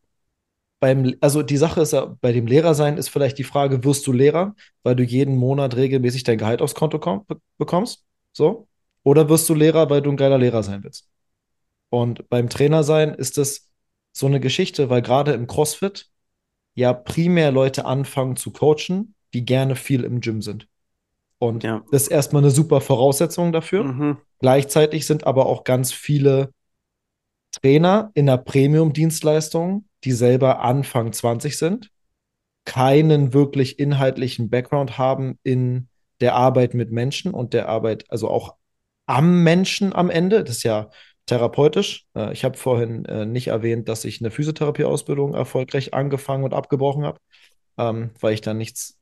beim, 0.86 1.16
also 1.20 1.42
die 1.42 1.56
Sache 1.56 1.80
ist 1.80 1.94
ja, 1.94 2.16
bei 2.20 2.30
dem 2.30 2.46
Lehrersein 2.46 2.96
ist 2.96 3.08
vielleicht 3.08 3.38
die 3.38 3.44
Frage, 3.44 3.82
wirst 3.82 4.06
du 4.06 4.12
Lehrer, 4.12 4.54
weil 4.84 4.94
du 4.94 5.02
jeden 5.02 5.34
Monat 5.36 5.74
regelmäßig 5.74 6.22
dein 6.22 6.38
Gehalt 6.38 6.62
aufs 6.62 6.76
Konto 6.76 7.00
komm, 7.00 7.26
bekommst? 7.58 8.04
So? 8.32 8.68
Oder 9.02 9.28
wirst 9.28 9.48
du 9.48 9.54
Lehrer, 9.54 9.90
weil 9.90 10.00
du 10.00 10.10
ein 10.10 10.16
geiler 10.16 10.38
Lehrer 10.38 10.62
sein 10.62 10.84
willst? 10.84 11.08
Und 11.90 12.28
beim 12.28 12.48
Trainersein 12.48 13.14
ist 13.14 13.36
das 13.36 13.72
so 14.12 14.26
eine 14.26 14.38
Geschichte, 14.38 14.88
weil 14.88 15.02
gerade 15.02 15.32
im 15.32 15.48
CrossFit 15.48 16.08
ja 16.76 16.92
primär 16.92 17.50
Leute 17.50 17.84
anfangen 17.84 18.36
zu 18.36 18.52
coachen, 18.52 19.16
die 19.34 19.44
gerne 19.44 19.74
viel 19.74 20.04
im 20.04 20.20
Gym 20.20 20.40
sind. 20.40 20.68
Und 21.38 21.64
Ja. 21.64 21.82
das 21.90 22.02
ist 22.02 22.08
erstmal 22.08 22.44
eine 22.44 22.52
super 22.52 22.80
Voraussetzung 22.80 23.50
dafür. 23.50 23.82
Mhm. 23.82 24.18
Gleichzeitig 24.38 25.04
sind 25.04 25.26
aber 25.26 25.46
auch 25.46 25.64
ganz 25.64 25.92
viele 25.92 26.52
Trainer 27.60 28.12
in 28.14 28.26
der 28.26 28.36
Premium-Dienstleistung, 28.36 29.85
die 30.06 30.12
selber 30.12 30.62
Anfang 30.62 31.12
20 31.12 31.58
sind, 31.58 31.90
keinen 32.64 33.32
wirklich 33.32 33.78
inhaltlichen 33.78 34.50
Background 34.50 34.98
haben 34.98 35.38
in 35.42 35.88
der 36.20 36.34
Arbeit 36.34 36.74
mit 36.74 36.90
Menschen 36.90 37.32
und 37.34 37.52
der 37.54 37.68
Arbeit, 37.68 38.04
also 38.10 38.28
auch 38.30 38.56
am 39.06 39.42
Menschen 39.44 39.92
am 39.92 40.10
Ende. 40.10 40.42
Das 40.44 40.58
ist 40.58 40.62
ja 40.64 40.90
therapeutisch. 41.26 42.06
Äh, 42.16 42.32
Ich 42.32 42.44
habe 42.44 42.56
vorhin 42.58 43.04
äh, 43.06 43.26
nicht 43.26 43.48
erwähnt, 43.48 43.88
dass 43.88 44.04
ich 44.04 44.20
eine 44.20 44.30
Physiotherapieausbildung 44.30 45.34
erfolgreich 45.34 45.94
angefangen 45.94 46.44
und 46.44 46.54
abgebrochen 46.54 47.04
habe, 47.04 47.20
ähm, 47.78 48.10
weil 48.20 48.34
ich 48.34 48.40
da 48.40 48.54
nichts 48.54 48.98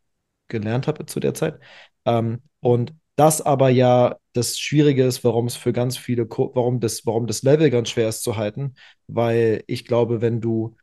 gelernt 0.49 0.87
habe 0.87 1.07
zu 1.07 1.21
der 1.21 1.35
Zeit. 1.35 1.59
Ähm, 2.05 2.43
und 2.61 2.95
das 3.17 3.41
aber 3.41 3.69
ja 3.71 4.17
das 4.33 4.59
Schwierige 4.59 5.05
ist, 5.05 5.23
warum 5.25 5.47
es 5.47 5.57
für 5.57 5.73
ganz 5.73 5.97
viele, 5.97 6.29
warum 6.29 6.81
das, 6.81 7.07
warum 7.07 7.27
das 7.27 7.43
Level 7.43 7.71
ganz 7.71 7.91
schwer 7.91 8.09
ist 8.09 8.23
zu 8.23 8.37
halten, 8.37 8.75
weil 9.07 9.63
ich 9.69 9.85
glaube, 9.87 10.21
wenn 10.21 10.41
du, 10.41 10.77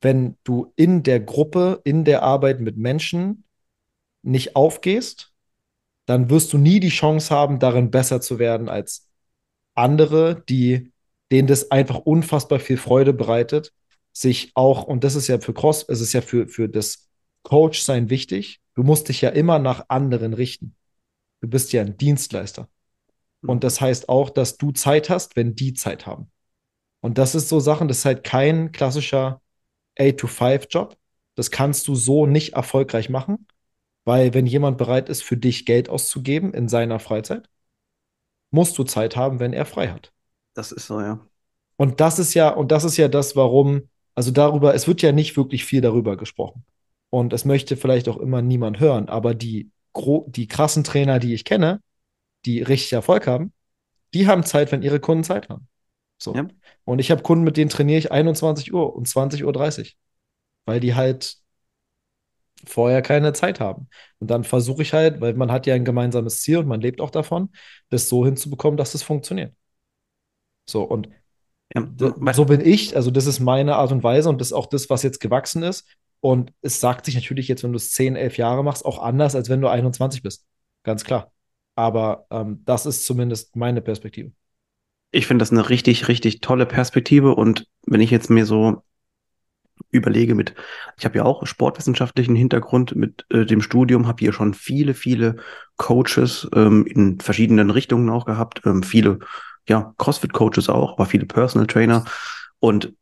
wenn 0.00 0.36
du 0.44 0.72
in 0.76 1.02
der 1.02 1.20
Gruppe, 1.20 1.80
in 1.84 2.04
der 2.04 2.22
Arbeit 2.22 2.60
mit 2.60 2.76
Menschen 2.76 3.44
nicht 4.22 4.56
aufgehst, 4.56 5.32
dann 6.06 6.30
wirst 6.30 6.52
du 6.52 6.58
nie 6.58 6.80
die 6.80 6.88
Chance 6.88 7.34
haben, 7.34 7.58
darin 7.58 7.90
besser 7.90 8.20
zu 8.20 8.38
werden 8.38 8.68
als 8.68 9.08
andere, 9.74 10.42
die, 10.48 10.92
denen 11.30 11.48
das 11.48 11.70
einfach 11.70 11.98
unfassbar 11.98 12.60
viel 12.60 12.78
Freude 12.78 13.12
bereitet, 13.12 13.72
sich 14.12 14.52
auch, 14.54 14.84
und 14.84 15.04
das 15.04 15.14
ist 15.14 15.28
ja 15.28 15.38
für 15.38 15.54
Cross, 15.54 15.84
es 15.88 16.00
ist 16.00 16.12
ja 16.12 16.20
für, 16.20 16.48
für 16.48 16.68
das 16.68 17.08
Coach-Sein 17.42 18.10
wichtig, 18.10 18.60
du 18.74 18.82
musst 18.82 19.08
dich 19.08 19.20
ja 19.20 19.30
immer 19.30 19.58
nach 19.58 19.84
anderen 19.88 20.34
richten. 20.34 20.74
Du 21.40 21.48
bist 21.48 21.72
ja 21.72 21.82
ein 21.82 21.96
Dienstleister. 21.96 22.68
Und 23.42 23.62
das 23.62 23.80
heißt 23.80 24.08
auch, 24.08 24.30
dass 24.30 24.56
du 24.56 24.72
Zeit 24.72 25.10
hast, 25.10 25.36
wenn 25.36 25.54
die 25.54 25.74
Zeit 25.74 26.06
haben. 26.06 26.30
Und 27.00 27.18
das 27.18 27.34
ist 27.34 27.48
so 27.48 27.60
Sachen, 27.60 27.86
das 27.86 27.98
ist 27.98 28.04
halt 28.04 28.24
kein 28.24 28.72
klassischer 28.72 29.40
8-to-5-Job. 29.98 30.96
Das 31.34 31.50
kannst 31.50 31.86
du 31.88 31.94
so 31.94 32.26
nicht 32.26 32.54
erfolgreich 32.54 33.08
machen, 33.08 33.46
weil 34.04 34.34
wenn 34.34 34.46
jemand 34.46 34.78
bereit 34.78 35.08
ist, 35.08 35.22
für 35.22 35.36
dich 35.36 35.66
Geld 35.66 35.88
auszugeben 35.88 36.52
in 36.54 36.68
seiner 36.68 36.98
Freizeit, 36.98 37.48
musst 38.50 38.78
du 38.78 38.84
Zeit 38.84 39.16
haben, 39.16 39.40
wenn 39.40 39.52
er 39.52 39.66
frei 39.66 39.88
hat. 39.88 40.12
Das 40.54 40.72
ist 40.72 40.86
so, 40.86 41.00
ja. 41.00 41.20
Und 41.76 42.00
das 42.00 42.18
ist 42.18 42.34
ja, 42.34 42.48
und 42.48 42.72
das 42.72 42.84
ist 42.84 42.96
ja 42.96 43.08
das, 43.08 43.36
warum, 43.36 43.88
also 44.14 44.30
darüber, 44.30 44.74
es 44.74 44.88
wird 44.88 45.02
ja 45.02 45.12
nicht 45.12 45.36
wirklich 45.36 45.64
viel 45.64 45.80
darüber 45.80 46.16
gesprochen. 46.16 46.64
Und 47.10 47.32
es 47.32 47.44
möchte 47.44 47.76
vielleicht 47.76 48.08
auch 48.08 48.16
immer 48.16 48.42
niemand 48.42 48.80
hören, 48.80 49.08
aber 49.08 49.34
die, 49.34 49.70
die 50.26 50.48
krassen 50.48 50.84
Trainer, 50.84 51.18
die 51.18 51.34
ich 51.34 51.44
kenne, 51.44 51.80
die 52.44 52.62
richtig 52.62 52.92
Erfolg 52.92 53.26
haben, 53.26 53.52
die 54.14 54.26
haben 54.26 54.44
Zeit, 54.44 54.72
wenn 54.72 54.82
ihre 54.82 55.00
Kunden 55.00 55.24
Zeit 55.24 55.48
haben. 55.48 55.68
So. 56.18 56.34
Ja. 56.34 56.48
Und 56.84 56.98
ich 56.98 57.10
habe 57.10 57.22
Kunden, 57.22 57.44
mit 57.44 57.56
denen 57.56 57.70
trainiere 57.70 57.98
ich 57.98 58.12
21 58.12 58.72
Uhr 58.72 58.94
und 58.94 59.06
20.30 59.08 59.44
Uhr. 59.44 59.86
weil 60.66 60.80
die 60.80 60.94
halt 60.94 61.36
vorher 62.66 63.02
keine 63.02 63.32
Zeit 63.32 63.60
haben. 63.60 63.88
Und 64.18 64.30
dann 64.30 64.44
versuche 64.44 64.82
ich 64.82 64.92
halt, 64.92 65.20
weil 65.20 65.34
man 65.34 65.52
hat 65.52 65.66
ja 65.66 65.74
ein 65.74 65.84
gemeinsames 65.84 66.42
Ziel 66.42 66.58
und 66.58 66.66
man 66.66 66.80
lebt 66.80 67.00
auch 67.00 67.10
davon, 67.10 67.50
das 67.88 68.08
so 68.08 68.24
hinzubekommen, 68.24 68.76
dass 68.76 68.94
es 68.94 69.02
funktioniert. 69.02 69.54
So, 70.68 70.82
und 70.82 71.08
ja, 71.74 71.86
so 72.32 72.44
bin 72.46 72.60
ich, 72.60 72.96
also 72.96 73.10
das 73.10 73.26
ist 73.26 73.40
meine 73.40 73.76
Art 73.76 73.92
und 73.92 74.02
Weise 74.02 74.28
und 74.28 74.40
das 74.40 74.48
ist 74.48 74.52
auch 74.54 74.66
das, 74.66 74.90
was 74.90 75.02
jetzt 75.02 75.20
gewachsen 75.20 75.62
ist. 75.62 75.86
Und 76.20 76.52
es 76.62 76.80
sagt 76.80 77.04
sich 77.04 77.14
natürlich 77.14 77.46
jetzt, 77.48 77.62
wenn 77.62 77.72
du 77.72 77.76
es 77.76 77.92
10, 77.92 78.16
11 78.16 78.38
Jahre 78.38 78.64
machst, 78.64 78.84
auch 78.84 78.98
anders, 78.98 79.34
als 79.34 79.48
wenn 79.48 79.60
du 79.60 79.68
21 79.68 80.22
bist. 80.22 80.46
Ganz 80.82 81.04
klar. 81.04 81.32
Aber 81.76 82.26
ähm, 82.30 82.62
das 82.64 82.86
ist 82.86 83.06
zumindest 83.06 83.54
meine 83.54 83.80
Perspektive. 83.82 84.32
Ich 85.10 85.26
finde 85.26 85.42
das 85.42 85.52
eine 85.52 85.68
richtig, 85.68 86.08
richtig 86.08 86.40
tolle 86.40 86.66
Perspektive. 86.66 87.34
Und 87.34 87.66
wenn 87.86 88.00
ich 88.00 88.10
jetzt 88.10 88.30
mir 88.30 88.46
so 88.46 88.82
überlege 89.90 90.34
mit, 90.34 90.54
ich 90.98 91.04
habe 91.04 91.18
ja 91.18 91.24
auch 91.24 91.46
sportwissenschaftlichen 91.46 92.34
Hintergrund 92.34 92.94
mit 92.94 93.24
äh, 93.30 93.46
dem 93.46 93.62
Studium, 93.62 94.06
habe 94.06 94.20
hier 94.20 94.32
schon 94.32 94.54
viele, 94.54 94.94
viele 94.94 95.36
Coaches 95.76 96.48
ähm, 96.54 96.84
in 96.86 97.20
verschiedenen 97.20 97.70
Richtungen 97.70 98.10
auch 98.10 98.26
gehabt, 98.26 98.62
ähm, 98.66 98.82
viele, 98.82 99.20
ja, 99.68 99.94
CrossFit-Coaches 99.98 100.68
auch, 100.68 100.94
aber 100.94 101.06
viele 101.06 101.26
Personal 101.26 101.66
Trainer. 101.66 102.04
Und 102.58 102.92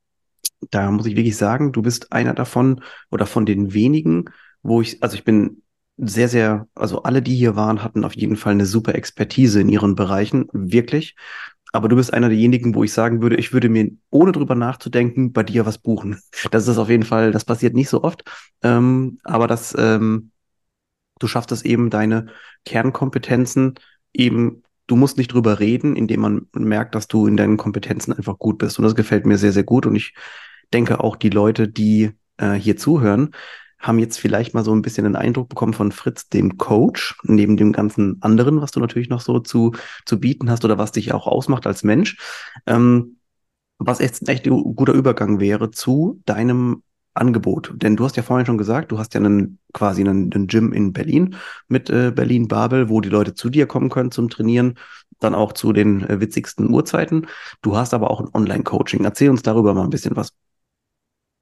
da 0.71 0.90
muss 0.90 1.07
ich 1.07 1.16
wirklich 1.16 1.37
sagen, 1.37 1.73
du 1.73 1.83
bist 1.83 2.12
einer 2.12 2.35
davon 2.35 2.83
oder 3.11 3.27
von 3.27 3.47
den 3.47 3.75
wenigen, 3.75 4.27
wo 4.62 4.81
ich, 4.81 5.03
also 5.03 5.16
ich 5.16 5.25
bin 5.25 5.62
sehr, 5.97 6.29
sehr, 6.29 6.69
also 6.75 7.03
alle, 7.03 7.23
die 7.23 7.35
hier 7.35 7.57
waren, 7.57 7.83
hatten 7.83 8.05
auf 8.05 8.14
jeden 8.14 8.37
Fall 8.37 8.53
eine 8.53 8.66
super 8.66 8.95
Expertise 8.95 9.61
in 9.61 9.69
ihren 9.69 9.95
Bereichen, 9.95 10.49
wirklich. 10.53 11.16
Aber 11.77 11.89
du 11.89 11.97
bist 11.97 12.15
einer 12.15 12.29
derjenigen, 12.29 12.75
wo 12.75 12.85
ich 12.85 12.93
sagen 12.93 13.21
würde, 13.21 13.37
ich 13.37 13.53
würde 13.53 13.69
mir, 13.69 13.91
ohne 14.11 14.33
drüber 14.33 14.55
nachzudenken, 14.55 15.33
bei 15.33 15.43
dir 15.43 15.67
was 15.67 15.79
buchen. 15.79 16.21
Das 16.51 16.69
ist 16.69 16.79
auf 16.79 16.89
jeden 16.89 17.03
Fall, 17.03 17.33
das 17.33 17.45
passiert 17.45 17.75
nicht 17.75 17.91
so 17.91 18.03
oft. 18.03 18.25
Ähm, 18.62 19.19
aber 19.25 19.47
das, 19.47 19.75
ähm, 19.79 20.31
du 21.19 21.27
schaffst 21.27 21.53
es 21.53 21.62
eben, 21.62 21.91
deine 21.91 22.27
Kernkompetenzen 22.65 23.75
eben, 24.15 24.62
du 24.87 24.97
musst 24.97 25.19
nicht 25.19 25.33
drüber 25.33 25.61
reden, 25.61 25.97
indem 25.97 26.21
man 26.21 26.47
merkt, 26.55 26.95
dass 26.95 27.09
du 27.09 27.27
in 27.27 27.37
deinen 27.37 27.59
Kompetenzen 27.59 28.12
einfach 28.12 28.39
gut 28.39 28.59
bist. 28.59 28.79
Und 28.79 28.85
das 28.85 28.95
gefällt 28.95 29.27
mir 29.27 29.37
sehr, 29.37 29.53
sehr 29.53 29.65
gut. 29.65 29.85
Und 29.85 29.97
ich 29.97 30.15
denke 30.73 31.01
auch 31.01 31.17
die 31.17 31.31
Leute, 31.31 31.69
die 31.69 32.12
äh, 32.39 32.55
hier 32.55 32.77
zuhören, 32.77 33.33
haben 33.79 33.99
jetzt 33.99 34.19
vielleicht 34.19 34.55
mal 34.55 34.65
so 34.65 34.75
ein 34.75 34.83
bisschen 34.83 35.05
den 35.05 35.17
Eindruck 35.17 35.49
bekommen 35.49 35.75
von 35.75 35.93
Fritz, 35.93 36.29
dem 36.29 36.57
Coach, 36.57 37.17
neben 37.25 37.57
dem 37.57 37.73
ganzen 37.73 38.21
anderen, 38.23 38.61
was 38.61 38.73
du 38.73 38.81
natürlich 38.81 39.09
noch 39.09 39.21
so 39.21 39.39
zu, 39.39 39.73
zu 40.07 40.19
bieten 40.19 40.51
hast 40.51 40.65
oder 40.65 40.79
was 40.79 40.93
dich 40.93 41.12
auch 41.12 41.27
ausmacht 41.27 41.67
als 41.67 41.85
Mensch. 41.85 42.17
Ähm, 42.67 43.19
was 43.79 44.01
echt 44.01 44.23
ein 44.23 44.29
echt 44.29 44.49
guter 44.49 44.95
Übergang 44.95 45.39
wäre 45.41 45.71
zu 45.71 46.23
deinem 46.25 46.83
Angebot. 47.17 47.73
Denn 47.77 47.97
du 47.97 48.05
hast 48.05 48.17
ja 48.17 48.23
vorhin 48.23 48.47
schon 48.47 48.59
gesagt, 48.59 48.93
du 48.93 48.99
hast 48.99 49.15
ja 49.15 49.21
einen, 49.21 49.59
quasi 49.73 50.03
einen, 50.03 50.33
einen 50.33 50.47
Gym 50.47 50.73
in 50.73 50.93
Berlin 50.93 51.37
mit 51.69 51.91
äh, 51.91 52.12
Berlin 52.15 52.49
Babel, 52.49 52.89
wo 52.89 53.01
die 53.01 53.09
Leute 53.09 53.35
zu 53.35 53.49
dir 53.49 53.67
kommen 53.67 53.91
können 53.91 54.11
zum 54.11 54.29
Trainieren, 54.29 54.79
dann 55.19 55.35
auch 55.35 55.53
zu 55.53 55.73
den 55.73 56.03
äh, 56.09 56.21
witzigsten 56.21 56.71
Uhrzeiten. 56.71 57.27
Du 57.62 57.77
hast 57.77 57.95
aber 57.95 58.11
auch 58.11 58.21
ein 58.21 58.29
Online-Coaching. 58.33 59.05
Erzähl 59.05 59.31
uns 59.31 59.43
darüber 59.43 59.75
mal 59.75 59.85
ein 59.85 59.91
bisschen 59.91 60.17
was. 60.17 60.31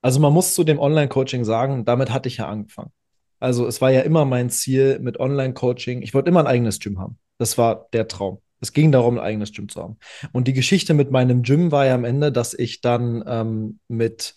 Also 0.04 0.20
man 0.20 0.34
muss 0.34 0.52
zu 0.52 0.64
dem 0.64 0.78
Online-Coaching 0.78 1.44
sagen, 1.46 1.86
damit 1.86 2.12
hatte 2.12 2.28
ich 2.28 2.36
ja 2.36 2.46
angefangen. 2.46 2.92
Also 3.40 3.66
es 3.66 3.80
war 3.80 3.90
ja 3.90 4.02
immer 4.02 4.26
mein 4.26 4.50
Ziel 4.50 4.98
mit 4.98 5.18
Online-Coaching. 5.18 6.02
Ich 6.02 6.12
wollte 6.12 6.28
immer 6.28 6.40
ein 6.40 6.46
eigenes 6.46 6.78
Gym 6.78 6.98
haben. 6.98 7.18
Das 7.38 7.56
war 7.56 7.88
der 7.94 8.06
Traum. 8.06 8.42
Es 8.60 8.74
ging 8.74 8.92
darum, 8.92 9.16
ein 9.16 9.24
eigenes 9.24 9.52
Gym 9.52 9.66
zu 9.70 9.82
haben. 9.82 9.96
Und 10.32 10.46
die 10.46 10.52
Geschichte 10.52 10.92
mit 10.92 11.10
meinem 11.10 11.42
Gym 11.42 11.72
war 11.72 11.86
ja 11.86 11.94
am 11.94 12.04
Ende, 12.04 12.32
dass 12.32 12.52
ich 12.52 12.82
dann 12.82 13.24
ähm, 13.26 13.78
mit 13.88 14.34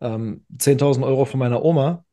ähm, 0.00 0.44
10.000 0.58 1.06
Euro 1.06 1.24
von 1.24 1.38
meiner 1.38 1.64
Oma 1.64 2.04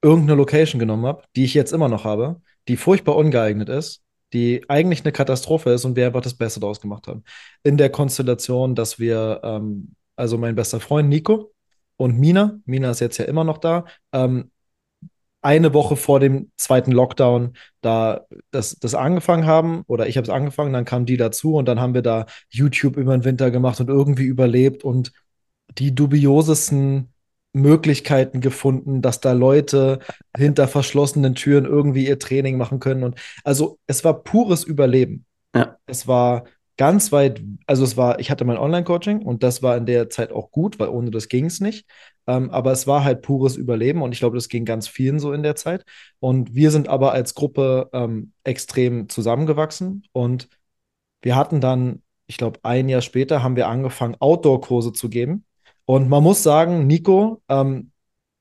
irgendeine 0.00 0.38
Location 0.38 0.78
genommen 0.78 1.04
habe, 1.04 1.24
die 1.36 1.44
ich 1.44 1.52
jetzt 1.52 1.74
immer 1.74 1.90
noch 1.90 2.04
habe, 2.04 2.40
die 2.68 2.78
furchtbar 2.78 3.16
ungeeignet 3.16 3.68
ist, 3.68 4.02
die 4.32 4.64
eigentlich 4.70 5.04
eine 5.04 5.12
Katastrophe 5.12 5.72
ist 5.72 5.84
und 5.84 5.94
wir 5.94 6.06
einfach 6.06 6.22
das 6.22 6.38
Beste 6.38 6.58
daraus 6.58 6.80
gemacht 6.80 7.06
haben. 7.06 7.22
In 7.64 7.76
der 7.76 7.90
Konstellation, 7.90 8.74
dass 8.74 8.98
wir, 8.98 9.42
ähm, 9.44 9.94
also 10.16 10.38
mein 10.38 10.54
bester 10.54 10.80
Freund 10.80 11.10
Nico, 11.10 11.53
und 11.96 12.18
Mina, 12.18 12.58
Mina 12.64 12.90
ist 12.90 13.00
jetzt 13.00 13.18
ja 13.18 13.24
immer 13.24 13.44
noch 13.44 13.58
da, 13.58 13.84
ähm, 14.12 14.50
eine 15.44 15.74
Woche 15.74 15.96
vor 15.96 16.20
dem 16.20 16.50
zweiten 16.56 16.90
Lockdown 16.90 17.52
da 17.82 18.22
das, 18.50 18.78
das 18.78 18.94
angefangen 18.94 19.44
haben 19.44 19.82
oder 19.86 20.08
ich 20.08 20.16
habe 20.16 20.24
es 20.24 20.30
angefangen, 20.30 20.72
dann 20.72 20.86
kam 20.86 21.04
die 21.04 21.18
dazu 21.18 21.56
und 21.56 21.66
dann 21.66 21.80
haben 21.80 21.92
wir 21.92 22.00
da 22.00 22.24
YouTube 22.48 22.96
über 22.96 23.14
den 23.14 23.24
Winter 23.24 23.50
gemacht 23.50 23.78
und 23.78 23.90
irgendwie 23.90 24.24
überlebt 24.24 24.84
und 24.84 25.12
die 25.76 25.94
dubiosesten 25.94 27.12
Möglichkeiten 27.52 28.40
gefunden, 28.40 29.02
dass 29.02 29.20
da 29.20 29.32
Leute 29.32 29.98
hinter 30.34 30.66
verschlossenen 30.66 31.34
Türen 31.34 31.66
irgendwie 31.66 32.08
ihr 32.08 32.18
Training 32.18 32.56
machen 32.56 32.80
können 32.80 33.04
und 33.04 33.18
also 33.44 33.78
es 33.86 34.02
war 34.02 34.22
pures 34.22 34.64
Überleben. 34.64 35.26
Ja. 35.54 35.76
Es 35.86 36.08
war 36.08 36.44
ganz 36.76 37.12
weit, 37.12 37.40
also 37.66 37.84
es 37.84 37.96
war, 37.96 38.18
ich 38.18 38.30
hatte 38.30 38.44
mein 38.44 38.56
Online-Coaching 38.58 39.22
und 39.22 39.42
das 39.42 39.62
war 39.62 39.76
in 39.76 39.86
der 39.86 40.10
Zeit 40.10 40.32
auch 40.32 40.50
gut, 40.50 40.78
weil 40.78 40.88
ohne 40.88 41.10
das 41.10 41.28
ging 41.28 41.46
es 41.46 41.60
nicht. 41.60 41.86
Ähm, 42.26 42.50
aber 42.50 42.72
es 42.72 42.86
war 42.86 43.04
halt 43.04 43.22
pures 43.22 43.56
Überleben 43.56 44.02
und 44.02 44.12
ich 44.12 44.18
glaube, 44.18 44.36
das 44.36 44.48
ging 44.48 44.64
ganz 44.64 44.88
vielen 44.88 45.18
so 45.20 45.32
in 45.32 45.42
der 45.42 45.56
Zeit. 45.56 45.84
Und 46.20 46.54
wir 46.54 46.70
sind 46.70 46.88
aber 46.88 47.12
als 47.12 47.34
Gruppe 47.34 47.90
ähm, 47.92 48.32
extrem 48.44 49.08
zusammengewachsen 49.08 50.04
und 50.12 50.48
wir 51.22 51.36
hatten 51.36 51.60
dann, 51.60 52.02
ich 52.26 52.36
glaube, 52.38 52.60
ein 52.62 52.88
Jahr 52.88 53.02
später 53.02 53.42
haben 53.42 53.56
wir 53.56 53.68
angefangen, 53.68 54.16
Outdoor-Kurse 54.20 54.92
zu 54.92 55.08
geben. 55.08 55.44
Und 55.86 56.08
man 56.08 56.22
muss 56.22 56.42
sagen, 56.42 56.86
Nico 56.86 57.42
ähm, 57.48 57.92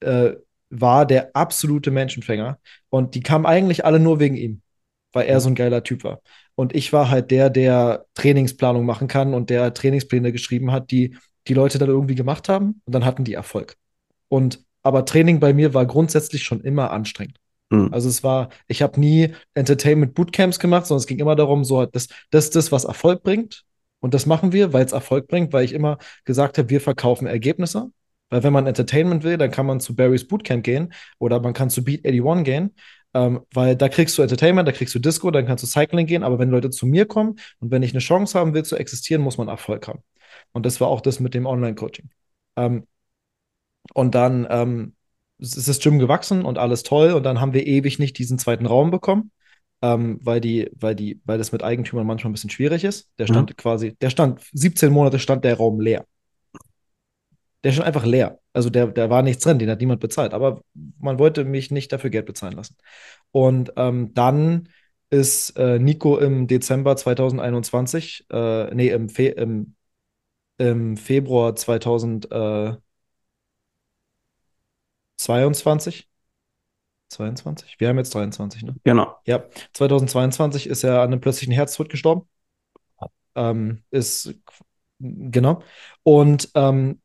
äh, 0.02 0.34
war 0.70 1.06
der 1.06 1.36
absolute 1.36 1.92
Menschenfänger 1.92 2.60
und 2.90 3.16
die 3.16 3.22
kamen 3.22 3.46
eigentlich 3.46 3.86
alle 3.86 4.00
nur 4.00 4.20
wegen 4.20 4.36
ihm, 4.36 4.62
weil 5.14 5.28
er 5.28 5.40
so 5.40 5.50
ein 5.50 5.56
geiler 5.56 5.84
Typ 5.84 6.04
war. 6.04 6.22
Und 6.56 6.76
ich 6.76 6.92
war 6.92 7.10
halt 7.10 7.32
der, 7.32 7.50
der 7.50 8.06
Trainingsplanung 8.16 8.86
machen 8.86 9.08
kann 9.08 9.34
und 9.34 9.50
der 9.50 9.74
Trainingspläne 9.74 10.32
geschrieben 10.32 10.72
hat, 10.72 10.92
die 10.92 11.16
die 11.48 11.54
Leute 11.54 11.78
dann 11.78 11.90
irgendwie 11.90 12.16
gemacht 12.16 12.50
haben 12.50 12.82
und 12.86 12.94
dann 12.94 13.06
hatten 13.06 13.24
die 13.24 13.34
Erfolg. 13.34 13.76
Und 14.28 14.64
aber 14.82 15.06
Training 15.06 15.40
bei 15.40 15.54
mir 15.54 15.74
war 15.74 15.86
grundsätzlich 15.86 16.44
schon 16.44 16.62
immer 16.62 16.92
anstrengend. 16.92 17.38
Mhm. 17.70 17.90
Also 17.92 18.10
es 18.10 18.24
war, 18.24 18.50
ich 18.68 18.82
habe 18.82 19.00
nie 19.00 19.34
Entertainment 19.54 20.14
Bootcamps 20.14 20.60
gemacht, 20.60 20.86
sondern 20.86 21.00
es 21.00 21.08
ging 21.08 21.20
immer 21.20 21.36
darum, 21.36 21.64
so 21.64 21.86
das, 21.86 22.08
das 22.32 22.46
ist 22.46 22.56
das, 22.56 22.72
was 22.72 22.84
Erfolg 22.84 23.24
bringt. 23.24 23.64
Und 24.00 24.14
das 24.14 24.26
machen 24.26 24.52
wir, 24.52 24.74
weil 24.74 24.86
es 24.86 24.92
Erfolg 24.92 25.30
bringt, 25.30 25.54
weil 25.54 25.64
ich 25.64 25.72
immer 25.72 25.98
gesagt 26.26 26.58
habe, 26.58 26.70
wir 26.70 26.82
verkaufen 26.82 27.26
Ergebnisse. 27.26 27.90
Weil 28.30 28.44
wenn 28.44 28.52
man 28.52 28.68
Entertainment 28.68 29.24
will, 29.24 29.38
dann 29.38 29.52
kann 29.52 29.66
man 29.66 29.80
zu 29.80 29.96
Barry's 29.96 30.28
Bootcamp 30.28 30.64
gehen 30.64 30.94
oder 31.20 31.40
man 31.40 31.54
kann 31.54 31.70
zu 31.70 31.84
Beat 31.84 32.06
81 32.06 32.44
gehen. 32.44 32.76
Ähm, 33.14 33.42
weil 33.54 33.76
da 33.76 33.90
kriegst 33.90 34.18
du 34.18 34.22
Entertainment, 34.22 34.68
da 34.68 34.72
kriegst 34.72 34.96
du 34.96 35.00
Disco, 35.00 35.30
dann 35.32 35.46
kannst 35.46 35.64
du 35.64 35.68
Cycling 35.68 36.08
gehen. 36.08 36.24
Aber 36.24 36.40
wenn 36.40 36.50
Leute 36.50 36.70
zu 36.70 36.86
mir 36.86 37.06
kommen 37.06 37.36
und 37.60 37.72
wenn 37.72 37.84
ich 37.84 37.92
eine 37.92 38.00
Chance 38.00 38.38
haben 38.40 38.54
will 38.54 38.64
zu 38.64 38.76
existieren, 38.76 39.22
muss 39.22 39.38
man 39.38 39.48
Erfolg 39.48 39.88
haben. 39.88 40.04
Und 40.52 40.66
das 40.66 40.82
war 40.82 40.88
auch 40.88 41.02
das 41.02 41.20
mit 41.20 41.34
dem 41.34 41.46
Online-Coaching. 41.46 42.10
Ähm, 42.56 42.88
und 43.94 44.16
dann 44.16 44.48
ähm, 44.50 44.96
ist 45.38 45.68
das 45.68 45.80
Gym 45.80 46.00
gewachsen 46.00 46.44
und 46.44 46.58
alles 46.58 46.84
toll. 46.84 47.12
Und 47.12 47.24
dann 47.24 47.40
haben 47.40 47.54
wir 47.54 47.68
ewig 47.68 48.00
nicht 48.00 48.18
diesen 48.18 48.40
zweiten 48.40 48.66
Raum 48.66 48.92
bekommen, 48.92 49.32
ähm, 49.82 50.20
weil, 50.22 50.42
die, 50.42 50.72
weil, 50.74 50.96
die, 50.96 51.22
weil 51.26 51.38
das 51.38 51.52
mit 51.52 51.64
Eigentümern 51.64 52.08
manchmal 52.08 52.30
ein 52.30 52.34
bisschen 52.34 52.50
schwierig 52.50 52.84
ist. 52.84 53.10
Der 53.20 53.28
stand 53.28 53.52
mhm. 53.52 53.58
quasi, 53.58 53.96
der 53.98 54.10
stand 54.10 54.42
17 54.54 54.92
Monate 54.92 55.20
stand 55.20 55.44
der 55.46 55.58
Raum 55.58 55.80
leer 55.80 56.06
der 57.64 57.72
schon 57.72 57.84
einfach 57.84 58.06
leer. 58.06 58.40
Also 58.54 58.70
der, 58.70 58.88
der 58.88 59.10
war 59.10 59.24
nichts 59.24 59.44
drin, 59.44 59.60
den 59.60 59.70
hat 59.70 59.80
niemand 59.80 60.00
bezahlt. 60.00 60.34
Aber 60.34 60.64
man 61.00 61.20
wollte 61.20 61.44
mich 61.44 61.72
nicht 61.72 61.92
dafür 61.92 62.10
Geld 62.12 62.26
bezahlen 62.26 62.54
lassen. 62.54 62.78
Und 63.32 63.74
ähm, 63.78 64.14
dann 64.14 64.70
ist 65.10 65.58
äh, 65.58 65.80
Nico 65.80 66.18
im 66.18 66.48
Dezember 66.48 66.96
2021, 66.96 68.28
äh, 68.32 68.74
nee, 68.74 68.90
im, 68.90 69.10
Fe 69.10 69.28
im, 69.28 69.76
im 70.58 70.98
Februar 70.98 71.56
2022, 71.56 72.82
22? 77.10 77.80
Wir 77.80 77.90
haben 77.90 77.98
jetzt 77.98 78.16
23, 78.16 78.64
ne? 78.64 78.76
Genau. 78.84 79.16
Ja, 79.26 79.44
2022 79.74 80.68
ist 80.68 80.84
er 80.84 81.02
an 81.02 81.08
einem 81.12 81.22
plötzlichen 81.22 81.54
Herztod 81.54 81.90
gestorben. 81.90 82.28
Ähm, 83.36 83.84
ist, 83.92 84.34
genau. 85.00 85.62
Und 86.04 86.50
ähm, 86.56 87.03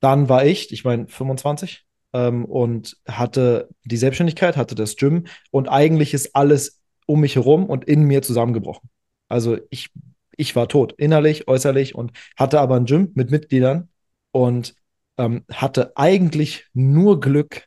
dann 0.00 0.28
war 0.28 0.44
ich, 0.44 0.72
ich 0.72 0.84
meine 0.84 1.08
25 1.08 1.84
ähm, 2.12 2.44
und 2.44 2.96
hatte 3.06 3.68
die 3.84 3.96
Selbstständigkeit, 3.96 4.56
hatte 4.56 4.74
das 4.74 4.96
Gym 4.96 5.26
und 5.50 5.68
eigentlich 5.68 6.14
ist 6.14 6.34
alles 6.34 6.80
um 7.06 7.20
mich 7.20 7.36
herum 7.36 7.66
und 7.66 7.84
in 7.84 8.04
mir 8.04 8.22
zusammengebrochen. 8.22 8.90
Also 9.28 9.58
ich, 9.70 9.90
ich 10.36 10.54
war 10.56 10.68
tot, 10.68 10.92
innerlich, 10.96 11.48
äußerlich 11.48 11.94
und 11.94 12.12
hatte 12.36 12.60
aber 12.60 12.76
ein 12.76 12.84
Gym 12.84 13.12
mit 13.14 13.30
Mitgliedern 13.30 13.88
und 14.30 14.74
ähm, 15.16 15.44
hatte 15.52 15.96
eigentlich 15.96 16.66
nur 16.74 17.20
Glück, 17.20 17.64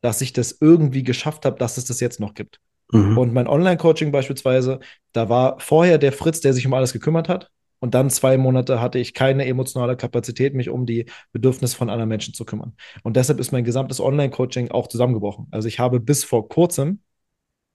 dass 0.00 0.20
ich 0.20 0.32
das 0.32 0.58
irgendwie 0.60 1.02
geschafft 1.02 1.44
habe, 1.44 1.58
dass 1.58 1.78
es 1.78 1.86
das 1.86 2.00
jetzt 2.00 2.20
noch 2.20 2.34
gibt. 2.34 2.60
Mhm. 2.92 3.18
Und 3.18 3.34
mein 3.34 3.48
Online-Coaching 3.48 4.12
beispielsweise, 4.12 4.80
da 5.12 5.28
war 5.28 5.58
vorher 5.60 5.98
der 5.98 6.12
Fritz, 6.12 6.40
der 6.40 6.52
sich 6.52 6.66
um 6.66 6.74
alles 6.74 6.92
gekümmert 6.92 7.28
hat. 7.28 7.50
Und 7.80 7.94
dann 7.94 8.10
zwei 8.10 8.36
Monate 8.38 8.80
hatte 8.80 8.98
ich 8.98 9.14
keine 9.14 9.46
emotionale 9.46 9.96
Kapazität, 9.96 10.54
mich 10.54 10.68
um 10.68 10.86
die 10.86 11.06
Bedürfnisse 11.32 11.76
von 11.76 11.90
anderen 11.90 12.08
Menschen 12.08 12.34
zu 12.34 12.44
kümmern. 12.44 12.74
Und 13.02 13.16
deshalb 13.16 13.38
ist 13.38 13.52
mein 13.52 13.64
gesamtes 13.64 14.00
Online-Coaching 14.00 14.70
auch 14.70 14.88
zusammengebrochen. 14.88 15.46
Also 15.50 15.68
ich 15.68 15.78
habe 15.78 16.00
bis 16.00 16.24
vor 16.24 16.48
kurzem 16.48 17.00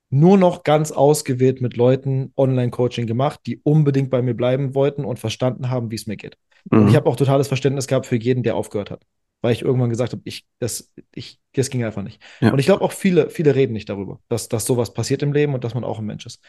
nur 0.10 0.38
noch 0.38 0.64
ganz 0.64 0.92
ausgewählt 0.92 1.60
mit 1.60 1.76
Leuten 1.76 2.34
Online-Coaching 2.38 3.08
gemacht, 3.08 3.40
die 3.48 3.60
unbedingt 3.64 4.12
bei 4.12 4.22
mir 4.22 4.36
bleiben 4.36 4.76
wollten 4.76 5.06
und 5.06 5.18
verstanden 5.18 5.70
haben, 5.70 5.90
wie 5.90 5.96
es 5.96 6.06
mir 6.06 6.18
geht. 6.18 6.38
Mhm. 6.70 6.82
Und 6.82 6.88
ich 6.90 6.96
habe 6.96 7.10
auch 7.10 7.16
totales 7.16 7.48
Verständnis 7.48 7.88
gehabt 7.88 8.06
für 8.06 8.16
jeden, 8.16 8.44
der 8.44 8.56
aufgehört 8.56 8.92
hat. 8.92 9.04
Weil 9.42 9.54
ich 9.54 9.64
irgendwann 9.64 9.90
gesagt 9.90 10.14
habe, 10.14 10.22
ich, 10.24 10.46
das, 10.60 10.94
ich, 11.14 11.40
das 11.54 11.70
ging 11.70 11.84
einfach 11.84 12.04
nicht. 12.04 12.22
Ja. 12.40 12.52
Und 12.54 12.60
ich 12.60 12.66
glaube 12.66 12.82
auch 12.82 12.92
viele, 12.92 13.30
viele 13.30 13.56
reden 13.56 13.74
nicht 13.74 13.90
darüber, 13.90 14.20
dass, 14.30 14.48
dass 14.48 14.66
sowas 14.66 14.94
passiert 14.94 15.22
im 15.22 15.34
Leben 15.34 15.54
und 15.54 15.64
dass 15.64 15.74
man 15.74 15.84
auch 15.84 16.00
ein 16.00 16.06
Mensch 16.06 16.26
ist. 16.26 16.42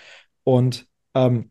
Und 0.44 0.86
ähm, 1.14 1.50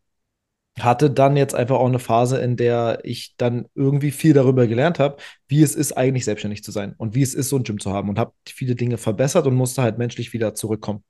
hatte 0.79 1.11
dann 1.11 1.37
jetzt 1.37 1.53
einfach 1.53 1.75
auch 1.75 1.87
eine 1.87 1.99
Phase, 1.99 2.39
in 2.39 2.57
der 2.57 2.99
ich 3.03 3.35
dann 3.37 3.67
irgendwie 3.75 4.11
viel 4.11 4.33
darüber 4.33 4.67
gelernt 4.67 4.99
habe, 4.99 5.17
wie 5.47 5.61
es 5.61 5.75
ist, 5.75 5.93
eigentlich 5.93 6.25
selbstständig 6.25 6.63
zu 6.63 6.71
sein 6.71 6.95
und 6.97 7.13
wie 7.15 7.21
es 7.21 7.33
ist, 7.35 7.49
so 7.49 7.57
ein 7.57 7.63
Gym 7.63 7.79
zu 7.79 7.91
haben 7.93 8.09
und 8.09 8.17
habe 8.17 8.33
viele 8.47 8.75
Dinge 8.75 8.97
verbessert 8.97 9.45
und 9.45 9.55
musste 9.55 9.83
halt 9.83 9.97
menschlich 9.97 10.33
wieder 10.33 10.55
zurückkommen. 10.55 11.03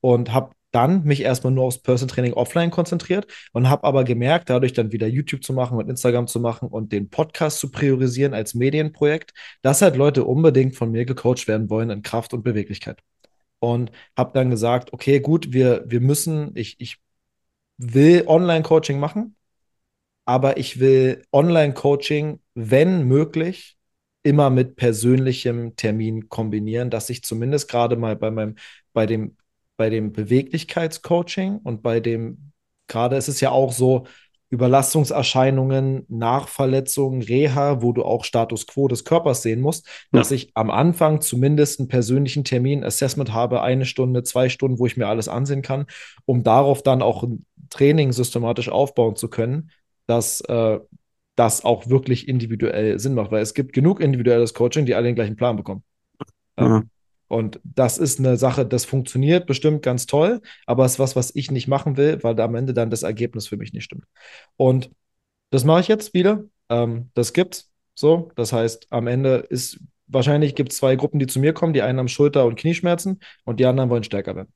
Und 0.00 0.32
habe 0.32 0.50
dann 0.72 1.04
mich 1.04 1.22
erstmal 1.22 1.52
nur 1.52 1.64
aufs 1.64 1.78
Person 1.78 2.08
Training 2.08 2.34
offline 2.34 2.70
konzentriert 2.70 3.26
und 3.52 3.70
habe 3.70 3.84
aber 3.84 4.04
gemerkt, 4.04 4.50
dadurch 4.50 4.74
dann 4.74 4.92
wieder 4.92 5.06
YouTube 5.06 5.42
zu 5.42 5.54
machen 5.54 5.78
und 5.78 5.88
Instagram 5.88 6.26
zu 6.26 6.38
machen 6.38 6.68
und 6.68 6.92
den 6.92 7.08
Podcast 7.08 7.60
zu 7.60 7.70
priorisieren 7.70 8.34
als 8.34 8.54
Medienprojekt, 8.54 9.32
dass 9.62 9.80
halt 9.80 9.96
Leute 9.96 10.24
unbedingt 10.24 10.76
von 10.76 10.90
mir 10.90 11.06
gecoacht 11.06 11.48
werden 11.48 11.70
wollen 11.70 11.90
in 11.90 12.02
Kraft 12.02 12.34
und 12.34 12.42
Beweglichkeit. 12.42 13.00
Und 13.58 13.90
habe 14.16 14.32
dann 14.34 14.50
gesagt, 14.50 14.92
okay, 14.92 15.20
gut, 15.20 15.52
wir, 15.54 15.84
wir 15.86 16.00
müssen, 16.00 16.52
ich, 16.54 16.76
ich 16.78 16.98
will 17.78 18.24
Online-Coaching 18.26 18.98
machen, 18.98 19.36
aber 20.24 20.56
ich 20.56 20.80
will 20.80 21.24
Online-Coaching, 21.32 22.40
wenn 22.54 23.04
möglich, 23.04 23.76
immer 24.22 24.50
mit 24.50 24.74
persönlichem 24.74 25.76
Termin 25.76 26.28
kombinieren, 26.28 26.90
dass 26.90 27.10
ich 27.10 27.22
zumindest 27.22 27.68
gerade 27.68 27.96
mal 27.96 28.16
bei 28.16 28.32
meinem, 28.32 28.56
bei 28.92 29.06
dem, 29.06 29.36
bei 29.76 29.88
dem 29.88 30.12
Beweglichkeitscoaching 30.12 31.58
und 31.58 31.82
bei 31.82 32.00
dem, 32.00 32.50
gerade 32.88 33.16
ist 33.16 33.28
es 33.28 33.40
ja 33.40 33.50
auch 33.50 33.72
so, 33.72 34.04
Überlastungserscheinungen, 34.48 36.06
Nachverletzungen, 36.08 37.20
Reha, 37.20 37.82
wo 37.82 37.92
du 37.92 38.04
auch 38.04 38.24
Status 38.24 38.66
quo 38.66 38.86
des 38.86 39.04
Körpers 39.04 39.42
sehen 39.42 39.60
musst, 39.60 39.86
ja. 39.86 40.20
dass 40.20 40.30
ich 40.30 40.52
am 40.54 40.70
Anfang 40.70 41.20
zumindest 41.20 41.80
einen 41.80 41.88
persönlichen 41.88 42.44
Termin, 42.44 42.84
Assessment 42.84 43.32
habe, 43.32 43.62
eine 43.62 43.84
Stunde, 43.84 44.22
zwei 44.22 44.48
Stunden, 44.48 44.78
wo 44.78 44.86
ich 44.86 44.96
mir 44.96 45.08
alles 45.08 45.28
ansehen 45.28 45.62
kann, 45.62 45.86
um 46.26 46.44
darauf 46.44 46.82
dann 46.82 47.02
auch 47.02 47.24
ein 47.24 47.44
Training 47.70 48.12
systematisch 48.12 48.68
aufbauen 48.68 49.16
zu 49.16 49.28
können, 49.28 49.70
dass 50.06 50.40
äh, 50.42 50.78
das 51.34 51.64
auch 51.64 51.88
wirklich 51.88 52.28
individuell 52.28 52.98
Sinn 52.98 53.14
macht, 53.14 53.30
weil 53.30 53.42
es 53.42 53.54
gibt 53.54 53.72
genug 53.72 54.00
individuelles 54.00 54.54
Coaching, 54.54 54.86
die 54.86 54.94
alle 54.94 55.06
den 55.06 55.14
gleichen 55.14 55.36
Plan 55.36 55.56
bekommen. 55.56 55.82
Ja. 56.58 56.82
Und 57.28 57.60
das 57.64 57.98
ist 57.98 58.18
eine 58.18 58.36
Sache, 58.36 58.64
das 58.64 58.84
funktioniert 58.84 59.46
bestimmt 59.46 59.82
ganz 59.82 60.06
toll, 60.06 60.40
aber 60.64 60.84
es 60.84 60.92
ist 60.92 60.98
was, 60.98 61.16
was 61.16 61.34
ich 61.34 61.50
nicht 61.50 61.66
machen 61.66 61.96
will, 61.96 62.22
weil 62.22 62.40
am 62.40 62.54
Ende 62.54 62.72
dann 62.72 62.88
das 62.88 63.02
Ergebnis 63.02 63.48
für 63.48 63.56
mich 63.56 63.72
nicht 63.72 63.84
stimmt. 63.84 64.04
Und 64.56 64.90
das 65.50 65.64
mache 65.64 65.80
ich 65.80 65.88
jetzt 65.88 66.14
wieder. 66.14 66.44
Ähm, 66.68 67.10
das 67.14 67.32
gibt's 67.32 67.70
so. 67.94 68.30
Das 68.36 68.52
heißt, 68.52 68.86
am 68.90 69.06
Ende 69.06 69.44
ist 69.48 69.80
wahrscheinlich 70.06 70.54
gibt 70.54 70.72
es 70.72 70.78
zwei 70.78 70.96
Gruppen, 70.96 71.18
die 71.18 71.26
zu 71.26 71.40
mir 71.40 71.52
kommen. 71.52 71.72
Die 71.72 71.82
einen 71.82 71.98
haben 71.98 72.08
Schulter- 72.08 72.46
und 72.46 72.56
Knieschmerzen 72.56 73.20
und 73.44 73.58
die 73.58 73.66
anderen 73.66 73.90
wollen 73.90 74.04
stärker 74.04 74.36
werden. 74.36 74.52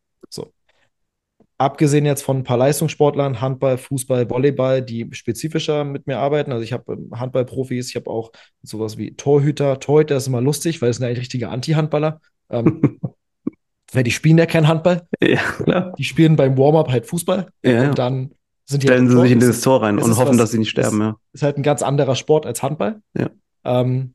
Abgesehen 1.61 2.07
jetzt 2.07 2.23
von 2.23 2.39
ein 2.39 2.45
paar 2.45 2.57
Leistungssportlern, 2.57 3.43
Handball, 3.43 3.77
Fußball, 3.77 4.31
Volleyball, 4.31 4.81
die 4.81 5.07
spezifischer 5.13 5.85
mit 5.85 6.07
mir 6.07 6.19
arbeiten. 6.19 6.53
Also 6.53 6.65
ich 6.65 6.73
habe 6.73 6.95
ähm, 6.95 7.11
Handballprofis, 7.13 7.91
ich 7.91 7.97
habe 7.97 8.09
auch 8.09 8.33
sowas 8.63 8.97
wie 8.97 9.15
Torhüter. 9.15 9.79
Torhüter 9.79 10.17
ist 10.17 10.27
immer 10.27 10.41
lustig, 10.41 10.81
weil 10.81 10.89
es 10.89 10.97
sind 10.97 11.05
eigentlich 11.05 11.21
richtige 11.21 11.51
Anti-Handballer. 11.51 12.23
Ähm, 12.49 12.99
weil 13.93 14.05
die 14.05 14.11
spielen 14.11 14.39
ja 14.39 14.47
kein 14.47 14.69
Handball. 14.69 15.07
Ja, 15.23 15.43
klar. 15.43 15.93
Die 15.99 16.05
spielen 16.05 16.35
beim 16.35 16.57
Warm-up 16.57 16.91
halt 16.91 17.05
Fußball. 17.05 17.49
Ja, 17.63 17.91
und 17.91 17.99
dann 17.99 18.31
sind 18.65 18.83
die 18.83 18.87
Stellen 18.87 19.09
halt 19.09 19.17
sie 19.17 19.21
sich 19.21 19.33
in 19.33 19.41
dieses 19.41 19.61
Tor 19.61 19.83
rein 19.83 19.99
und 19.99 20.17
hoffen, 20.17 20.31
was, 20.31 20.37
dass 20.39 20.51
sie 20.53 20.59
nicht 20.61 20.71
sterben. 20.71 20.97
Ist, 20.97 21.07
ja. 21.07 21.17
ist 21.35 21.43
halt 21.43 21.59
ein 21.59 21.63
ganz 21.63 21.83
anderer 21.83 22.15
Sport 22.15 22.47
als 22.47 22.63
Handball. 22.63 23.03
Ja. 23.13 23.29
Ähm, 23.65 24.15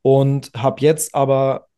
und 0.00 0.50
habe 0.56 0.80
jetzt 0.80 1.14
aber 1.14 1.68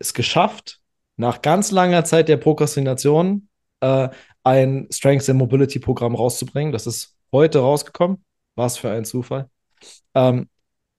es 0.00 0.12
geschafft, 0.12 0.80
nach 1.16 1.40
ganz 1.40 1.70
langer 1.70 2.04
Zeit 2.04 2.28
der 2.28 2.36
Prokrastination 2.36 3.46
äh, 3.80 4.08
ein 4.46 4.86
Strength 4.92 5.28
and 5.28 5.38
Mobility 5.38 5.80
Programm 5.80 6.14
rauszubringen. 6.14 6.72
Das 6.72 6.86
ist 6.86 7.16
heute 7.32 7.58
rausgekommen. 7.58 8.24
Was 8.54 8.78
für 8.78 8.90
ein 8.90 9.04
Zufall. 9.04 9.50
Ähm, 10.14 10.48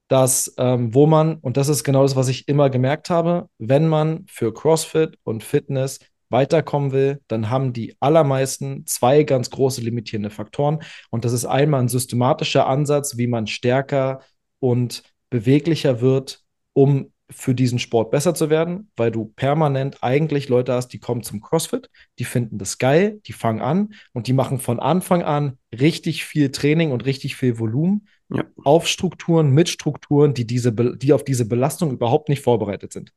dass, 0.10 0.54
ähm, 0.58 0.94
wo 0.94 1.08
man, 1.08 1.36
und 1.38 1.58
das 1.58 1.70
ist 1.70 1.84
genau 1.84 2.04
das, 2.04 2.16
was 2.16 2.28
ich 2.28 2.48
immer 2.48 2.70
gemerkt 2.70 3.10
habe, 3.10 3.50
wenn 3.58 3.88
man 3.88 4.26
für 4.28 4.54
CrossFit 4.54 5.18
und 5.24 5.44
Fitness 5.44 6.00
weiterkommen 6.30 6.92
will, 6.92 7.22
dann 7.28 7.50
haben 7.50 7.72
die 7.72 7.96
allermeisten 8.02 8.86
zwei 8.86 9.24
ganz 9.24 9.50
große 9.50 9.82
limitierende 9.82 10.30
Faktoren. 10.30 10.80
Und 11.10 11.24
das 11.24 11.32
ist 11.32 11.46
einmal 11.46 11.80
ein 11.80 11.88
systematischer 11.88 12.68
Ansatz, 12.68 13.18
wie 13.18 13.28
man 13.28 13.48
stärker 13.48 14.20
und 14.60 15.04
beweglicher 15.30 16.02
wird, 16.02 16.42
um 16.74 17.14
für 17.30 17.54
diesen 17.54 17.80
Sport 17.80 18.12
besser 18.12 18.34
zu 18.34 18.50
werden, 18.50 18.90
weil 18.96 19.12
du 19.12 19.26
permanent 19.26 20.02
eigentlich 20.02 20.48
Leute 20.48 20.74
hast, 20.74 20.90
die 20.90 21.00
kommen 21.00 21.24
zum 21.24 21.42
CrossFit, 21.42 21.90
die 22.20 22.24
finden 22.24 22.58
das 22.58 22.78
geil, 22.78 23.20
die 23.26 23.34
fangen 23.34 23.62
an 23.62 23.94
und 24.14 24.28
die 24.28 24.34
machen 24.34 24.60
von 24.60 24.80
Anfang 24.80 25.24
an 25.24 25.58
richtig 25.78 26.24
viel 26.24 26.52
Training 26.52 26.92
und 26.92 27.06
richtig 27.06 27.36
viel 27.36 27.60
Volumen 27.60 28.08
ja. 28.30 28.46
auf 28.64 28.88
Strukturen, 28.88 29.52
mit 29.52 29.68
Strukturen, 29.68 30.34
die, 30.34 30.48
diese, 30.48 30.72
die 30.72 31.14
auf 31.14 31.24
diese 31.24 31.46
Belastung 31.46 31.92
überhaupt 31.92 32.30
nicht 32.30 32.42
vorbereitet 32.42 32.94
sind. 32.94 33.12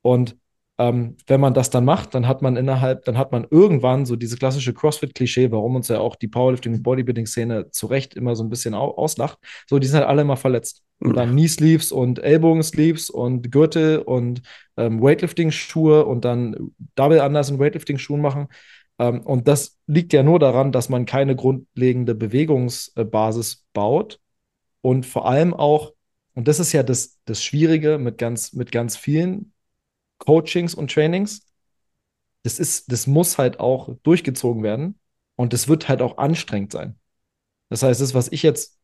Und 0.00 0.36
ähm, 0.78 1.16
wenn 1.26 1.40
man 1.40 1.54
das 1.54 1.70
dann 1.70 1.84
macht, 1.84 2.14
dann 2.14 2.26
hat 2.26 2.42
man 2.42 2.56
innerhalb, 2.56 3.04
dann 3.04 3.18
hat 3.18 3.32
man 3.32 3.46
irgendwann 3.50 4.06
so 4.06 4.16
diese 4.16 4.36
klassische 4.36 4.72
CrossFit-Klischee, 4.72 5.50
warum 5.50 5.76
uns 5.76 5.88
ja 5.88 6.00
auch 6.00 6.16
die 6.16 6.28
Powerlifting- 6.28 6.74
und 6.74 6.82
Bodybuilding-Szene 6.82 7.70
zu 7.70 7.86
Recht 7.86 8.14
immer 8.14 8.34
so 8.34 8.42
ein 8.42 8.48
bisschen 8.48 8.74
auslacht. 8.74 9.38
So, 9.68 9.78
die 9.78 9.86
sind 9.86 9.98
halt 10.00 10.08
alle 10.08 10.22
immer 10.22 10.36
verletzt. 10.36 10.82
Und 10.98 11.16
dann 11.16 11.32
Knee-Sleeves 11.32 11.92
und 11.92 12.20
Ellbogen-Sleeves 12.20 13.10
und 13.10 13.50
Gürtel 13.50 13.98
und 13.98 14.42
ähm, 14.76 15.02
Weightlifting-Schuhe 15.02 16.06
und 16.06 16.24
dann 16.24 16.72
Double 16.94 17.20
anders 17.20 17.50
in 17.50 17.58
Weightlifting-Schuhen 17.58 18.20
machen. 18.20 18.48
Ähm, 18.98 19.20
und 19.22 19.48
das 19.48 19.78
liegt 19.86 20.12
ja 20.12 20.22
nur 20.22 20.38
daran, 20.38 20.72
dass 20.72 20.88
man 20.88 21.06
keine 21.06 21.36
grundlegende 21.36 22.14
Bewegungsbasis 22.14 23.64
baut 23.72 24.20
und 24.80 25.06
vor 25.06 25.26
allem 25.28 25.54
auch, 25.54 25.92
und 26.34 26.48
das 26.48 26.60
ist 26.60 26.72
ja 26.72 26.82
das, 26.82 27.18
das 27.24 27.42
Schwierige 27.42 27.98
mit 27.98 28.18
ganz, 28.18 28.52
mit 28.52 28.72
ganz 28.72 28.96
vielen 28.96 29.51
Coachings 30.24 30.74
und 30.74 30.92
Trainings, 30.92 31.46
das 32.42 32.58
ist, 32.58 32.90
das 32.90 33.06
muss 33.06 33.38
halt 33.38 33.60
auch 33.60 33.94
durchgezogen 34.02 34.62
werden 34.62 34.98
und 35.36 35.52
das 35.52 35.68
wird 35.68 35.88
halt 35.88 36.02
auch 36.02 36.18
anstrengend 36.18 36.72
sein. 36.72 36.98
Das 37.68 37.82
heißt, 37.82 38.00
das, 38.00 38.14
was 38.14 38.30
ich 38.32 38.42
jetzt 38.42 38.78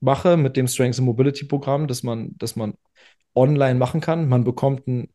mache 0.00 0.36
mit 0.36 0.56
dem 0.56 0.68
Strengths 0.68 0.98
and 0.98 1.06
Mobility 1.06 1.44
Programm, 1.46 1.88
dass 1.88 2.02
man, 2.02 2.36
dass 2.38 2.56
man 2.56 2.74
online 3.34 3.78
machen 3.78 4.00
kann, 4.00 4.28
man 4.28 4.44
bekommt 4.44 4.86
ein 4.86 5.08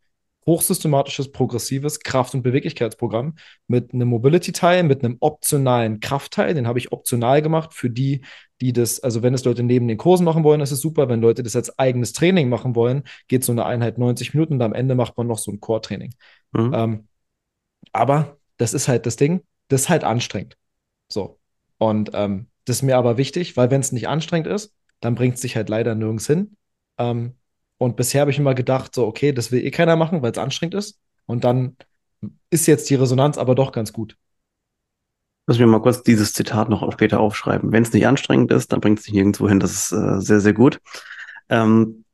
hochsystematisches, 0.52 1.32
progressives 1.32 2.02
Kraft- 2.02 2.34
und 2.34 2.42
Beweglichkeitsprogramm 2.42 3.36
mit 3.68 3.94
einem 3.94 4.10
Mobility-Teil, 4.10 4.84
mit 4.84 5.04
einem 5.04 5.16
optionalen 5.22 6.02
Kraftteil. 6.02 6.54
Den 6.54 6.68
habe 6.68 6.78
ich 6.78 6.92
optional 6.92 7.42
gemacht 7.42 7.74
für 7.74 7.90
die, 7.90 8.22
die 8.60 8.74
das, 8.74 9.00
also 9.00 9.24
wenn 9.24 9.34
es 9.34 9.46
Leute 9.46 9.64
neben 9.64 9.88
den 9.88 9.98
Kursen 9.98 10.26
machen 10.26 10.44
wollen, 10.44 10.60
ist 10.60 10.72
es 10.72 10.82
super. 10.82 11.08
Wenn 11.08 11.22
Leute 11.22 11.42
das 11.42 11.56
als 11.56 11.80
eigenes 11.80 12.12
Training 12.12 12.50
machen 12.50 12.76
wollen, 12.76 13.04
geht 13.30 13.46
so 13.46 13.54
eine 13.54 13.66
Einheit 13.66 13.98
90 13.98 14.34
Minuten 14.34 14.56
und 14.56 14.62
am 14.62 14.74
Ende 14.74 14.94
macht 14.94 15.18
man 15.18 15.28
noch 15.28 15.38
so 15.38 15.52
ein 15.52 15.62
Core-Training. 15.62 16.14
Mhm. 16.52 16.72
Ähm, 16.74 17.08
aber 17.94 18.38
das 18.58 18.74
ist 18.74 18.90
halt 18.90 19.06
das 19.06 19.16
Ding, 19.16 19.42
das 19.70 19.82
ist 19.82 19.90
halt 19.90 20.04
anstrengend. 20.04 20.58
So. 21.10 21.40
Und 21.78 22.12
ähm, 22.14 22.48
das 22.66 22.78
ist 22.78 22.82
mir 22.82 22.98
aber 22.98 23.18
wichtig, 23.18 23.56
weil 23.56 23.72
wenn 23.72 23.82
es 23.82 23.94
nicht 23.94 24.10
anstrengend 24.10 24.48
ist, 24.48 24.76
dann 25.00 25.16
bringt 25.16 25.36
es 25.36 25.42
sich 25.42 25.56
halt 25.56 25.70
leider 25.70 25.96
nirgends 25.96 26.28
hin. 26.28 26.58
Ähm, 26.98 27.36
und 27.82 27.96
bisher 27.96 28.22
habe 28.22 28.30
ich 28.30 28.38
immer 28.38 28.54
gedacht, 28.54 28.94
so, 28.94 29.08
okay, 29.08 29.32
das 29.32 29.52
will 29.52 29.66
eh 29.66 29.72
keiner 29.72 29.96
machen, 29.96 30.22
weil 30.22 30.32
es 30.32 30.38
anstrengend 30.38 30.76
ist. 30.76 31.00
Und 31.26 31.44
dann 31.44 31.78
ist 32.52 32.68
jetzt 32.68 32.88
die 32.92 32.94
Resonanz 32.94 33.40
aber 33.40 33.56
doch 33.56 33.72
ganz 33.72 33.92
gut. 33.92 34.18
Lass 35.48 35.58
mich 35.58 35.68
mal 35.68 35.82
kurz 35.82 36.04
dieses 36.04 36.32
Zitat 36.34 36.70
noch 36.70 36.92
später 36.92 37.20
aufschreiben. 37.20 37.72
Wenn 37.72 37.82
es 37.82 37.92
nicht 37.92 38.06
anstrengend 38.06 38.52
ist, 38.52 38.72
dann 38.72 38.82
bringt 38.82 39.00
es 39.00 39.06
dich 39.06 39.16
nirgendwo 39.16 39.50
hin. 39.50 39.60
Das 39.60 39.72
ist 39.72 39.92
äh, 39.94 40.22
sehr, 40.22 40.42
sehr 40.42 40.54
gut. 40.54 40.80
Ähm, 41.50 42.06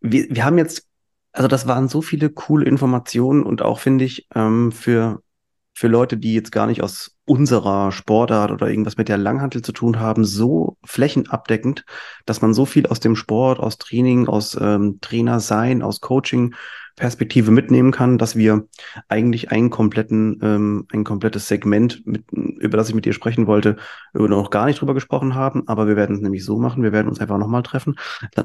wir, 0.00 0.28
wir 0.30 0.44
haben 0.44 0.56
jetzt, 0.56 0.86
also 1.32 1.48
das 1.48 1.66
waren 1.66 1.88
so 1.88 2.00
viele 2.00 2.30
coole 2.30 2.64
Informationen 2.64 3.42
und 3.42 3.62
auch, 3.62 3.80
finde 3.80 4.04
ich, 4.04 4.28
ähm, 4.36 4.70
für, 4.70 5.20
für 5.74 5.88
Leute, 5.88 6.16
die 6.16 6.32
jetzt 6.32 6.52
gar 6.52 6.68
nicht 6.68 6.84
aus 6.84 7.15
unserer 7.26 7.92
Sportart 7.92 8.50
oder 8.50 8.70
irgendwas 8.70 8.96
mit 8.96 9.08
der 9.08 9.18
Langhantel 9.18 9.60
zu 9.62 9.72
tun 9.72 9.98
haben, 9.98 10.24
so 10.24 10.78
flächenabdeckend, 10.84 11.84
dass 12.24 12.40
man 12.40 12.54
so 12.54 12.64
viel 12.64 12.86
aus 12.86 13.00
dem 13.00 13.16
Sport, 13.16 13.58
aus 13.58 13.78
Training, 13.78 14.28
aus 14.28 14.56
ähm, 14.60 14.98
Trainer 15.00 15.40
sein, 15.40 15.82
aus 15.82 16.00
Coaching 16.00 16.54
Perspektive 16.96 17.50
mitnehmen 17.50 17.92
kann, 17.92 18.16
dass 18.16 18.36
wir 18.36 18.66
eigentlich 19.08 19.50
einen 19.50 19.68
kompletten, 19.68 20.40
ähm, 20.42 20.86
ein 20.90 21.04
komplettes 21.04 21.46
Segment, 21.46 22.06
mit, 22.06 22.24
über 22.32 22.78
das 22.78 22.88
ich 22.88 22.94
mit 22.94 23.04
dir 23.04 23.12
sprechen 23.12 23.46
wollte, 23.46 23.76
noch 24.14 24.48
gar 24.48 24.64
nicht 24.64 24.80
drüber 24.80 24.94
gesprochen 24.94 25.34
haben. 25.34 25.68
Aber 25.68 25.88
wir 25.88 25.96
werden 25.96 26.16
es 26.16 26.22
nämlich 26.22 26.42
so 26.42 26.58
machen. 26.58 26.82
Wir 26.82 26.92
werden 26.92 27.08
uns 27.08 27.20
einfach 27.20 27.36
nochmal 27.36 27.62
treffen 27.62 27.96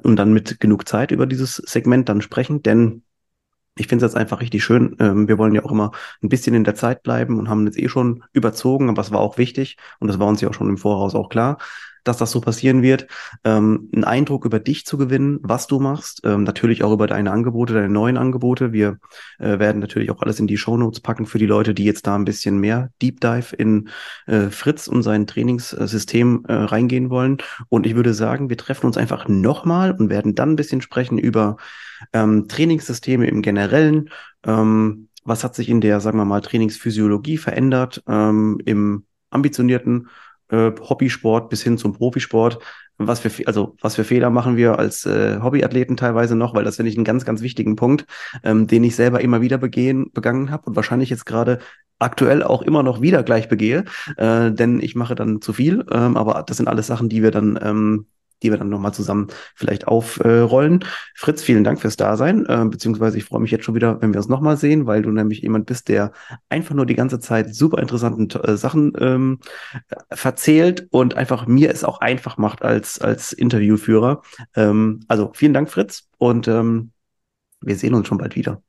und 0.04 0.18
dann 0.18 0.34
mit 0.34 0.60
genug 0.60 0.86
Zeit 0.86 1.12
über 1.12 1.28
dieses 1.28 1.56
Segment 1.56 2.10
dann 2.10 2.22
sprechen, 2.22 2.62
denn 2.62 3.04
ich 3.76 3.88
finde 3.88 4.06
es 4.06 4.12
jetzt 4.12 4.20
einfach 4.20 4.42
richtig 4.42 4.64
schön. 4.64 4.96
Ähm, 5.00 5.28
wir 5.28 5.38
wollen 5.38 5.54
ja 5.56 5.64
auch 5.64 5.72
immer 5.72 5.92
ein 6.22 6.30
bisschen 6.30 6.54
in 6.56 6.64
der 6.64 6.76
Zeit 6.76 7.04
bleiben 7.04 7.40
und 7.40 7.50
haben 7.50 7.66
jetzt 7.66 7.80
eh 7.80 7.90
schon 7.90 8.24
überzogen, 8.34 8.90
aber 8.90 9.02
es 9.02 9.12
war 9.12 9.20
auch 9.20 9.38
wichtig 9.38 9.78
und 10.00 10.08
das 10.08 10.20
war 10.20 10.28
uns 10.28 10.42
ja 10.42 10.50
auch 10.50 10.54
schon 10.54 10.70
im 10.70 10.78
Voraus 10.78 11.16
auch 11.16 11.30
klar, 11.30 11.58
dass 12.04 12.18
das 12.18 12.32
so 12.32 12.42
passieren 12.42 12.82
wird, 12.82 13.08
ähm, 13.44 13.90
einen 13.94 14.04
Eindruck 14.04 14.46
über 14.46 14.60
dich 14.60 14.86
zu 14.86 14.98
gewinnen, 14.98 15.40
was 15.42 15.68
du 15.68 15.80
machst, 15.80 16.22
ähm, 16.24 16.44
natürlich 16.44 16.84
auch 16.84 16.92
über 16.92 17.08
deine 17.08 17.32
Angebote, 17.32 17.74
deine 17.74 17.90
neuen 17.90 18.18
Angebote. 18.18 18.74
Wir 18.74 18.98
äh, 19.40 19.60
werden 19.60 19.80
natürlich 19.80 20.12
auch 20.12 20.22
alles 20.22 20.40
in 20.40 20.48
die 20.48 20.58
Show 20.58 20.78
Notes 20.78 21.02
packen 21.02 21.26
für 21.26 21.38
die 21.38 21.46
Leute, 21.46 21.74
die 21.74 21.86
jetzt 21.86 22.08
da 22.08 22.16
ein 22.16 22.26
bisschen 22.26 22.60
mehr 22.60 22.92
Deep 23.02 23.22
Dive 23.22 23.56
in 23.56 23.90
äh, 24.28 24.50
Fritz 24.50 24.88
und 24.88 25.04
sein 25.04 25.28
Trainingssystem 25.28 26.46
äh, 26.48 26.54
reingehen 26.54 27.10
wollen. 27.10 27.38
Und 27.70 27.86
ich 27.86 27.96
würde 27.96 28.14
sagen, 28.14 28.50
wir 28.50 28.58
treffen 28.58 28.88
uns 28.88 28.98
einfach 28.98 29.28
nochmal 29.28 29.92
und 29.92 30.10
werden 30.10 30.36
dann 30.36 30.52
ein 30.52 30.56
bisschen 30.56 30.82
sprechen 30.82 31.18
über 31.18 31.58
ähm, 32.14 32.48
Trainingssysteme 32.48 33.28
im 33.28 33.42
Generellen. 33.42 34.10
Ähm, 34.46 35.08
was 35.24 35.44
hat 35.44 35.56
sich 35.56 35.70
in 35.70 35.82
der, 35.82 36.00
sagen 36.00 36.18
wir 36.18 36.26
mal, 36.26 36.42
Trainingsphysiologie 36.42 37.38
verändert 37.38 38.04
ähm, 38.08 38.60
im 38.66 39.06
ambitionierten 39.30 40.10
äh, 40.52 40.72
Hobbysport 40.80 41.50
bis 41.50 41.64
hin 41.64 41.78
zum 41.78 41.94
Profisport. 41.94 42.60
Was 42.98 43.20
für, 43.20 43.32
also 43.48 43.76
was 43.82 43.96
für 43.96 44.04
Fehler 44.04 44.30
machen 44.30 44.58
wir 44.58 44.78
als 44.78 45.06
äh, 45.06 45.40
Hobbyathleten 45.42 45.98
teilweise 45.98 46.36
noch, 46.36 46.54
weil 46.54 46.64
das 46.64 46.76
finde 46.76 46.92
ich 46.92 46.98
einen 46.98 47.06
ganz, 47.06 47.26
ganz 47.26 47.42
wichtigen 47.42 47.76
Punkt, 47.76 48.06
ähm, 48.44 48.68
den 48.68 48.84
ich 48.84 48.96
selber 48.96 49.22
immer 49.22 49.42
wieder 49.42 49.58
begehen, 49.58 50.12
begangen 50.14 50.52
habe 50.52 50.68
und 50.68 50.76
wahrscheinlich 50.76 51.10
jetzt 51.10 51.26
gerade 51.26 51.60
aktuell 51.98 52.44
auch 52.44 52.62
immer 52.62 52.84
noch 52.84 53.02
wieder 53.02 53.24
gleich 53.24 53.48
begehe, 53.48 53.86
äh, 54.18 54.52
denn 54.52 54.80
ich 54.82 54.96
mache 54.96 55.16
dann 55.16 55.42
zu 55.42 55.54
viel. 55.54 55.86
Ähm, 55.92 56.18
aber 56.18 56.44
das 56.46 56.58
sind 56.58 56.68
alles 56.68 56.88
Sachen, 56.88 57.10
die 57.10 57.24
wir 57.24 57.32
dann 57.32 57.60
ähm, 57.62 58.06
die 58.42 58.52
wir 58.52 58.58
dann 58.58 58.70
nochmal 58.70 58.94
zusammen 58.94 59.28
vielleicht 59.56 59.88
aufrollen. 59.88 60.86
Fritz, 61.16 61.42
vielen 61.42 61.64
Dank 61.64 61.80
fürs 61.82 61.98
Dasein, 61.98 62.46
äh, 62.48 62.66
beziehungsweise 62.66 63.18
ich 63.18 63.26
freue 63.26 63.42
mich 63.42 63.52
jetzt 63.52 63.66
schon 63.66 63.76
wieder, 63.76 64.02
wenn 64.02 64.14
wir 64.14 64.20
uns 64.20 64.30
nochmal 64.30 64.58
sehen, 64.58 64.86
weil 64.86 65.02
du 65.02 65.12
nämlich 65.12 65.42
jemand 65.42 65.66
bist, 65.66 65.90
der 65.90 66.12
einfach 66.50 66.76
nur 66.76 66.86
die 66.86 66.96
ganze 66.96 67.20
Zeit 67.20 67.54
super 67.56 67.80
interessanten 67.80 68.30
äh, 68.42 68.58
Sachen 68.58 68.94
ähm, 69.00 69.40
verzählt 70.12 70.88
und 70.92 71.16
einfach 71.16 71.48
mir 71.48 71.72
es 71.72 71.84
auch 71.84 72.02
einfach 72.02 72.38
macht 72.38 72.62
als, 72.64 73.00
als 73.00 73.34
Interviewführer. 73.34 74.22
Ähm, 74.56 75.02
also 75.08 75.32
vielen 75.34 75.54
Dank, 75.54 75.70
Fritz, 75.70 76.10
und 76.18 76.48
ähm, 76.48 76.92
wir 77.62 77.76
sehen 77.76 77.94
uns 77.94 78.08
schon 78.08 78.18
bald 78.18 78.36
wieder. 78.36 78.62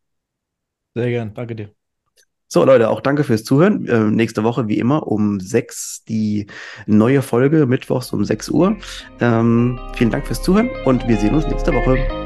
Sehr 0.95 1.09
gern, 1.11 1.35
danke 1.35 1.57
dir. 1.57 1.82
So, 2.53 2.67
Leute, 2.67 2.91
auch 2.91 3.01
danke 3.01 3.25
fürs 3.25 3.45
Zuhören. 3.45 3.89
Äh, 3.89 4.11
nächste 4.11 4.45
Woche, 4.45 4.69
wie 4.69 4.77
immer, 4.79 5.07
um 5.07 5.41
sechs 5.41 6.05
die 6.07 6.49
neue 6.85 7.23
Folge, 7.23 7.65
mittwochs 7.65 8.13
um 8.13 8.27
sechs 8.27 8.51
Uhr. 8.51 8.77
Ähm, 9.21 9.81
vielen 9.95 10.11
Dank 10.11 10.27
fürs 10.27 10.43
Zuhören 10.43 10.69
und 10.85 11.09
wir 11.09 11.17
sehen 11.17 11.35
uns 11.35 11.47
nächste 11.47 11.73
Woche. 11.73 12.22